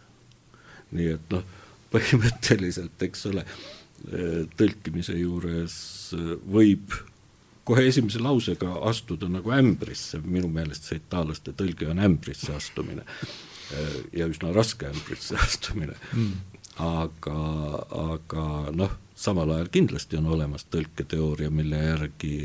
[0.94, 1.46] nii et noh,
[1.94, 3.46] põhimõtteliselt, eks ole,
[4.12, 5.76] eh, tõlkimise juures
[6.18, 7.00] eh, võib
[7.64, 13.06] kohe esimese lausega astuda nagu ämbrisse, minu meelest see itaallaste tõlge on ämbrisse astumine
[14.14, 15.96] ja üsna raske ämbrisse astumine.
[16.14, 16.34] Mm..
[16.84, 17.40] aga,
[18.04, 22.36] aga noh, samal ajal kindlasti on olemas tõlketeooria, mille järgi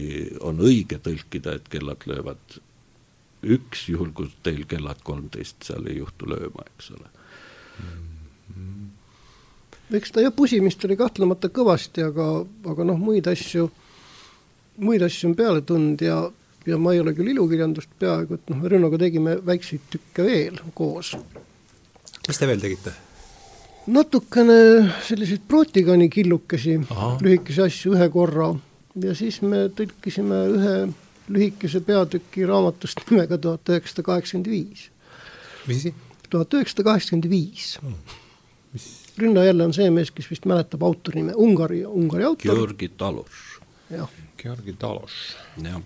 [0.44, 2.58] on õige tõlkida, et kellad löövad.
[3.48, 7.12] Üks, juhul kui teil kellad kolmteist seal ei juhtu lööma, eks ole.
[8.56, 8.88] Mm..
[9.94, 12.26] eks ta jah, pusimist oli kahtlemata kõvasti, aga,
[12.72, 13.68] aga noh, muid asju,
[14.82, 16.18] muid asju on peale tulnud ja
[16.66, 21.14] ja ma ei ole küll ilukirjandust peaaegu, et noh, Rennoga tegime väikseid tükke veel koos.
[22.28, 22.94] mis te veel tegite?
[23.88, 24.58] natukene
[25.06, 26.78] selliseid Protigani killukesi,
[27.24, 28.52] lühikesi asju ühe korra
[29.04, 30.74] ja siis me tõlkisime ühe
[31.32, 34.88] lühikese peatüki raamatust nimega tuhat üheksasada kaheksakümmend viis.
[35.68, 35.94] mis asi?
[36.30, 37.76] tuhat üheksasada kaheksakümmend viis.
[39.18, 42.54] Rünno jälle on see mees, kes vist mäletab autori nime, Ungari, Ungari autor.
[42.54, 43.38] Georgi Talos.
[43.90, 44.10] jah.
[44.38, 45.16] Georgi Talos.
[45.62, 45.80] jah.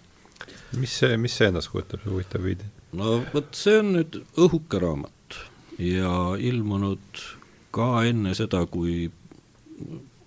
[0.79, 2.69] Mis see, mis see endast kujutab, see huvitav viide?
[2.99, 5.39] no vot, see on nüüd õhuke raamat
[5.83, 7.25] ja ilmunud
[7.73, 9.11] ka enne seda, kui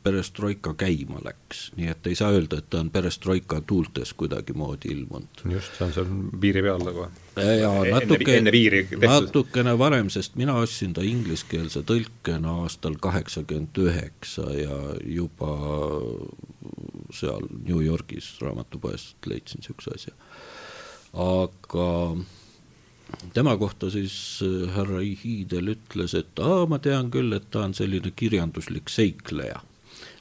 [0.05, 5.41] perestroika käima läks, nii et ei saa öelda, et ta on perestroika tuultes kuidagimoodi ilmunud.
[5.49, 6.11] just, see on seal
[6.41, 7.07] piiri peal nagu.
[7.41, 8.37] ja natuke,
[9.01, 14.77] natukene varem, sest mina ostsin ta ingliskeelse tõlkena aastal kaheksakümmend üheksa ja
[15.09, 15.55] juba
[17.15, 20.13] seal New Yorgis raamatupoest leidsin niisuguse asja.
[21.13, 21.89] aga
[23.33, 24.15] tema kohta siis
[24.75, 29.61] härra Hiidel ütles, et aa, ma tean küll, et ta on selline kirjanduslik seikleja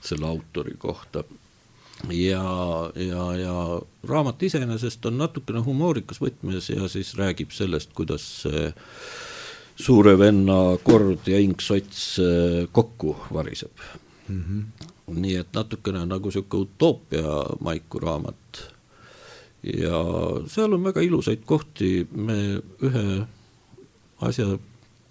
[0.05, 1.25] selle autori kohta.
[2.11, 2.45] ja,
[2.97, 3.55] ja, ja
[4.09, 8.67] raamat iseenesest on natukene humoorikas võtmes ja siis räägib sellest, kuidas see
[9.81, 13.73] suure venna kord ja inksots äh, kokku variseb
[14.29, 14.43] mm.
[14.45, 14.93] -hmm.
[15.13, 18.63] Nii et natukene nagu niisugune utoopia maiku raamat.
[19.65, 20.01] Ja
[20.53, 23.05] seal on väga ilusaid kohti, me ühe
[24.25, 24.59] asja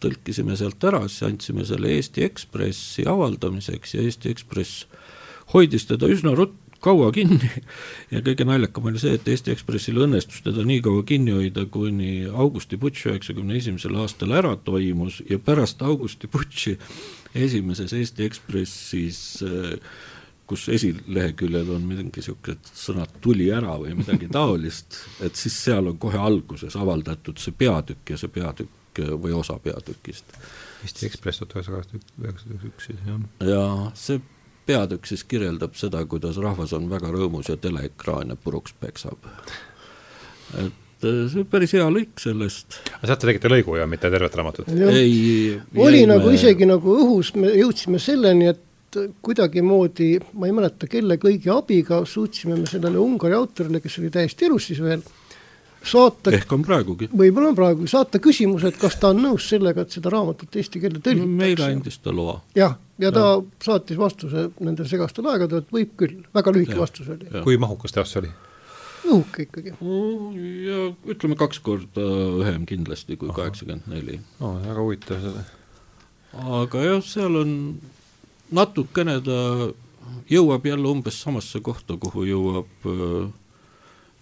[0.03, 4.85] tõlkisime sealt ära, siis andsime selle Eesti Ekspressi avaldamiseks ja Eesti Ekspress
[5.53, 7.49] hoidis teda üsna rut-, kaua kinni
[8.13, 12.25] ja kõige naljakam oli see, et Eesti Ekspressil õnnestus teda nii kaua kinni hoida, kuni
[12.29, 16.77] Augusti putš üheksakümne esimesel aastal ära toimus ja pärast Augusti putši
[17.45, 19.23] esimeses Eesti Ekspressis
[20.47, 26.19] kus esileheküljel on mingisugused sõnad tuli ära või midagi taolist, et siis seal on kohe
[26.19, 30.35] alguses avaldatud see peatükk ja see peatükk või osa peatükist.
[30.83, 33.23] Eesti Ekspress tuhat üheksasada üheksakümmend üks siis, jah.
[33.47, 33.63] ja
[33.97, 34.19] see
[34.65, 39.29] peatükk siis kirjeldab seda, kuidas rahvas on väga rõõmus ja teleekraane puruks peksab.
[40.53, 42.81] et äh, see on päris hea lõik sellest.
[42.97, 44.69] aga sealt te tegite lõigu ja mitte tervet raamatut?
[44.69, 45.57] ei.
[45.75, 46.13] oli jäime...
[46.15, 48.69] nagu isegi nagu õhus, me jõudsime selleni, et
[49.25, 54.45] kuidagimoodi, ma ei mäleta, kelle kõigi abiga suutsime me sellele Ungari autorile, kes oli täiesti
[54.45, 55.01] elus siis veel
[55.83, 57.09] saata ehk on praegugi.
[57.11, 60.81] võib-olla on praegu, saata küsimuse, et kas ta on nõus sellega, et seda raamatut eesti
[60.83, 62.39] keelde tõlgitakse meile andis ta loa.
[62.57, 63.41] jah, ja ta ja.
[63.65, 66.81] saatis vastuse nendel segastel aegadel, et võib küll, väga lühike ja.
[66.85, 67.29] vastus oli.
[67.43, 68.33] kui mahukas teos see oli?
[69.03, 69.75] õhuke ikkagi.
[70.67, 70.79] ja
[71.11, 72.07] ütleme kaks korda
[72.39, 74.19] õhem kindlasti kui kaheksakümmend neli.
[74.39, 75.45] väga huvitav see.
[76.59, 77.55] aga jah, seal on
[78.53, 79.39] natukene ta
[80.29, 82.89] jõuab jälle umbes samasse kohta, kuhu jõuab,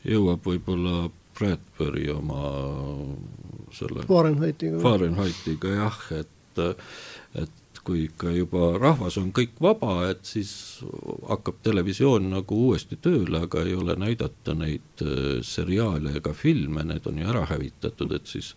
[0.07, 1.09] jõuab võib-olla
[1.41, 2.43] Bradbury oma
[3.73, 4.77] selle Fahrenheitiga.
[4.83, 6.61] Fahrenheitiga jah, et,
[7.41, 10.51] et kui ikka juba rahvas on kõik vaba, et siis
[11.29, 17.07] hakkab televisioon nagu uuesti tööle, aga ei ole näidata neid äh, seriaale ega filme, need
[17.09, 18.53] on ju ära hävitatud, et siis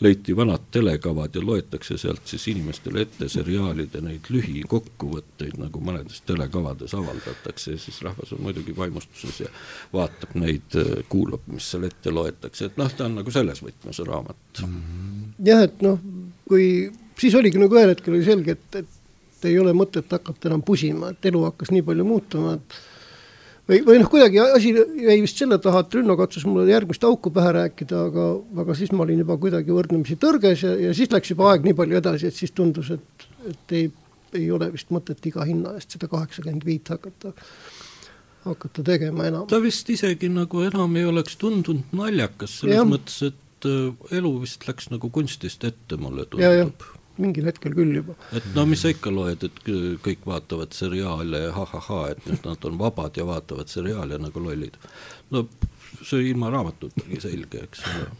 [0.00, 6.94] leiti vanad telekavad ja loetakse sealt siis inimestele ette seriaalide neid lühikokkuvõtteid, nagu mõnedes telekavades
[6.96, 9.50] avaldatakse ja siis rahvas on muidugi vaimustuses ja
[9.92, 10.78] vaatab neid,
[11.12, 14.62] kuulab, mis seal ette loetakse, et noh, ta on nagu selles võtmes raamat.
[14.62, 15.26] -hmm.
[15.46, 16.00] jah, et noh,
[16.48, 16.64] kui
[17.20, 21.12] siis oligi nagu ühel hetkel oli selge, et, et ei ole mõtet hakata enam pusima,
[21.12, 22.80] et elu hakkas nii palju muutuma, et
[23.70, 27.32] või, või noh, kuidagi asi jäi vist selle taha, et Rünno katsus mulle järgmist auku
[27.34, 28.26] pähe rääkida, aga,
[28.64, 31.76] aga siis ma olin juba kuidagi võrdlemisi tõrges ja, ja siis läks juba aeg nii
[31.78, 33.90] palju edasi, et siis tundus, et, et ei,
[34.38, 37.34] ei ole vist mõtet iga hinna eest seda kaheksakümmend viit hakata,
[38.46, 39.48] hakata tegema enam.
[39.50, 42.86] ta vist isegi nagu enam ei oleks tundunud naljakas, selles ja.
[42.88, 46.88] mõttes, et äh, elu vist läks nagu kunstist ette, mulle tundub
[47.22, 48.16] mingil hetkel küll juba.
[48.36, 49.62] et no mis sa ikka loed, et
[50.04, 54.78] kõik vaatavad seriaale ja ha-ha-ha, et nüüd nad on vabad ja vaatavad seriaale nagu lollid.
[55.34, 55.46] no
[56.02, 58.10] see ilma raamatutagi selge, eks ole,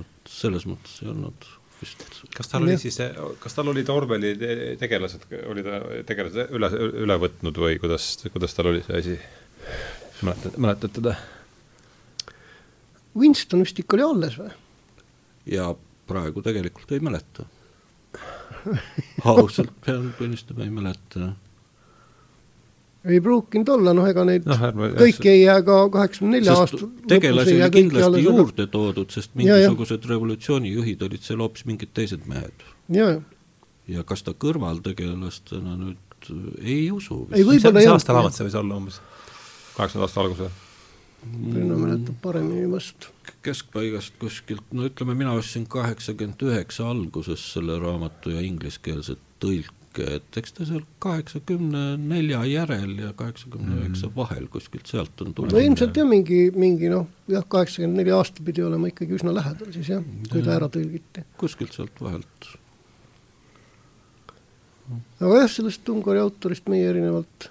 [0.00, 1.48] et selles mõttes ei olnud
[1.80, 2.04] vist.
[2.36, 2.98] kas tal oli siis,
[3.42, 4.34] kas tal olid Orwelli
[4.80, 6.70] tegelased, oli ta tegelased üle,
[7.04, 9.16] üle võtnud või kuidas, kuidas tal oli see asi?
[10.22, 11.16] mäletad, mäletad teda?
[13.16, 14.54] Winston vist ikka oli alles või?
[15.50, 15.70] ja
[16.06, 17.46] praegu tegelikult ei mäleta
[19.24, 21.32] ausalt pean tunnistama, ei mäleta.
[23.04, 26.88] ei pruukinud olla, noh ega neid no, ärme, kõiki ei jää ka kaheksakümne nelja aasta
[27.08, 32.66] tegelasi oli kindlasti juurde toodud, sest mingisugused ja, revolutsioonijuhid olid seal hoopis mingid teised mehed.
[32.92, 33.12] ja,
[33.88, 36.30] ja kas ta kõrvaltegelastena nüüd
[36.62, 37.26] ei usu.
[37.32, 37.86] ei, võib-olla ei.
[37.86, 39.02] mis aasta raamat see võis olla umbes?
[39.76, 40.62] kaheksakümnenda aasta alguses?
[41.26, 43.08] Renno mäletab paremini vast
[43.46, 50.16] keskpaigast kuskilt, no ütleme, mina ostsin kaheksakümmend üheksa alguses selle raamatu ja ingliskeelset tõlki tõlke,
[50.18, 55.52] et eks ta seal kaheksakümne nelja järel ja kaheksakümne üheksa vahel kuskilt sealt on tulnud.
[55.52, 59.72] no ilmselt jah, mingi, mingi noh, jah, kaheksakümmend neli aasta pidi olema ikkagi üsna lähedal
[59.74, 61.24] siis jah, kui ta ära tõlgiti.
[61.40, 62.50] kuskilt sealt vahelt.
[65.20, 67.50] aga jah, sellest Ungari autorist meie erinevalt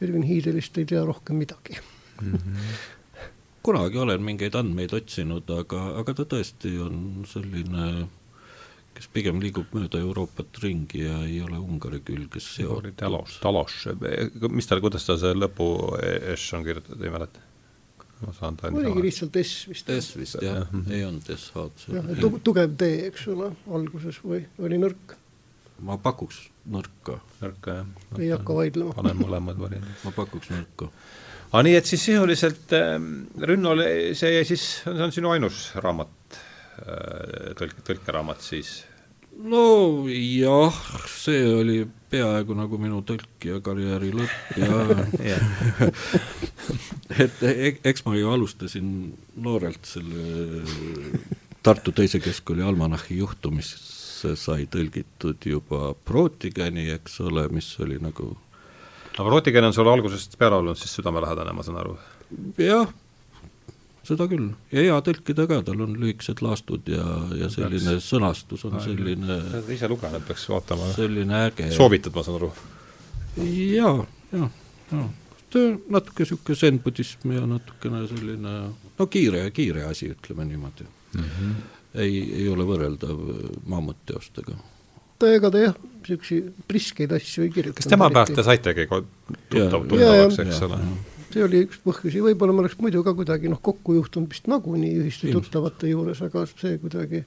[0.00, 2.32] Ervin Hiidelist ei tea rohkem midagi mm.
[2.34, 2.94] -hmm
[3.66, 8.06] kunagi olen mingeid andmeid otsinud, aga, aga ta tõesti on selline
[8.96, 12.94] kes pigem liigub mööda Euroopat ringi ja ei ole Ungari külges seotud.
[12.96, 13.74] Talos, Talos,
[14.48, 15.66] mis tal, kuidas ta see lõpu
[16.32, 17.44] S on kirjutatud, ei mäleta?
[18.22, 19.90] ma saan ta oligi lihtsalt S vist.
[19.92, 21.90] S vist jah ja., ei olnud S-H-d.
[21.92, 25.16] jah, tu-, tugev D, eks ole, alguses või oli nõrk?
[25.84, 27.18] ma pakuks nõrka.
[27.42, 28.16] nõrka, jah.
[28.16, 28.96] ei hakka vaidlema.
[28.96, 29.98] panen mõlemad variandid.
[30.04, 30.88] ma pakuks nõrka.
[31.52, 32.98] Aga nii, et siis sisuliselt äh,
[33.46, 33.84] Rünnol
[34.18, 36.42] see jäi siis, see on sinu ainus raamat
[36.76, 38.82] Äh, tõlk, tõlkeraamat siis?
[39.36, 40.76] no jah,
[41.08, 41.78] see oli
[42.12, 45.38] peaaegu nagu minu tõlkija karjääri lõpp ja
[47.24, 48.90] et e-, eks ma ju alustasin
[49.40, 50.64] noorelt selle
[51.64, 53.80] Tartu Teise Keskkooli almanahhi juhtumist,
[54.20, 58.34] see sai tõlgitud juba Prootigeni, eks ole, mis oli nagu
[59.16, 61.96] aga Prootigen on sulle algusest peale olnud siis südamelähedane, ma saan aru?
[62.60, 62.88] jah
[64.06, 67.04] seda küll, ja hea tõlkida ka, tal on lühikesed laastud ja,
[67.40, 68.10] ja selline peaks.
[68.12, 69.38] sõnastus on selline
[69.74, 70.92] ise lugenud, peaks vaatama.
[70.94, 71.70] selline äge.
[71.74, 72.50] soovitad, ma saan aru?
[73.42, 73.96] jaa,
[74.34, 74.50] jaa,
[74.92, 75.08] jaa.
[75.52, 75.64] ta
[75.96, 78.54] natuke niisugune zen-budism ja natukene selline
[79.00, 81.26] no kiire, kiire asi, ütleme niimoodi mm.
[81.26, 81.58] -hmm.
[82.04, 83.26] ei, ei ole võrreldav
[83.66, 84.54] Mammut teostega
[85.18, 85.76] ta ega ta jah,
[86.10, 87.80] niisuguseid priskeid asju ei kirjuta.
[87.80, 90.80] kas tema pealt te saitegi tuttav, tuttavaks, eks ole?
[91.32, 94.94] see oli üks põhjusi, võib-olla me oleks muidu ka kuidagi noh, kokku juhtunud vist nagunii
[95.02, 97.22] ühiste tuttavate juures, aga see kuidagi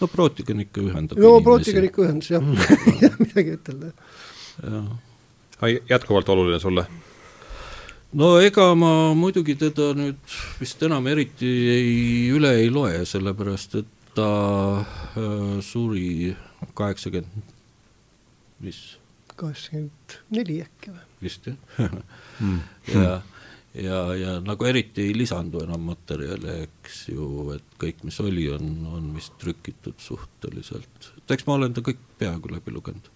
[0.00, 2.58] no Prootigen ikka ühendab no Prootigen ikka ühendas jah mm.
[3.24, 3.92] midagi ütelda.
[4.64, 5.78] jah.
[5.90, 6.86] jätkuvalt oluline sulle?
[8.12, 11.96] no ega ma muidugi teda nüüd vist enam eriti ei,
[12.34, 14.30] üle ei loe, sellepärast et ta
[14.80, 16.34] äh, suri
[16.76, 17.49] kaheksakümmend,
[18.64, 18.80] mis?
[19.40, 21.04] kaheksakümmend neli äkki või?
[21.24, 21.58] vist jah
[22.40, 22.60] mm.
[22.94, 23.20] ja
[23.74, 28.72] ja, ja nagu eriti ei lisandu enam materjale, eks ju, et kõik, mis oli, on,
[28.90, 33.10] on vist trükitud suhteliselt, et eks ma olen ta kõik peaaegu läbi lugenud.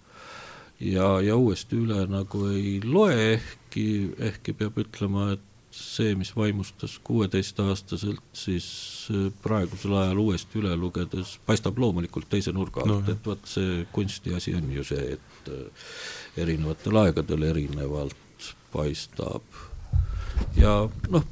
[0.79, 3.87] ja, ja uuesti üle nagu ei loe, ehkki,
[4.31, 8.67] ehkki peab ütlema, et see, mis vaimustas kuueteistaastaselt, siis
[9.11, 13.85] äh, praegusel ajal uuesti üle lugedes paistab loomulikult teise nurga alt no,, et vot see
[13.95, 15.87] kunsti asi on ju see, et äh,
[16.45, 19.63] erinevatel aegadel erinevalt paistab.
[20.59, 20.77] Ja
[21.11, 21.25] noh,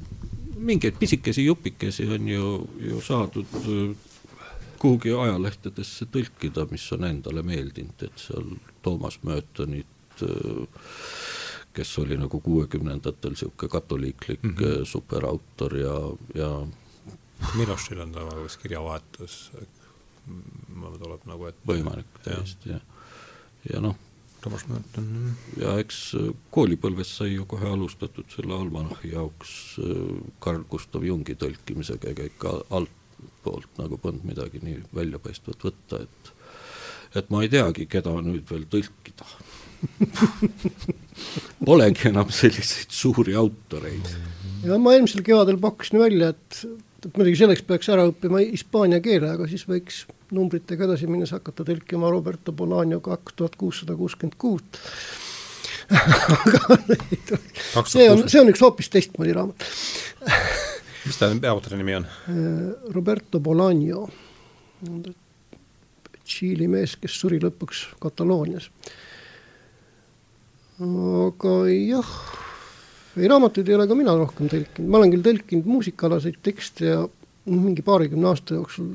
[0.56, 2.50] mingeid pisikesi jupikesi on ju,
[2.80, 4.12] ju saadud äh,
[4.84, 8.54] kuhugi ajalehtedesse tõlkida, mis on endale meeldinud, et seal
[8.84, 10.84] Toomas Möötonit, äh,
[11.74, 14.84] kes oli nagu kuuekümnendatel niisugune katoliiklik mm -hmm.
[14.84, 15.96] superautor ja,
[16.34, 16.66] ja
[17.54, 19.52] Milošil on temaga vist kirjavahetus,
[20.74, 22.80] mulle tuleb nagu, et võimalik täiesti, jah.
[23.72, 23.96] ja noh,
[24.40, 25.36] Toomas Määrton.
[25.60, 29.80] ja eks äh, koolipõlves sai ju kohe alustatud selle almanahhi jaoks
[30.40, 36.32] Carl Gustav Jungi tõlkimisega, ega ikka altpoolt nagu polnud midagi nii väljapaistvat võtta, et
[37.14, 39.24] et ma ei teagi, keda nüüd veel tõlkida
[41.64, 44.10] Polegi enam selliseid suuri autoreid.
[44.64, 46.64] ja ma eelmisel kevadel pakkusin välja, et
[47.04, 50.04] et muidugi selleks peaks ära õppima hispaania keele, aga siis võiks
[50.34, 54.80] numbritega edasi minnes hakata tõlkima Roberto Bolaño kaks tuhat kuussada kuuskümmend kuut.
[57.92, 59.66] see on, see on üks hoopis teistmoodi raamat
[61.04, 62.06] mis ta peaautori nimi on?
[62.94, 64.08] Roberto Bolaño,
[66.24, 68.70] Tšiili mees, kes suri lõpuks Kataloonias.
[70.82, 72.14] Aga jah
[73.16, 77.02] ei raamatuid ei ole ka mina rohkem tõlkinud, ma olen küll tõlkinud muusikaalaseid tekste ja
[77.46, 78.94] mingi paarikümne aasta jooksul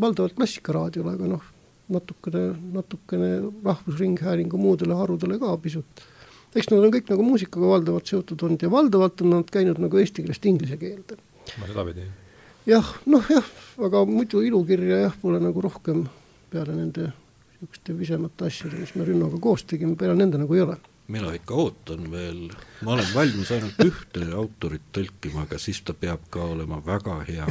[0.00, 1.46] valdavalt klassikaraadiole, aga noh,
[1.94, 2.44] natukene,
[2.76, 3.30] natukene
[3.64, 6.04] Rahvusringhäälingu muudele harudele ka pisut.
[6.54, 9.98] eks nad on kõik nagu muusikaga valdavalt seotud olnud ja valdavalt on nad käinud nagu
[9.98, 11.18] eesti keelest inglise keelde.
[11.66, 12.06] sedapidi?
[12.70, 13.50] jah, noh jah,
[13.82, 16.06] aga muidu ilukirja jah, pole nagu rohkem
[16.54, 17.10] peale nende
[17.64, 20.78] niisuguste visemate asjade, mis me Rünnoga koos tegime, peale nende nagu ei ole
[21.08, 22.46] mina ikka ootan veel,
[22.80, 27.48] ma olen valmis ainult ühte autorit tõlkima, aga siis ta peab ka olema väga hea.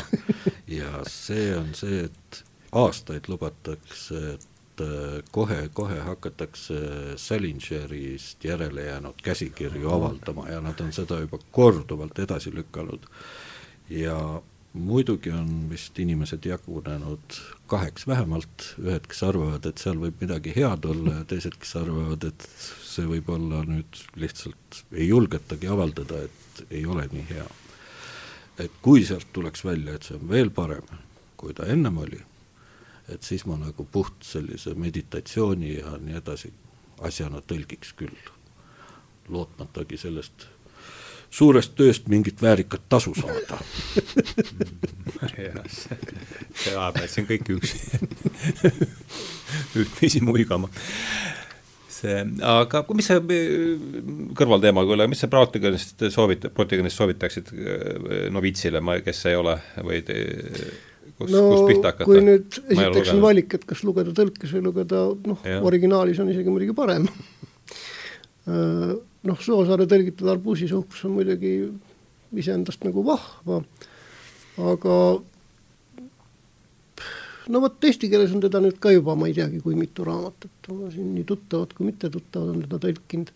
[0.80, 2.40] ja see on see, et
[2.74, 4.84] aastaid lubatakse, et
[5.32, 6.80] kohe-kohe äh, hakatakse
[7.22, 13.06] Salingerist järele jäänud käsikirju avaldama ja nad on seda juba korduvalt edasi lükanud.
[13.90, 14.42] ja
[14.74, 17.38] muidugi on vist inimesed jagunenud
[17.70, 22.26] kaheks vähemalt, ühed, kes arvavad, et seal võib midagi head olla ja teised, kes arvavad,
[22.30, 27.48] et see võib olla nüüd lihtsalt, ei julgetagi avaldada, et ei ole nii hea.
[28.62, 30.86] et kui sealt tuleks välja, et see on veel parem,
[31.38, 32.20] kui ta ennem oli,
[33.10, 36.52] et siis ma nagu puht sellise meditatsiooni ja nii edasi
[37.02, 38.30] asjana tõlgiks küll,
[39.30, 40.48] lootmatagi sellest
[41.34, 43.60] suurest tööst mingit väärikat tasu saada.
[45.38, 47.80] Jah, see ajab meid siin kõik üksi
[49.82, 50.70] ühtviisi muigama.
[51.94, 53.20] see, aga mis sa,
[54.38, 60.02] kõrvalteema küll, mis sa Protagonist soovit-, Protagonist soovitaksid äh, novitsile, ma, kes ei ole või
[60.06, 60.20] te,
[61.18, 62.10] kus no,, kust pihta hakata?
[62.10, 66.54] kui nüüd esiteks on valik, et kas lugeda tõlkes või lugeda noh, originaalis on isegi
[66.54, 67.10] muidugi parem.
[68.44, 68.94] Äh,
[69.30, 71.54] noh, Soosaare tõlgitud Arbuusi suhkus on muidugi
[72.40, 73.62] iseendast nagu vahva,
[74.72, 74.96] aga
[77.52, 80.72] no vot, eesti keeles on teda nüüd ka juba, ma ei teagi, kui mitu raamatut,
[80.94, 83.34] siin nii tuttavad kui mittetuttavad on teda tõlkinud.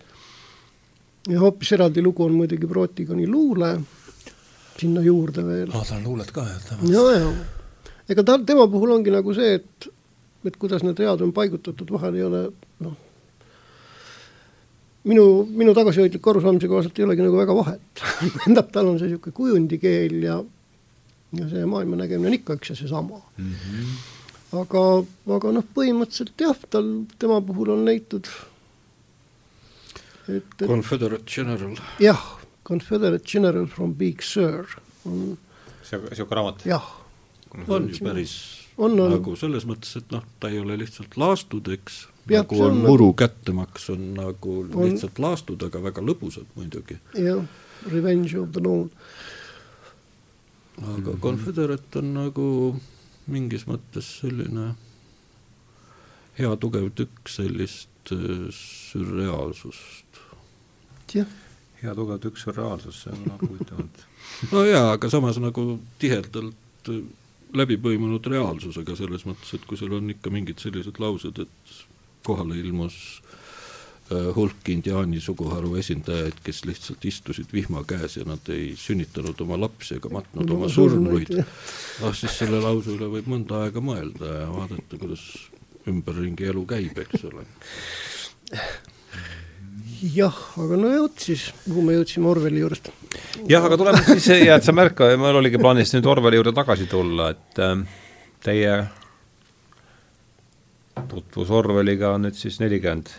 [1.28, 3.74] ja hoopis eraldi lugu on muidugi Brotigoni luule,
[4.80, 5.72] sinna juurde veel.
[5.74, 6.84] aa, tal on luuled ka, jah?
[6.92, 7.32] ja, ja
[8.10, 9.90] ega ta, tema puhul ongi nagu see, et,
[10.48, 12.44] et kuidas need read on paigutatud, vahel ei ole
[12.86, 12.96] noh,
[15.08, 18.04] minu, minu tagasihoidliku arusaamise kohaselt ei olegi nagu väga vahet
[18.38, 20.38] tähendab, tal on see niisugune kujundikeel ja,
[21.40, 23.54] ja see maailma nägemine on ikka üks ja seesama mm.
[23.64, 23.96] -hmm.
[24.62, 24.84] aga,
[25.38, 28.30] aga noh, põhimõtteliselt jah, tal, tema puhul on leitud
[30.28, 31.80] et, et Confederate General.
[32.04, 32.28] jah,
[32.68, 35.38] Confederate General from Big Sur on
[35.88, 36.66] niisugune raamat?
[36.66, 36.94] jah.
[37.68, 38.38] on ju päris
[38.78, 39.10] on, on.
[39.12, 43.90] nagu selles mõttes, et noh, ta ei ole lihtsalt laastud, eks nagu on muru kättemaks,
[43.94, 47.00] on nagu on, lihtsalt laastud, aga väga lõbusad muidugi.
[47.16, 47.44] jah,
[47.92, 48.90] Revenge of the Known.
[50.78, 51.20] aga mm -hmm.
[51.20, 52.76] Confederate on nagu
[53.28, 54.76] mingis mõttes selline
[56.38, 60.22] hea tugev tükk sellist äh, sürreaalsust.
[61.14, 61.28] jah.
[61.82, 63.80] hea tugev tükk sürreaalsust, see on nagu huvitav
[64.52, 66.92] no jaa, aga samas nagu tihedalt
[67.56, 71.76] läbi põimunud reaalsusega, selles mõttes, et kui sul on ikka mingid sellised laused, et
[72.28, 72.98] kohale ilmus
[74.12, 79.60] äh, hulk indiaani suguharu esindajaid, kes lihtsalt istusid vihma käes ja nad ei sünnitanud oma
[79.66, 81.38] lapsi ega matnud no, oma surnuid.
[81.40, 85.26] ah, siis selle lause üle võib mõnda aega mõelda ja vaadata, kuidas
[85.88, 87.46] ümberringi elu käib, eks ole.
[90.14, 92.92] jah, aga no vot siis, kuhu me jõudsime Orwelli juurest?
[93.50, 96.90] jah, aga tuleme siis, ja et sa märka, mul oligi plaanis nüüd Orwelli juurde tagasi
[96.92, 97.76] tulla, et äh,
[98.46, 98.78] teie
[101.10, 103.12] tutvus Orwelliga on nüüd siis nelikümmend.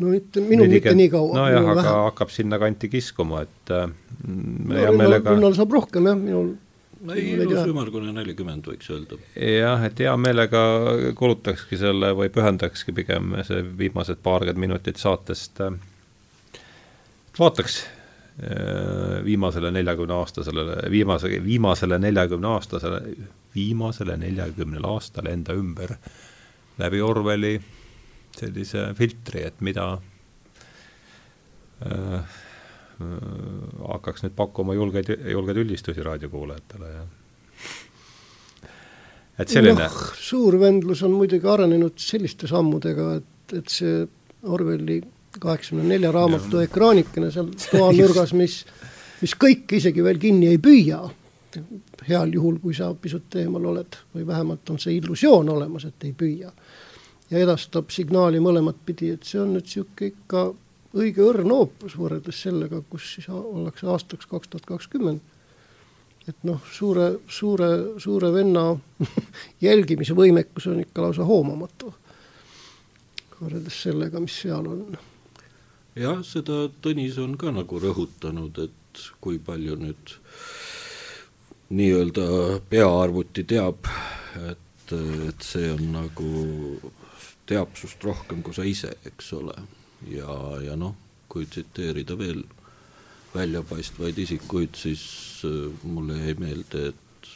[0.00, 1.36] no mitte, minul mitte nii kaua.
[1.36, 2.00] nojah, aga vähem.
[2.08, 3.86] hakkab sinnakanti kiskuma, et äh,
[4.26, 6.54] no, hea meelega Rinnal saab rohkem jah, minul
[7.00, 9.20] no ei, no ümmargune nelikümmend võiks öelda.
[9.36, 10.64] jah, et hea meelega
[11.18, 15.78] kulutakski selle või pühendakski pigem see viimased paarkümmend minutit saatest äh,
[17.38, 17.82] vaataks
[19.24, 23.00] viimasele neljakümne aastasele, viimase, viimasele neljakümne aastasele
[23.54, 25.94] viimasele neljakümnele aastale enda ümber
[26.78, 27.60] läbi Orwelli
[28.36, 29.86] sellise filtri, et mida
[31.84, 32.24] äh, äh,
[33.90, 37.04] hakkaks nüüd pakkuma julgeid, julgeid üldistusi raadiokuulajatele ja
[39.40, 44.04] et selline noh, suur vendlus on muidugi arenenud selliste sammudega, et, et see
[44.40, 45.00] Orwelli
[45.38, 48.64] kaheksakümne nelja raamatu ekraanikene seal toanurgas, mis,
[49.22, 51.04] mis kõike isegi veel kinni ei püüa
[52.08, 56.12] heal juhul, kui sa pisut eemal oled või vähemalt on see illusioon olemas, et ei
[56.12, 56.50] püüa.
[57.30, 60.44] ja edastab signaali mõlemat pidi, et see on nüüd niisugune ikka
[60.94, 65.20] õige õrn hoopus võrreldes sellega, kus siis ollakse aastaks kaks tuhat kakskümmend.
[66.28, 68.76] et noh, suure, suure, suure venna
[69.66, 71.94] jälgimise võimekus on ikka lausa hoomamatu
[73.40, 74.98] võrreldes sellega, mis seal on.
[75.98, 80.14] Jah, seda Tõnis on ka nagu rõhutanud, et kui palju nüüd
[81.70, 82.24] nii-öelda
[82.70, 83.86] peaarvuti teab,
[84.50, 86.30] et, et see on nagu,
[87.46, 89.54] teab sust rohkem kui sa ise, eks ole.
[90.10, 90.34] ja,
[90.64, 90.96] ja noh,
[91.30, 92.42] kui tsiteerida veel
[93.34, 95.04] väljapaistvaid isikuid, siis
[95.46, 97.30] äh, mulle jäi meelde, et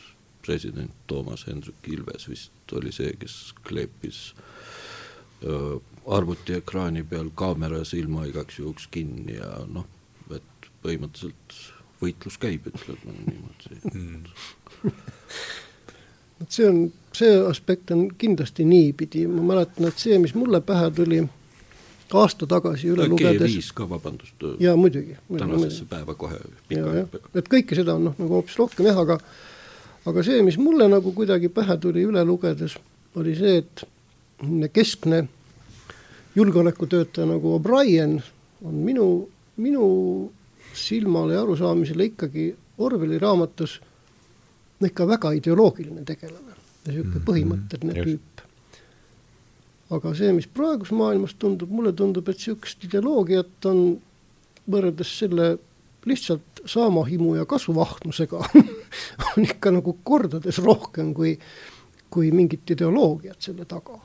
[0.45, 4.35] president Toomas Hendrik Ilves vist oli see, kes kleepis
[5.47, 9.87] äh, arvutiekraani peal kaamera silma igaks juhuks kinni ja noh,
[10.35, 11.57] et põhimõtteliselt
[12.03, 13.81] võitlus käib, ütleme niimoodi.
[14.85, 14.91] Mm.
[16.43, 16.81] et see on,
[17.17, 21.23] see aspekt on kindlasti niipidi, ma mäletan, et see, mis mulle pähe tuli
[22.13, 26.37] aasta tagasi üle lugedes G5 ka, vabandust, jaa, muidugi, tänasesse päeva kohe
[27.41, 29.17] et kõike seda on noh, nagu hoopis rohkem jah, aga
[30.11, 32.77] aga see, mis mulle nagu kuidagi pähe tuli üle lugedes,
[33.17, 33.87] oli see, et
[34.75, 35.25] keskne
[36.35, 38.19] julgeolekutöötaja nagu O'Brien
[38.65, 39.87] on minu, minu
[40.75, 43.81] silmale ja arusaamisele ikkagi Orwelli raamatus
[44.85, 46.55] ikka väga ideoloogiline tegelane
[46.85, 48.43] ja niisugune mm, põhimõtteline mm, tüüp.
[49.97, 53.85] aga see, mis praeguses maailmas tundub, mulle tundub, et niisugust ideoloogiat on
[54.71, 55.55] võrreldes selle
[56.05, 58.43] lihtsalt saamahimu ja kasvuahnusega
[59.31, 61.37] on ikka nagu kordades rohkem kui,
[62.11, 63.97] kui mingit ideoloogiat selle taga.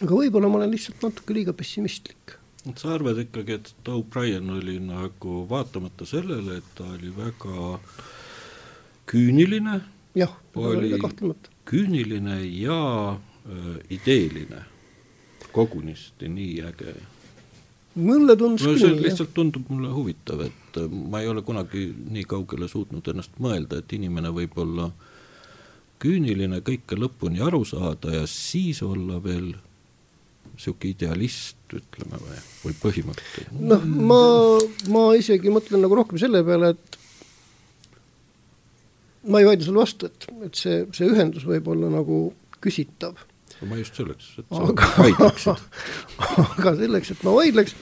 [0.00, 2.40] Aga võib-olla ma olen lihtsalt natuke liiga pessimistlik
[2.76, 7.78] sa arvad ikkagi, et O'Brien oli nagu vaatamata sellele, et ta oli väga
[9.10, 9.80] küüniline,
[10.54, 11.50] oli kahtlemata.
[11.64, 12.80] küüniline ja
[13.14, 14.64] äh, ideeline,
[15.52, 16.94] kogunisti nii äge.
[17.94, 22.26] mulle tundus no, küll, lihtsalt tundub mulle huvitav, et äh, ma ei ole kunagi nii
[22.28, 24.90] kaugele suutnud ennast mõelda, et inimene võib olla
[26.00, 29.54] küüniline, kõike lõpuni aru saada ja siis olla veel
[30.60, 33.62] niisugune idealist, ütleme, või, või põhimõtteline?
[33.72, 34.20] noh, ma,
[34.92, 37.00] ma isegi mõtlen nagu rohkem selle peale, et
[39.30, 42.22] ma ei vaidle sulle vastu, et, et see, see ühendus võib olla nagu
[42.60, 43.18] küsitav.
[43.64, 45.68] ma just selleks, et sa aga, vaidleksid.
[46.56, 47.76] aga selleks, et ma vaidleks,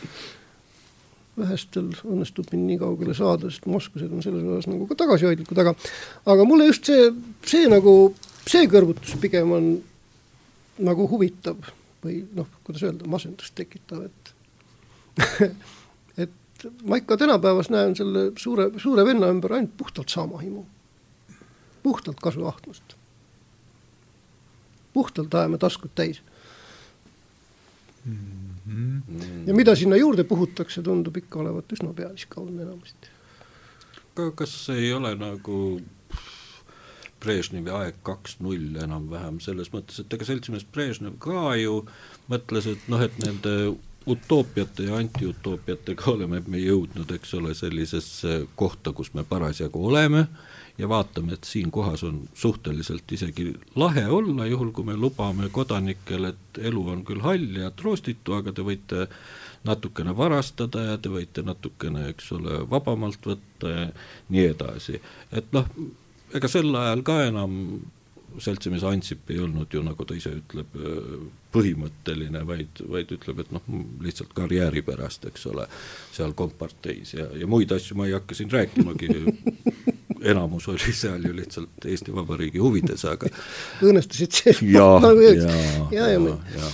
[1.39, 5.75] vähestel õnnestub mind nii kaugele saada, sest moskvased on selles osas nagu ka tagasihoidlikud, aga
[6.35, 7.11] aga mulle just see,
[7.47, 7.95] see nagu,
[8.47, 9.73] see kõrvutus pigem on
[10.83, 11.59] nagu huvitav
[12.09, 14.35] või noh, kuidas öelda, masendust tekitav, et
[16.25, 20.67] et ma ikka tänapäevas näen selle suure, suure venna ümber ainult puhtalt saamahimu
[21.83, 22.97] puhtalt kasuahnust.
[24.93, 26.23] puhtalt ajame taskud täis
[28.05, 28.17] mm.
[28.69, 29.47] -hmm.
[29.47, 33.09] ja mida sinna juurde puhutakse, tundub ikka olevat üsna pealiskaudne enamasti.
[34.17, 35.81] aga kas ei ole nagu
[37.23, 41.83] Brežnevi aeg kaks null enam-vähem, selles mõttes, et ega seltsimees Brežnev ka ju
[42.31, 43.55] mõtles, et noh, et nende
[44.09, 50.27] utoopiate ja antiutoopiatega oleme me jõudnud, eks ole, sellisesse kohta, kus me parasjagu oleme
[50.79, 56.33] ja vaatame, et siin kohas on suhteliselt isegi lahe olla, juhul kui me lubame kodanikele,
[56.35, 59.09] et elu on küll hall ja troostitu, aga te võite
[59.67, 63.89] natukene varastada ja te võite natukene, eks ole, vabamalt võtta ja
[64.31, 65.03] nii edasi.
[65.33, 65.67] et noh,
[66.37, 67.55] ega sel ajal ka enam
[68.39, 70.75] seltsimees Ansip ei olnud ju, nagu ta ise ütleb,
[71.55, 73.65] põhimõtteline, vaid, vaid ütleb, et noh,
[74.05, 75.65] lihtsalt karjääri pärast, eks ole,
[76.15, 79.11] seal komparteis ja, ja muid asju ma ei hakka siin rääkimagi.
[80.29, 83.31] Enamus oli seal ju lihtsalt Eesti Vabariigi huvides, aga
[83.87, 85.35] õnnestusid sees ja, ja,
[85.95, 86.71] ja, ja, ja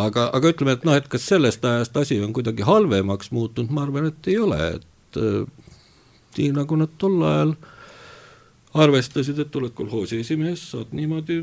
[0.00, 3.84] aga, aga ütleme, et noh, et kas sellest ajast asi on kuidagi halvemaks muutunud, ma
[3.86, 5.44] arvan, et ei ole, et äh,
[6.38, 7.54] nii nagu nad tol ajal
[8.74, 11.42] arvestasid, et oled kolhoosi esimees, saad niimoodi,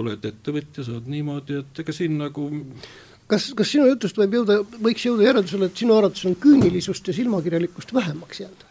[0.00, 2.48] oled ettevõtja, saad niimoodi, et ega siin nagu
[3.30, 7.16] kas, kas sinu jutust võib jõuda, võiks jõuda järeldusele, et sinu arvates on küünilisust ja
[7.16, 8.68] silmakirjalikkust vähemaks jäänud?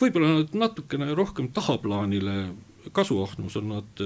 [0.00, 2.34] võib-olla nad natukene rohkem tahaplaanile,
[2.96, 4.04] kasuahnus on nad,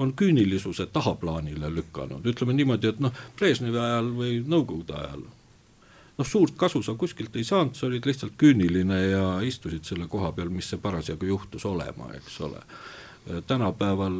[0.00, 5.26] on küünilisuse tahaplaanile lükanud, ütleme niimoodi, et noh, Brežnevi ajal või Nõukogude ajal
[6.18, 10.32] noh, suurt kasu sa kuskilt ei saanud, sa olid lihtsalt küüniline ja istusid selle koha
[10.36, 12.60] peal, mis see parasjagu juhtus olema, eks ole.
[13.46, 14.18] tänapäeval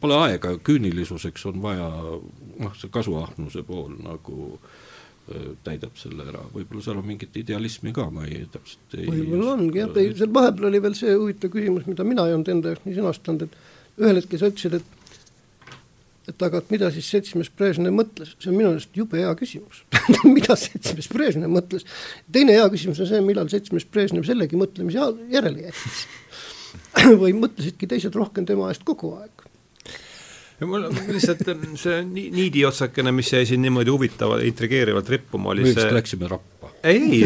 [0.00, 4.52] pole aega, küünilisuseks on vaja noh, see kasuahnuse pool nagu
[5.64, 9.82] täidab selle ära, võib-olla seal on mingit idealismi ka, ma ei täpselt ei võib-olla ongi
[9.82, 12.96] jah, seal vahepeal oli veel see huvitav küsimus, mida mina ei olnud enda jaoks nii
[12.96, 14.97] sõnastanud, et ühel hetkel sa ütlesid, et
[16.28, 19.82] et aga et mida siis seltsimees Brežnev mõtles, see on minu arust jube hea küsimus
[20.36, 21.86] mida seltsimees Brežnev mõtles.
[22.32, 26.06] teine hea küsimus on see, millal seltsimees Brežnev sellegi mõtlemise järele jättis
[27.22, 29.48] või mõtlesidki teised rohkem tema eest kogu aeg
[30.60, 31.44] ja mul lihtsalt
[31.78, 35.92] see niidiotsakene, mis jäi siin niimoodi huvitavalt, intrigeerivalt rippuma, oli me see.
[35.94, 36.57] läksime rappa.
[36.86, 37.22] Ei,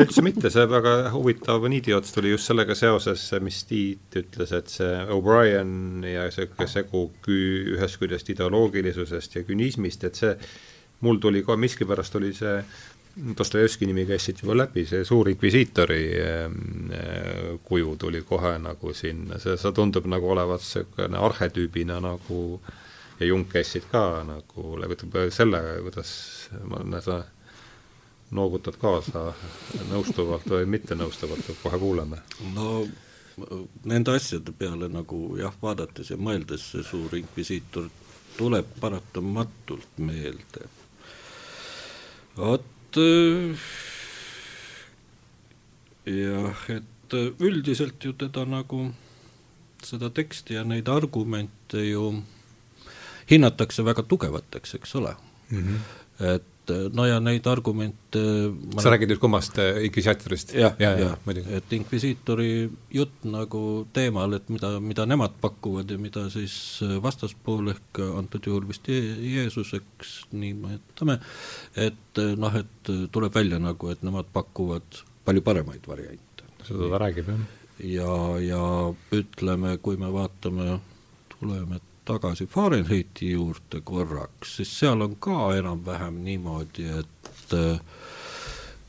[0.00, 5.04] üldse mitte, see väga huvitav niidiots tuli just sellega seoses, mis Tiit ütles, et see
[5.14, 10.34] O'Brien ja sihuke segu kü-, ühest küljest ideoloogilisusest ja künismist, et see
[11.04, 12.60] mul tuli kohe miskipärast oli see
[13.16, 16.56] Dostojevski nimi käis siit juba läbi, see suur inkvisiitori ehm,
[16.92, 22.42] eh, kuju tuli kohe nagu sinna, see, see tundub nagu olevat niisugune arhetüübina nagu
[23.20, 24.98] ja Jung käis siit ka nagu läbi,
[25.32, 26.12] selle, kuidas
[26.68, 27.24] ma näen,
[28.30, 29.32] noogutad kaasa
[29.90, 32.18] nõustuvalt või mittenõustuvalt, kohe kuuleme.
[32.54, 32.86] no
[33.84, 37.90] nende asjade peale nagu jah, vaadates ja mõeldes see suur inkvisiitor
[38.36, 40.68] tuleb paratamatult meelde.
[42.36, 43.68] vot äh,
[46.06, 48.90] jah, et üldiselt ju teda nagu,
[49.84, 52.10] seda teksti ja neid argumente ju
[53.30, 55.14] hinnatakse väga tugevateks, eks ole
[55.50, 55.62] mm.
[55.62, 56.34] -hmm.
[56.34, 56.52] et
[56.94, 58.22] no ja neid argumente
[58.74, 60.54] ma sa räägid nüüd kummast äh, inkvisiitorist?
[60.56, 62.50] jah, jah ja, ja, et inkvisiitori
[62.94, 63.62] jutt nagu
[63.96, 66.56] teemal, et mida, mida nemad pakuvad ja mida siis
[67.02, 71.18] vastaspool ehk antud juhul vist Je Jeesuseks, nii me ütleme,
[71.74, 76.46] et noh, et tuleb välja nagu, et nemad pakuvad palju paremaid variante.
[76.66, 77.42] seda ta räägib, jah.
[77.82, 78.62] ja, ja
[79.14, 80.78] ütleme, kui me vaatame,
[81.34, 87.56] tuleme tagasi Fahrenheiti juurde korraks, siis seal on ka enam-vähem niimoodi, et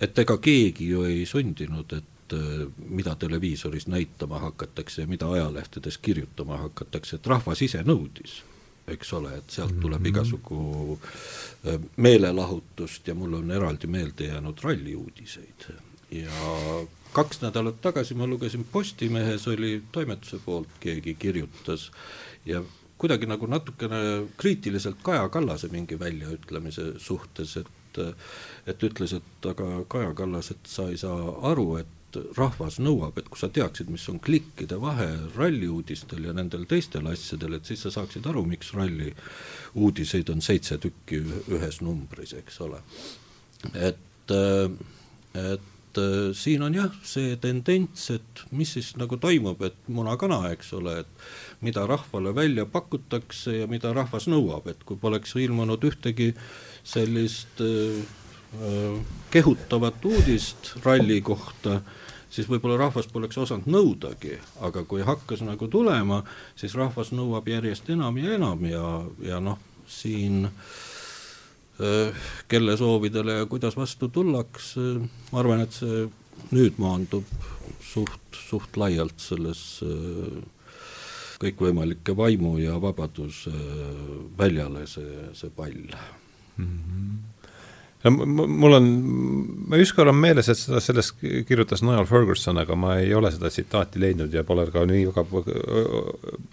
[0.02, 2.36] et ega keegi ju ei sundinud, et
[2.90, 8.42] mida televiisoris näitama hakatakse ja mida ajalehtedes kirjutama hakatakse, et rahvas ise nõudis,
[8.88, 10.10] eks ole, et sealt tuleb mm -hmm.
[10.10, 11.00] igasugu
[11.98, 15.68] meelelahutust ja mul on eraldi meelde jäänud ralliuudiseid
[16.12, 16.32] ja
[17.14, 21.92] kaks nädalat tagasi ma lugesin Postimehes oli toimetuse poolt keegi kirjutas
[22.46, 22.64] ja
[22.98, 24.00] kuidagi nagu natukene
[24.38, 27.74] kriitiliselt Kaja Kallase mingi väljaütlemise suhtes, et
[28.68, 33.30] et ütles, et aga Kaja Kallas, et sa ei saa aru, et rahvas nõuab, et
[33.30, 37.92] kui sa teaksid, mis on klikkide vahe ralliuudistel ja nendel teistel asjadel, et siis sa
[37.94, 39.14] saaksid aru, miks ralli
[39.76, 41.24] uudiseid on seitse tükki
[41.58, 42.82] ühes numbris, eks ole.
[43.74, 44.38] et,
[45.34, 50.52] et et äh, siin on jah, see tendents, et mis siis nagu toimub, et muna-kana,
[50.54, 51.28] eks ole, et
[51.66, 56.34] mida rahvale välja pakutakse ja mida rahvas nõuab, et kui poleks ilmunud ühtegi
[56.88, 58.02] sellist äh,
[58.62, 59.00] äh,
[59.34, 61.82] kehutavat uudist ralli kohta,
[62.30, 66.24] siis võib-olla rahvas poleks osanud nõudagi, aga kui hakkas nagu tulema,
[66.60, 68.86] siis rahvas nõuab järjest enam ja enam ja,
[69.26, 70.86] ja noh, siin äh,
[72.48, 74.86] kelle soovidele ja kuidas vastu tullakse,
[75.32, 76.08] ma arvan, et see
[76.54, 77.26] nüüd maandub
[77.84, 80.38] suht, suht laialt selles äh,
[81.42, 83.54] kõikvõimalike vaimu ja vabaduse
[84.38, 85.82] väljale see, see pall
[86.58, 86.68] mm.
[86.68, 87.18] -hmm
[88.06, 88.12] no
[88.48, 88.88] mul on,
[89.70, 91.18] ma ükskord on meeles, et seda, sellest
[91.48, 95.26] kirjutas Niall Ferguson, aga ma ei ole seda tsitaati leidnud ja pole ka nii väga,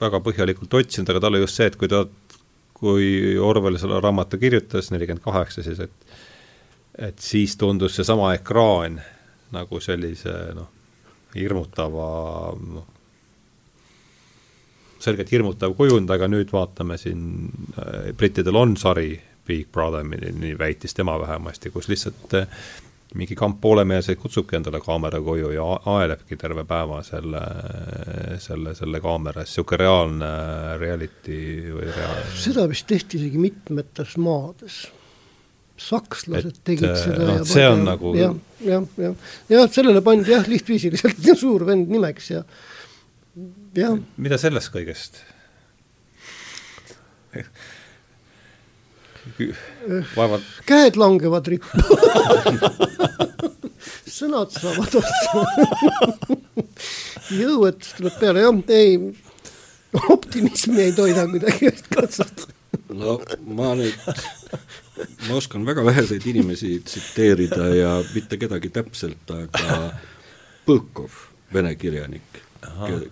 [0.01, 2.05] väga põhjalikult otsinud, aga tal oli just see, et kui ta
[2.85, 6.17] kui Orwell selle raamatu kirjutas, nelikümmend kaheksa siis, et
[6.95, 9.01] et siis tundus seesama ekraan
[9.55, 10.69] nagu sellise noh,
[11.35, 12.09] hirmutava
[12.55, 12.87] noh,
[15.03, 17.25] selgelt hirmutav kujund, aga nüüd vaatame siin
[17.79, 22.63] äh,, brittidel on sari Big Brother, nii väitis tema vähemasti, kus lihtsalt äh,
[23.15, 27.43] mingi kamp poolemeelseid kutsubki endale kaamera koju ja aelebki terve päeva selle,
[28.43, 30.31] selle, selle kaamera ees, niisugune reaalne
[30.81, 34.81] reality või reaalne seda vist tehti isegi mitmetes maades.
[35.77, 39.15] sakslased et, tegid äh, seda no, ja see on ja, nagu jah, jah, jah,
[39.53, 42.43] jah, sellele pandi jah, lihtviisiliselt suur vend nimeks ja
[43.79, 44.01] jah.
[44.17, 45.23] mida sellest kõigest
[50.17, 50.43] vaevalt.
[50.67, 51.79] käed langevad rippu
[54.17, 55.45] sõnad saavad otsa
[57.41, 58.99] jõuetus tuleb peale, jah, ei,
[60.15, 62.49] optimismi ei toida kuidagi katsata.
[62.95, 63.19] no
[63.59, 64.09] ma nüüd,
[65.29, 69.79] ma oskan väga väheseid inimesi tsiteerida ja mitte kedagi täpselt, aga
[70.65, 71.13] Põkov,
[71.53, 72.39] vene kirjanik,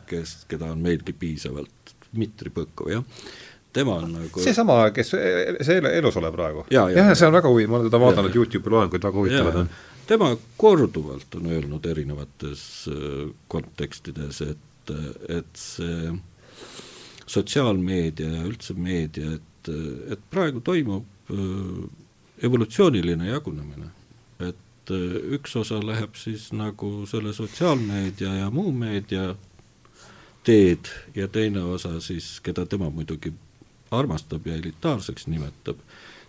[0.08, 3.04] kes, keda on meilgi piisavalt, Dmitri Põkov, jah
[3.72, 5.14] tema on nagu seesama, kes,
[5.66, 6.66] see elus olev praegu?
[6.70, 9.60] jah ja, ja, see on väga huvi-, ma olen teda vaadanud Youtube'i loenguid, väga huvitavad
[9.62, 9.70] on.
[10.06, 14.94] tema korduvalt on öelnud erinevates äh, kontekstides, et,
[15.28, 16.12] et see
[17.32, 19.72] sotsiaalmeedia ja üldse meedia, et,
[20.12, 21.86] et praegu toimub äh,
[22.42, 23.88] evolutsiooniline jagunemine.
[24.40, 29.32] et äh, üks osa läheb siis nagu selle sotsiaalmeedia ja muu meedia
[30.44, 33.32] teed ja teine osa siis, keda tema muidugi
[33.92, 35.80] armastab ja elitaarseks nimetab,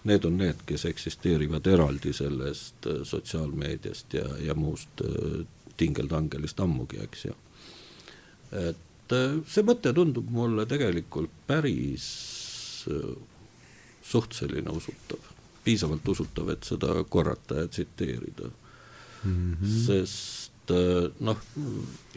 [0.03, 5.45] need on need, kes eksisteerivad eraldi sellest äh, sotsiaalmeediast ja, ja muust äh,
[5.77, 7.35] tingeltangelist ammugi, eks ju.
[8.52, 12.10] et äh, see mõte tundub mulle tegelikult päris
[14.03, 15.31] suht selline usutav,
[15.64, 18.49] piisavalt usutav, et seda korrata ja tsiteerida
[19.23, 19.53] mm.
[19.53, 19.85] -hmm.
[19.85, 21.44] sest noh,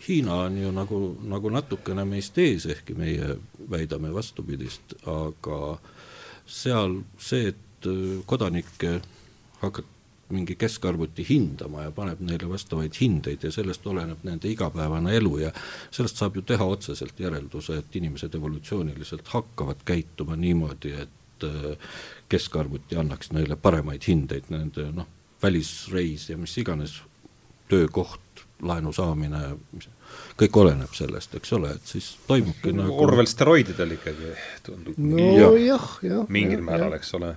[0.07, 3.37] Hiina on ju nagu, nagu natukene meist ees, ehkki meie
[3.71, 5.79] väidame vastupidist, aga
[6.47, 7.91] seal see, et
[8.27, 9.01] kodanikke
[9.61, 9.93] hakkab
[10.35, 15.53] mingi keskarvuti hindama ja paneb neile vastavaid hindeid ja sellest oleneb nende igapäevane elu ja
[15.95, 21.87] sellest saab ju teha otseselt järelduse, et inimesed evolutsiooniliselt hakkavad käituma niimoodi, et et
[22.29, 25.09] keskarvuti annaks neile paremaid hindeid, nende noh,
[25.43, 27.01] välisreis ja mis iganes,
[27.69, 28.21] töökoht,
[28.65, 29.43] laenu saamine,
[30.41, 34.33] kõik oleneb sellest, eks ole, et siis toimubki nagu Orwell steroididel ikkagi
[34.65, 34.97] tundub.
[34.97, 36.25] no jah, jah, jah.
[36.33, 37.35] mingil ja, määral, eks ole.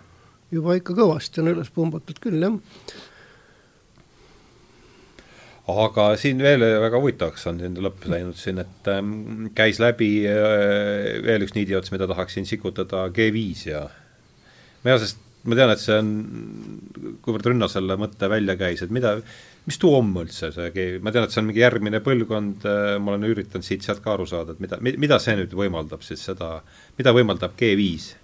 [0.54, 2.56] juba ikka kõvasti on üles pumbatud küll, jah
[5.70, 11.20] aga siin veel väga huvitavaks on siin lõpp läinud siin, et ähm, käis läbi äh,
[11.26, 15.82] veel üks niidiots, mida tahaksin sikutada, G5 ja ma ei tea, sest ma tean, et
[15.82, 16.10] see on,
[17.24, 19.18] kuivõrd Rünno selle mõtte välja käis, et mida,
[19.70, 23.14] mis tuu on üldse see ma tean, et see on mingi järgmine põlvkond, äh, ma
[23.14, 26.58] olen üritanud siit-sealt ka aru saada, et mida, mida see nüüd võimaldab siis seda,
[27.00, 28.16] mida võimaldab G5?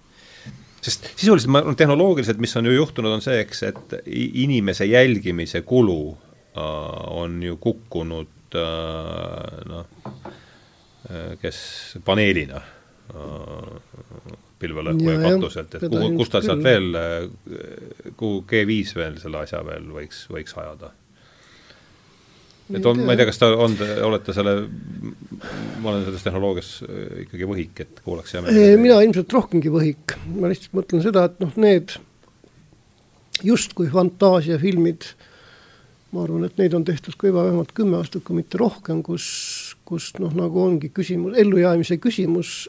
[0.86, 6.00] sest sisuliselt ma, tehnoloogiliselt, mis on ju juhtunud, on see, eks, et inimese jälgimise kulu
[6.12, 6.62] äh,
[7.16, 9.86] on ju kukkunud äh, noh,
[11.10, 11.58] äh, kes
[12.06, 16.94] paneelina äh, pilvelõhkuja katuselt, et kuhu, kust ta sealt veel,
[18.16, 20.94] kuhu G5 veel selle asja veel võiks, võiks ajada?
[22.74, 23.76] Et on, ma ei tea, kas ta on,
[24.08, 24.56] olete selle,
[25.82, 28.82] ma olen selles tehnoloogias äh, ikkagi võhik, et kuulaks hea meelega.
[28.82, 31.96] mina ilmselt rohkemgi võhik, ma lihtsalt mõtlen seda, et noh, need
[33.46, 35.08] justkui fantaasiafilmid,
[36.14, 39.26] ma arvan, et neid on tehtud ka juba vähemalt kümme aastat, kui mitte rohkem, kus,
[39.88, 42.62] kus noh, nagu ongi küsimus, ellujäämise küsimus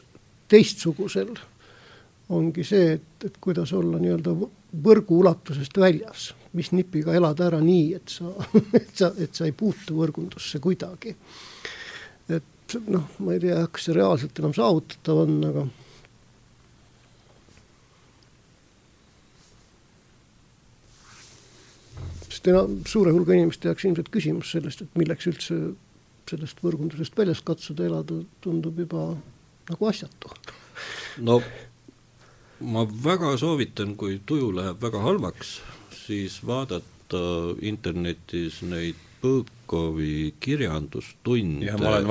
[0.52, 1.32] teistsugusel.
[2.28, 4.34] Ongi see, et, et kuidas olla nii-öelda
[4.84, 8.32] võrgu ulatusest väljas, mis nipiga elada ära nii, et sa,
[8.80, 11.14] et sa, et sa ei puutu võrgundusse kuidagi.
[12.28, 15.66] et noh, ma ei tea, kas see reaalselt enam saavutatav on, aga
[22.28, 25.56] sest enam suure hulga inimeste jaoks ilmselt küsimus sellest, et milleks üldse
[26.28, 29.10] sellest võrgundusest väljas katsuda elada, tundub juba
[29.70, 30.30] nagu asjatu.
[31.24, 31.40] no
[32.60, 35.58] ma väga soovitan, kui tuju läheb väga halvaks,
[36.08, 37.20] siis vaadata
[37.62, 41.66] internetis neid Põõkovi kirjandustunde.
[41.74, 42.06] neid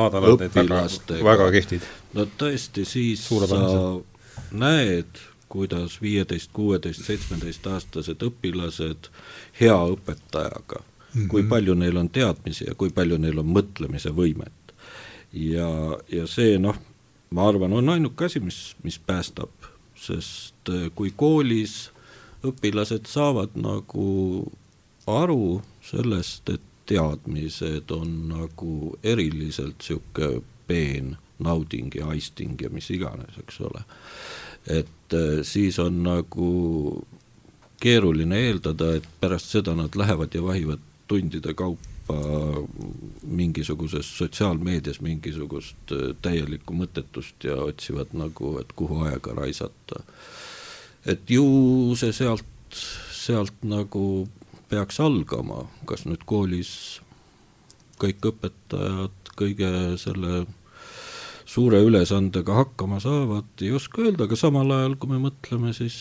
[1.23, 1.85] väga, kihvtid.
[2.17, 3.61] no tõesti, siis sa
[4.51, 9.07] näed, kuidas viieteist, kuueteist, seitsmeteistaastased õpilased
[9.61, 11.29] hea õpetajaga mm, -hmm.
[11.31, 14.75] kui palju neil on teadmisi ja kui palju neil on mõtlemise võimet.
[15.31, 15.71] ja,
[16.11, 16.75] ja see noh,
[17.29, 21.91] ma arvan, on ainuke asi, mis, mis päästab sest äh, kui koolis
[22.49, 24.07] õpilased saavad nagu
[25.07, 33.37] aru sellest, et teadmised on nagu eriliselt niisugune peen nauding ja aisting ja mis iganes,
[33.39, 33.83] eks ole.
[34.67, 36.49] et äh, siis on nagu
[37.79, 42.17] keeruline eeldada, et pärast seda nad lähevad ja vahivad tundide kaupa
[43.23, 50.03] mingisuguses sotsiaalmeedias mingisugust äh, täielikku mõttetust ja otsivad nagu, et kuhu aega raisata.
[51.07, 51.45] Et ju
[51.99, 52.45] see sealt,
[53.15, 54.27] sealt nagu
[54.67, 56.71] peaks algama, kas nüüd koolis
[58.01, 59.69] kõik õpetajad kõige
[60.01, 60.45] selle
[61.47, 65.97] suure ülesandega hakkama saavad, ei oska öelda, aga samal ajal, kui me mõtleme, siis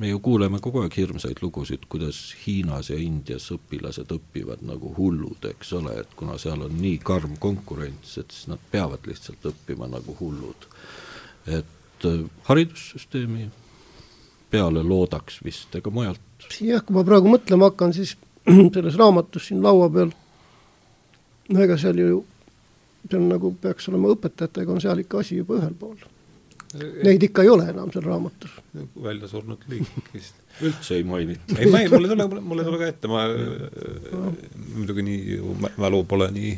[0.00, 5.44] me ju kuuleme kogu aeg hirmsaid lugusid, kuidas Hiinas ja Indias õpilased õpivad nagu hullud,
[5.52, 9.90] eks ole, et kuna seal on nii karm konkurents, et siis nad peavad lihtsalt õppima
[9.92, 10.70] nagu hullud.
[11.46, 13.50] et äh, haridussüsteemi
[14.54, 16.48] peale loodaks vist, ega mujalt.
[16.60, 18.16] jah, kui ma praegu mõtlema hakkan, siis
[18.74, 20.14] selles raamatus siin laua peal,
[21.50, 22.24] no ega seal ju,
[23.04, 25.98] see on nagu peaks olema õpetajatega, on seal ikka asi juba ühel pool
[26.74, 28.50] Neid ikka ei ole enam seal raamatus.
[29.02, 31.54] välja surnud liik vist üldse ei mainita.
[31.58, 34.32] ei, ma ei, mul ei tule, mul ei tule ka ette, ma no.
[34.74, 35.38] muidugi nii,
[35.82, 36.52] mälu pole nii.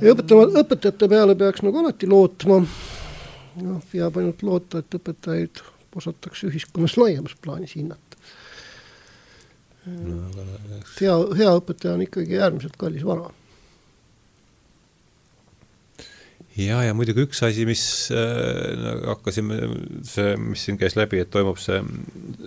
[0.00, 2.60] ja õpetama, õpetajate peale peaks nagu alati lootma.
[3.66, 5.64] noh, jääb ainult loota, et õpetajaid
[5.96, 8.20] osatakse ühiskonnas laiemas plaanis hinnata
[9.86, 10.46] no,.
[11.00, 13.30] hea, hea õpetaja on ikkagi äärmiselt kallis vara
[16.56, 19.60] ja, ja muidugi üks asi, mis äh, hakkasime,
[20.06, 21.80] see, mis siin käis läbi, et toimub see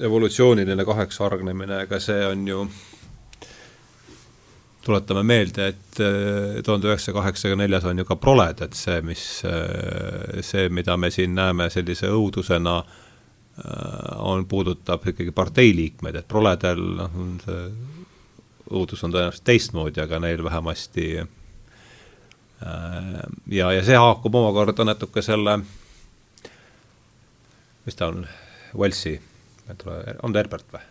[0.06, 2.64] evolutsiooniline kaheks hargnemine, ega see on ju,
[4.86, 9.28] tuletame meelde, et äh, tuhande üheksasaja kaheksakümne neljas on ju ka proled, et see, mis
[9.48, 13.06] äh,, see, mida me siin näeme sellise õudusena äh,,
[14.20, 17.66] on, puudutab ikkagi parteiliikmeid, et proledel noh, see
[18.70, 21.28] õudus on tõenäoliselt teistmoodi, aga neil vähemasti äh,
[22.66, 25.56] Äh, ja, ja see haakub omakorda natuke selle,
[27.86, 28.26] mis ta on,
[28.78, 29.16] Wellsi,
[29.70, 29.80] on
[30.34, 30.84] ta Herbert või?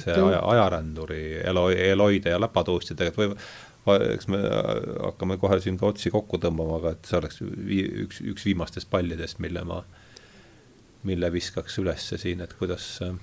[0.00, 4.40] see aja, ajaränduri Elo-, Eloide ja läpatuustidega, et või eks me
[5.10, 8.88] hakkame kohe siin ka otsi kokku tõmbama, aga et see oleks vii, üks, üks viimastest
[8.90, 9.82] pallidest, mille ma,
[11.06, 13.14] mille viskaks üles siin, et kuidas äh,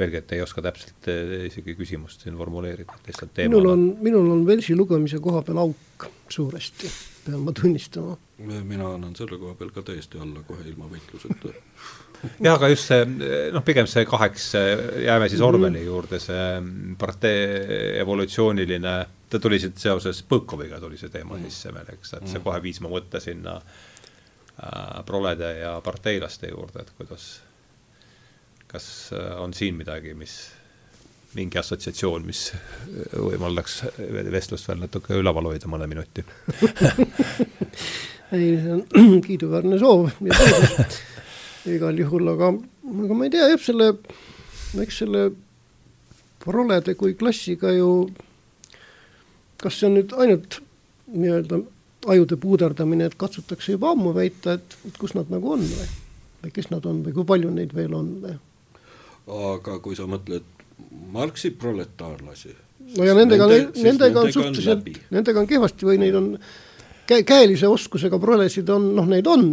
[0.00, 3.56] veelgi, et ei oska täpselt äh, isegi küsimust siin formuleerida, et lihtsalt teemana.
[3.56, 6.90] minul on, minul on versi lugemise koha peal auk suuresti,
[7.26, 8.16] pean ma tunnistama.
[8.46, 11.52] mina annan selle koha peal ka täiesti alla kohe ilma võitluseta
[12.46, 13.04] jah, aga just see,
[13.52, 14.50] noh, pigem see kaheks,
[15.04, 16.48] jääme siis Orwelli juurde, see
[17.00, 18.96] partei evolutsiooniline,
[19.30, 21.48] ta tuli siit seoses Põlkoviga tuli see teema mm.
[21.48, 22.44] sisse veel, eks, et see mm.
[22.44, 23.89] kohe viis mu mõtte sinna äh,
[25.06, 27.26] prolede ja parteilaste juurde, et kuidas,
[28.68, 30.36] kas äh, on siin midagi, mis,
[31.34, 32.50] mingi assotsiatsioon, mis
[33.28, 33.82] võimaldaks
[34.32, 36.24] vestlust veel natuke üleval hoida mõne minuti?
[38.30, 38.84] Ei, see on
[39.26, 41.00] kiiduväärne soov ja teadus
[41.74, 42.52] igal juhul, aga,
[43.04, 43.88] aga ma ei tea jah, selle,
[44.84, 45.24] eks selle
[46.40, 47.90] prolede kui klassiga ju,
[49.60, 50.60] kas see on nüüd ainult
[51.10, 51.58] nii-öelda
[52.08, 55.90] ajude puuderdamine, et katsutakse juba ammu väita, et, kus nad nagu on või,
[56.44, 58.38] või kes nad on või kui palju neid veel on või?
[59.30, 60.46] aga kui sa mõtled
[61.12, 62.54] Marxi proletaarlasi
[62.96, 63.46] no ja nendega,
[63.76, 66.32] nendega on suhteliselt, nendega on kehvasti või neid on
[67.10, 69.46] kä-, käelise oskusega prolesid on, noh, neid on,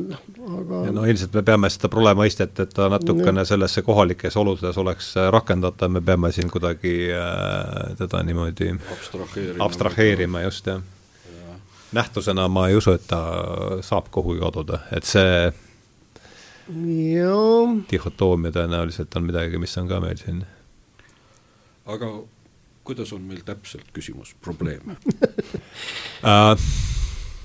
[0.61, 4.77] aga ja no ilmselt me peame seda prole mõistet, et ta natukene sellesse kohalikes oludes
[4.81, 10.79] oleks äh, rakendatav, me peame siin kuidagi äh, teda niimoodi abstraheerima, abstraheerima, just, jah.
[10.79, 10.96] ja.
[11.95, 13.21] Nähtusena ma ei usu, et ta
[13.85, 15.51] saab kuhugi kaduda, et see
[17.91, 20.43] dihhotoomia tõenäoliselt on midagi, mis on ka meil siin.
[21.87, 22.11] aga
[22.87, 26.59] kuidas on meil täpselt küsimus, probleem uh,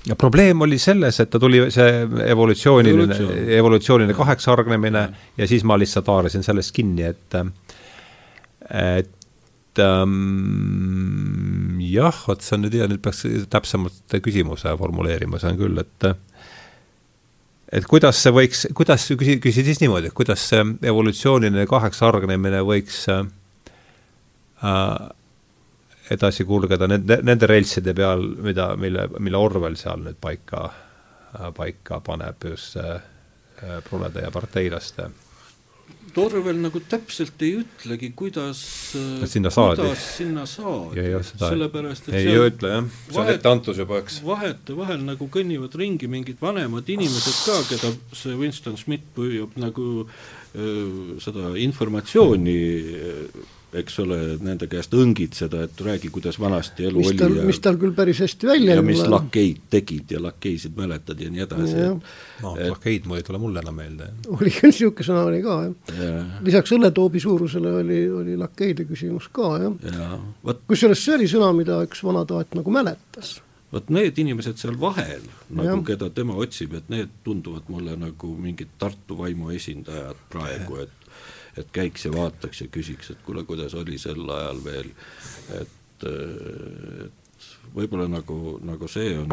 [0.09, 3.15] ja probleem oli selles, et ta tuli, see evolutsiooniline,
[3.57, 5.27] evolutsiooniline kaheksargnemine ja.
[5.37, 7.39] ja siis ma lihtsalt haarasin sellest kinni, et
[8.73, 15.81] et ähm, jah, vot see on nüüd nüüd peaks täpsemalt küsimuse formuleerima, see on küll,
[15.83, 16.09] et
[17.73, 23.03] et kuidas see võiks, kuidas, küsi, küsi siis niimoodi, et kuidas see evolutsiooniline kaheksargnemine võiks
[23.09, 23.23] äh,
[26.13, 30.67] edasi kulgeda nende, nende reltside peal, mida, mille, mille Orwell seal nüüd paika,
[31.57, 35.09] paika paneb just see äh, prolede ja parteilaste.
[36.19, 38.59] Orwell nagu täpselt ei ütlegi, kuidas
[39.29, 41.07] sinna saadi, sinna saadi,
[41.39, 44.19] sellepärast et ei ütle jah, see on etteantus juba, eks.
[44.27, 51.17] vahetevahel nagu kõnnivad ringi mingid vanemad inimesed ka, keda see Winston Smith püüab nagu öö,
[51.23, 52.57] seda informatsiooni
[52.93, 53.27] öö,
[53.79, 57.61] eks ole, nende käest õngitseda, et räägi, kuidas vanasti elu mis oli tal, ja mis
[57.63, 61.77] tal küll päris hästi välja ja mis lakeid tegid ja lakeisid mäletad ja nii edasi
[61.77, 61.93] ja,.
[62.43, 64.09] no et, lakeid mul ei tule mulle enam meelde.
[64.29, 66.25] oli küll, niisugune sõna oli ka, jah ja..
[66.45, 70.59] lisaks õlletoobi suurusele oli, oli lakeide küsimus ka, jah ja, ja..
[70.67, 73.39] kusjuures see oli sõna, mida üks vanataat nagu mäletas
[73.73, 75.85] vot need inimesed seal vahel, nagu ja.
[75.87, 81.02] keda tema otsib, et need tunduvad mulle nagu mingid Tartu vaimu esindajad praegu, et
[81.57, 84.89] et käiks ja vaataks ja küsiks, et kuule, kuidas oli sel ajal veel,
[85.59, 89.31] et, et võib-olla nagu, nagu see on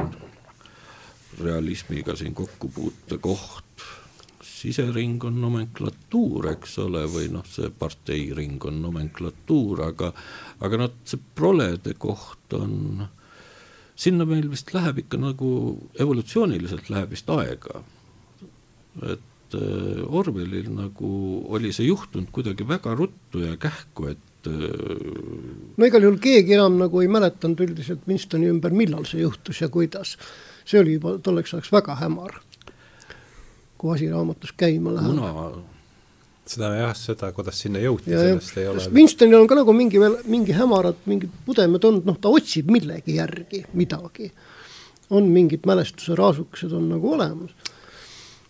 [1.41, 3.85] realismiga siin kokkupuutekoht,
[4.45, 10.11] sisering on nomenklatuur, eks ole, või noh, see parteiring on nomenklatuur, aga
[10.61, 13.07] aga noh, see prolede koht on,
[13.97, 15.51] sinna meil vist läheb ikka nagu
[16.01, 17.83] evolutsiooniliselt läheb vist aega.
[19.09, 21.11] et et äh, Orwellil nagu
[21.51, 26.79] oli see juhtunud kuidagi väga ruttu ja kähku, et äh, no igal juhul keegi enam
[26.81, 30.17] nagu ei mäletanud üldiselt Winstoni ümber, millal see juhtus ja kuidas.
[30.65, 32.41] see oli juba tolleks ajaks väga hämar,
[33.79, 35.17] kui asi raamatus käima läheb.
[35.17, 35.51] kuna
[36.47, 40.17] seda jah, seda, kuidas sinna jõuti, sellest ei ole Winstonil on ka nagu mingi veel,
[40.31, 44.31] mingi hämarad, mingid pudemed olnud, noh, ta otsib millegi järgi midagi.
[45.11, 47.51] on mingid mälestuse raasukesed on nagu olemas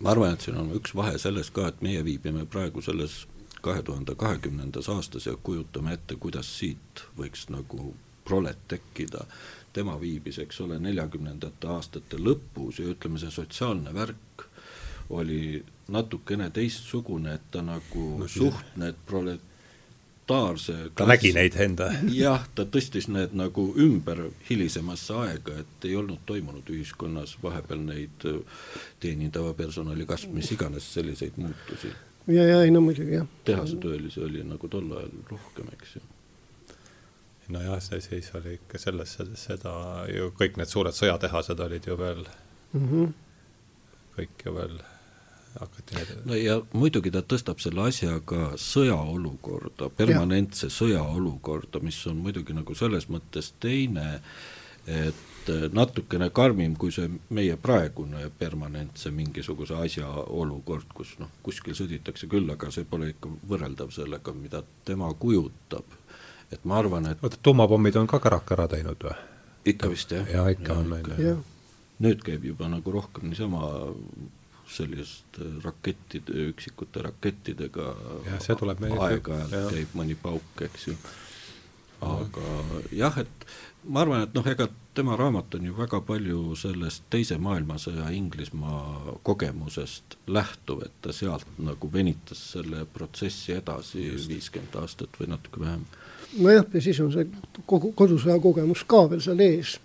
[0.00, 3.24] ma arvan, et siin on üks vahe selles ka, et meie viibime praegu selles
[3.60, 7.94] kahe tuhande kahekümnendas aastas ja kujutame ette, kuidas siit võiks nagu
[8.24, 9.26] prolet tekkida.
[9.72, 14.46] tema viibis, eks ole, neljakümnendate aastate lõpus ja ütleme, see sotsiaalne värk
[15.14, 19.49] oli natukene teistsugune, et ta nagu no, suht need prolet-,
[20.30, 21.90] elementaarse ta nägi neid enda?
[22.12, 28.26] jah, ta tõstis need nagu ümber hilisemasse aega, et ei olnud toimunud ühiskonnas vahepeal neid
[28.28, 28.38] äh,
[29.00, 31.92] teenindava personali kasv, mis iganes selliseid muutusi.
[32.26, 33.26] ja, ja ei no muidugi jah.
[33.44, 36.06] tehasetöölisi oli nagu tol ajal rohkem, eks ju
[37.50, 39.74] nojah, see siis oli ikka selles, seda
[40.10, 42.24] ju kõik need suured sõjatehased olid ju veel
[42.72, 43.12] mm, -hmm.
[44.16, 44.80] kõik ju veel
[45.58, 52.20] hakati need no ja muidugi ta tõstab selle asja ka sõjaolukorda, permanentse sõjaolukorda, mis on
[52.24, 54.20] muidugi nagu selles mõttes teine,
[54.86, 62.28] et natukene karmim kui see meie praegune permanentse mingisuguse asja olukord, kus noh, kuskil sõditakse
[62.30, 65.98] küll, aga see pole ikka võrreldav sellega, mida tema kujutab.
[66.50, 69.14] et ma arvan, et oota, tuumapommid on ka käraka ära teinud või?
[69.64, 70.26] ikka vist jah.
[70.26, 71.42] jaa, ikka ja, on meil.
[72.00, 73.92] nüüd käib juba nagu rohkem niisama
[74.70, 77.88] selliste rakettide, üksikute rakettidega
[78.28, 80.96] ja, see tuleb meil aeg-ajalt käib mõni pauk, eks ju.
[82.06, 82.54] aga
[82.96, 83.48] jah, et
[83.84, 89.16] ma arvan, et noh, ega tema raamat on ju väga palju sellest Teise maailmasõja Inglismaa
[89.26, 95.84] kogemusest lähtuv, et ta sealt nagu venitas selle protsessi edasi viiskümmend aastat või natuke vähem.
[96.38, 97.28] nojah, ja siis on see
[97.66, 99.78] kogu kodusõja kogemus ka veel seal ees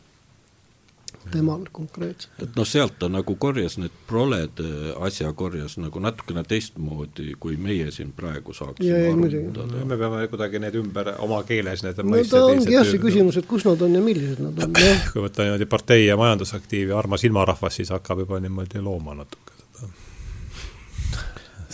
[1.32, 2.34] temal konkreetselt.
[2.44, 4.62] et noh, sealt ta nagu korjas need proled
[5.08, 9.86] asja korjas nagu natukene teistmoodi, kui meie siin praegu saaksime arutada.
[9.86, 13.50] me peame kuidagi need ümber oma keeles need no ta ongi jah see küsimus, et
[13.50, 15.10] kus nad on ja millised nad on, jah.
[15.14, 19.56] kui võtta niimoodi partei ja majandusaktiiv ja armas ilmarahvas, siis hakkab juba niimoodi looma natuke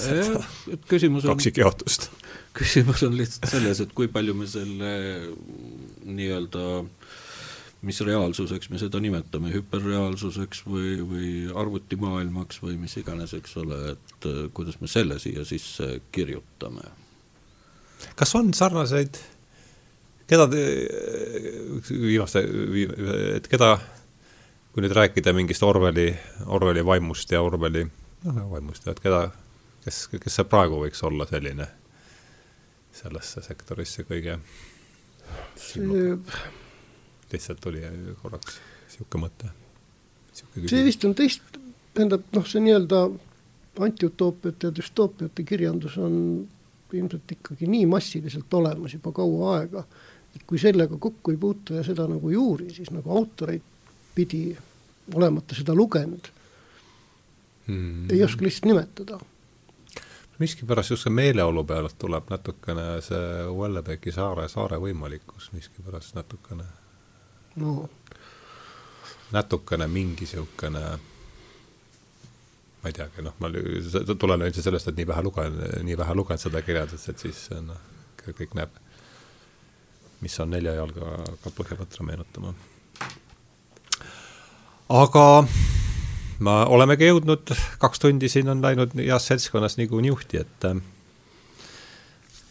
[0.02, 2.10] seda, seda et küsimus on kaksikjaotust.
[2.58, 4.94] küsimus on lihtsalt selles, et kui palju me selle
[6.04, 6.66] nii-öelda
[7.82, 11.30] mis reaalsuseks me seda nimetame, hüperreaalsuseks või, või
[11.64, 16.86] arvutimaailmaks või mis iganes, eks ole, et äh, kuidas me selle siia sisse kirjutame.
[18.16, 19.18] kas on sarnaseid,
[20.30, 20.62] keda te,
[21.90, 22.46] viimaste,
[23.38, 23.74] et keda,
[24.72, 26.12] kui nüüd rääkida mingist Orwelli,
[26.46, 27.88] Orwelli vaimust ja Orwelli,
[28.30, 29.26] noh, vaimust ja et keda,
[29.86, 31.68] kes, kes see praegu võiks olla selline
[32.92, 34.38] sellesse sektorisse kõige
[35.56, 35.88] see
[37.34, 37.82] lihtsalt tuli
[38.22, 38.60] korraks
[38.92, 39.52] niisugune mõte.
[40.34, 41.60] see vist on teist,
[41.96, 43.04] tähendab noh, see nii-öelda
[43.82, 46.16] antiutoopiate ja düstoopiate kirjandus on
[46.94, 49.86] ilmselt ikkagi nii massiliselt olemas juba kaua aega,
[50.36, 53.64] et kui sellega kokku ei puutu ja seda nagu ei uuri, siis nagu autoreid
[54.16, 54.52] pidi,
[55.14, 56.28] olemata seda lugenud
[57.68, 59.20] hmm., ei oska lihtsalt nimetada
[60.42, 66.66] miskipärast just see meeleolu pealt tuleb natukene see Uellebeki saare, saare võimalikkus miskipärast natukene
[67.56, 67.90] no
[69.32, 70.84] natukene mingi niisugune
[72.82, 73.50] ma ei teagi, noh, ma
[74.18, 77.78] tulen üldse sellest, et nii vähe lugen, nii vähe lugenud seda kirjandust, et siis noh,
[78.26, 78.74] kõik näeb,
[80.26, 82.56] mis on nelja jalga ka Põhja-Võtra meenutama.
[84.90, 85.26] aga
[86.42, 90.82] me olemegi jõudnud, kaks tundi siin on läinud heas seltskonnas nagu niuhti, et äh,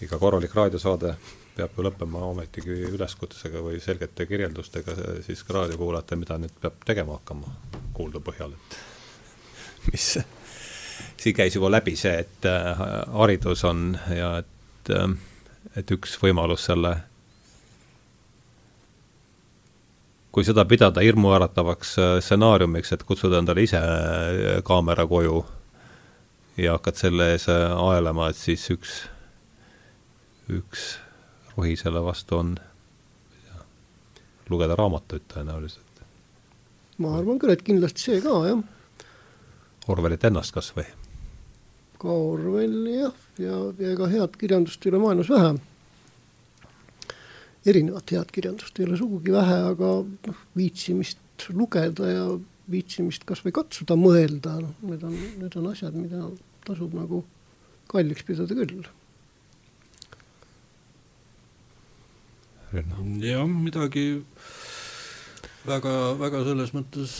[0.07, 1.17] iga korralik raadiosaade
[1.61, 4.97] peab ju lõppema ometigi üleskutsega või selgete kirjeldustega
[5.27, 7.53] siis ka raadiokuulajatele, mida nüüd peab tegema hakkama
[7.97, 8.79] kuulda põhjal, et
[9.93, 10.07] mis,
[11.21, 12.81] siin käis juba läbi see, et äh,
[13.13, 15.13] haridus on ja et, äh,
[15.77, 16.95] et üks võimalus selle,
[20.33, 23.83] kui seda pidada hirmuäratavaks äh, stsenaariumiks, et kutsuda endale ise
[24.65, 25.43] kaamera koju
[26.61, 28.97] ja hakkad selle ees aelama, et siis üks,
[30.49, 30.91] üks
[31.61, 32.55] rohi selle vastu on
[34.51, 36.03] lugeda raamatuid tõenäoliselt.
[37.01, 38.63] ma arvan küll, et kindlasti see ka, jah.
[39.93, 40.87] Orwellit ennast kas või?
[42.01, 45.51] ka Orwelli jah, ja, ja ega head kirjandust ei ole maailmas vähe.
[47.73, 52.25] erinevat head kirjandust ei ole sugugi vähe, aga noh, viitsimist lugeda ja
[52.71, 56.25] viitsimist kas või katsuda mõelda, noh, need on, need on asjad, mida
[56.65, 57.25] tasub nagu
[57.91, 58.89] kalliks pidada küll
[62.73, 64.23] jah, midagi
[65.67, 67.15] väga, väga selles mõttes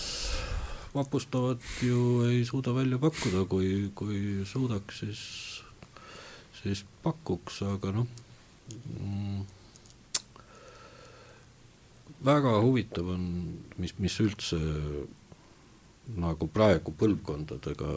[0.95, 5.23] vapustavat ju ei suuda välja pakkuda, kui, kui suudaks, siis,
[6.63, 8.07] siis pakuks, aga noh
[8.95, 9.43] mm,,
[12.27, 13.25] väga huvitav on,
[13.83, 14.59] mis, mis üldse
[16.21, 17.95] nagu praegu põlvkondadega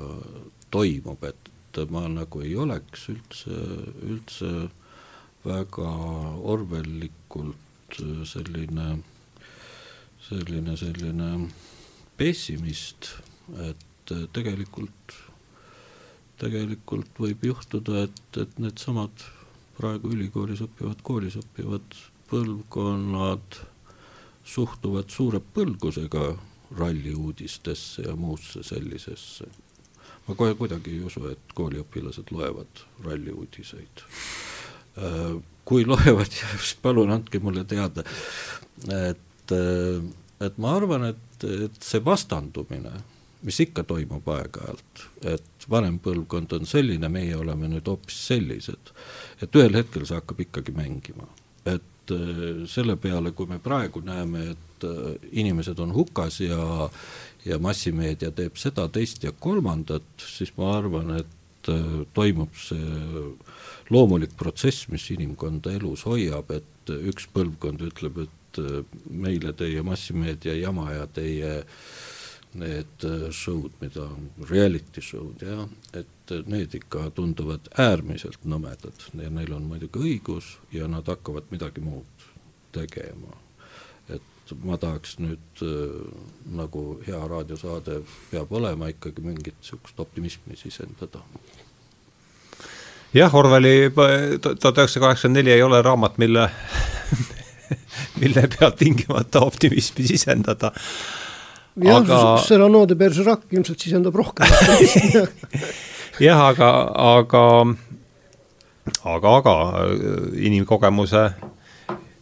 [0.74, 3.58] toimub, et ma nagu ei oleks üldse,
[4.06, 4.50] üldse
[5.44, 5.90] väga
[6.54, 8.98] orwellikult selline,
[10.24, 11.30] selline, selline
[12.18, 13.10] pessimist,
[13.68, 15.18] et tegelikult,
[16.40, 19.28] tegelikult võib juhtuda, et, et needsamad
[19.78, 22.00] praegu ülikoolis õppivad, koolis õppivad
[22.32, 23.60] põlvkonnad
[24.48, 26.32] suhtuvad suure põlgusega
[26.78, 29.52] ralliuudistesse ja muusse sellisesse.
[30.28, 34.53] ma kohe kuidagi ei usu, et kooliõpilased loevad ralliuudiseid Äh,
[35.66, 38.04] kui loevad, siis palun andke mulle teada.
[38.84, 40.04] et, äh,
[40.46, 42.92] et ma arvan, et, et see vastandumine,
[43.44, 45.06] mis ikka toimub aeg-ajalt,
[45.36, 48.94] et vanem põlvkond on selline, meie oleme nüüd hoopis sellised,
[49.44, 51.28] et ühel hetkel see hakkab ikkagi mängima.
[51.66, 56.90] et äh, selle peale, kui me praegu näeme, et äh, inimesed on hukas ja
[57.44, 61.32] ja massimeedia teeb seda, teist ja kolmandat, siis ma arvan, et
[61.72, 63.04] äh, toimub see
[63.94, 68.60] loomulik protsess, mis inimkonda elus hoiab, et üks põlvkond ütleb, et
[69.10, 71.54] meile teie massimeedia jama ja teie
[72.54, 74.06] need show'd, mida
[74.50, 75.66] reality show'd jah,
[75.98, 79.08] et need ikka tunduvad äärmiselt nõmedad.
[79.18, 82.28] Ja neil on muidugi õigus ja nad hakkavad midagi muud
[82.74, 83.34] tegema.
[83.34, 83.53] et
[84.64, 85.94] ma tahaks nüüd äh,
[86.56, 88.02] nagu hea raadiosaade
[88.32, 91.24] peab olema ikkagi mingit niisugust optimismi sisendada.
[93.14, 96.50] jah, Orwelli tuhat üheksasada kaheksakümmend neli ei ole raamat, mille
[98.22, 100.72] mille pealt tingimata optimismi sisendada.
[101.76, 104.48] jah aga..., Cyrano de Bergerac ilmselt sisendab rohkem
[106.28, 106.70] jah, aga,
[107.16, 107.46] aga
[109.04, 109.56] aga, aga
[110.36, 111.30] inimkogemuse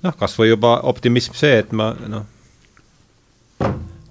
[0.04, 2.26] noh, kas või juba optimism see, et ma noh,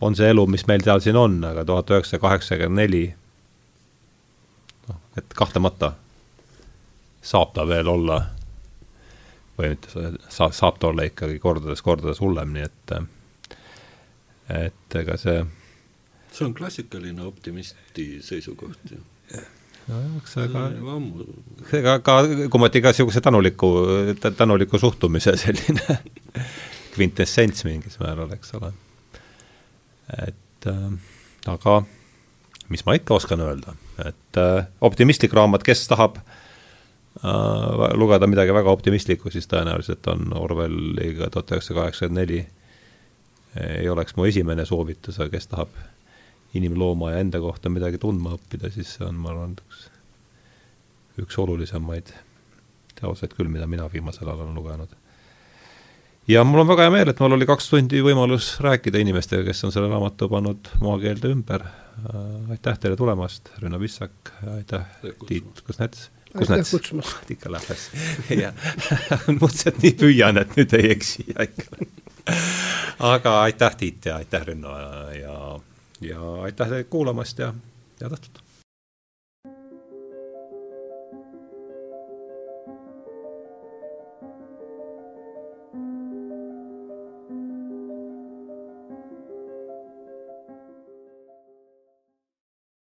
[0.01, 3.05] on see elu, mis meil seal siin on, aga tuhat üheksasada kaheksakümmend neli,
[4.89, 5.95] noh, et kahtlemata
[7.23, 8.21] saab ta veel olla,
[9.59, 9.93] või mitte,
[10.33, 12.95] saab, saab ta olla ikkagi kordades-kordades hullem, nii et
[14.51, 15.43] et ega see
[16.33, 18.99] see on klassikaline optimisti seisukoht ju
[20.31, 20.67] see ka,
[21.79, 22.17] ega ka,
[22.53, 23.71] kumati ka niisuguse tänuliku,
[24.37, 25.99] tänuliku suhtumise selline
[26.95, 28.73] kvintessents mingis määral, eks ole.
[30.27, 30.87] et äh,
[31.51, 31.81] aga
[32.71, 38.73] mis ma ikka oskan öelda, et äh, optimistlik raamat, kes tahab äh, lugeda midagi väga
[38.75, 42.43] optimistlikku, siis tõenäoliselt on Orwelliga tuhat üheksasada kaheksakümmend neli
[43.59, 45.75] ei oleks mu esimene soovitus, aga kes tahab
[46.59, 49.85] inimlooma ja enda kohta midagi tundma õppida, siis see on, ma arvan, üks,
[51.25, 52.13] üks olulisemaid
[53.01, 54.97] teoseid küll, mida mina viimasel ajal olen lugenud.
[56.29, 59.65] ja mul on väga hea meel, et mul oli kaks tundi võimalus rääkida inimestega, kes
[59.69, 61.67] on selle raamatu pannud maakeelde ümber.
[62.01, 64.87] Äh, aitäh teile tulemast, Rünno Pissak, aitäh,
[65.27, 67.31] Tiit Kusnets aitäh kutsumast.
[67.35, 68.55] ikka läheb hästi, jah.
[69.41, 71.89] mõtlesin, et nii püüan, et nüüd ei eksi ikka.
[73.15, 74.77] aga aitäh, Tiit ja aitäh, Rünno
[75.17, 75.37] ja,
[76.01, 77.55] ja aitäh kuulamast ja
[78.01, 78.43] head õhtut!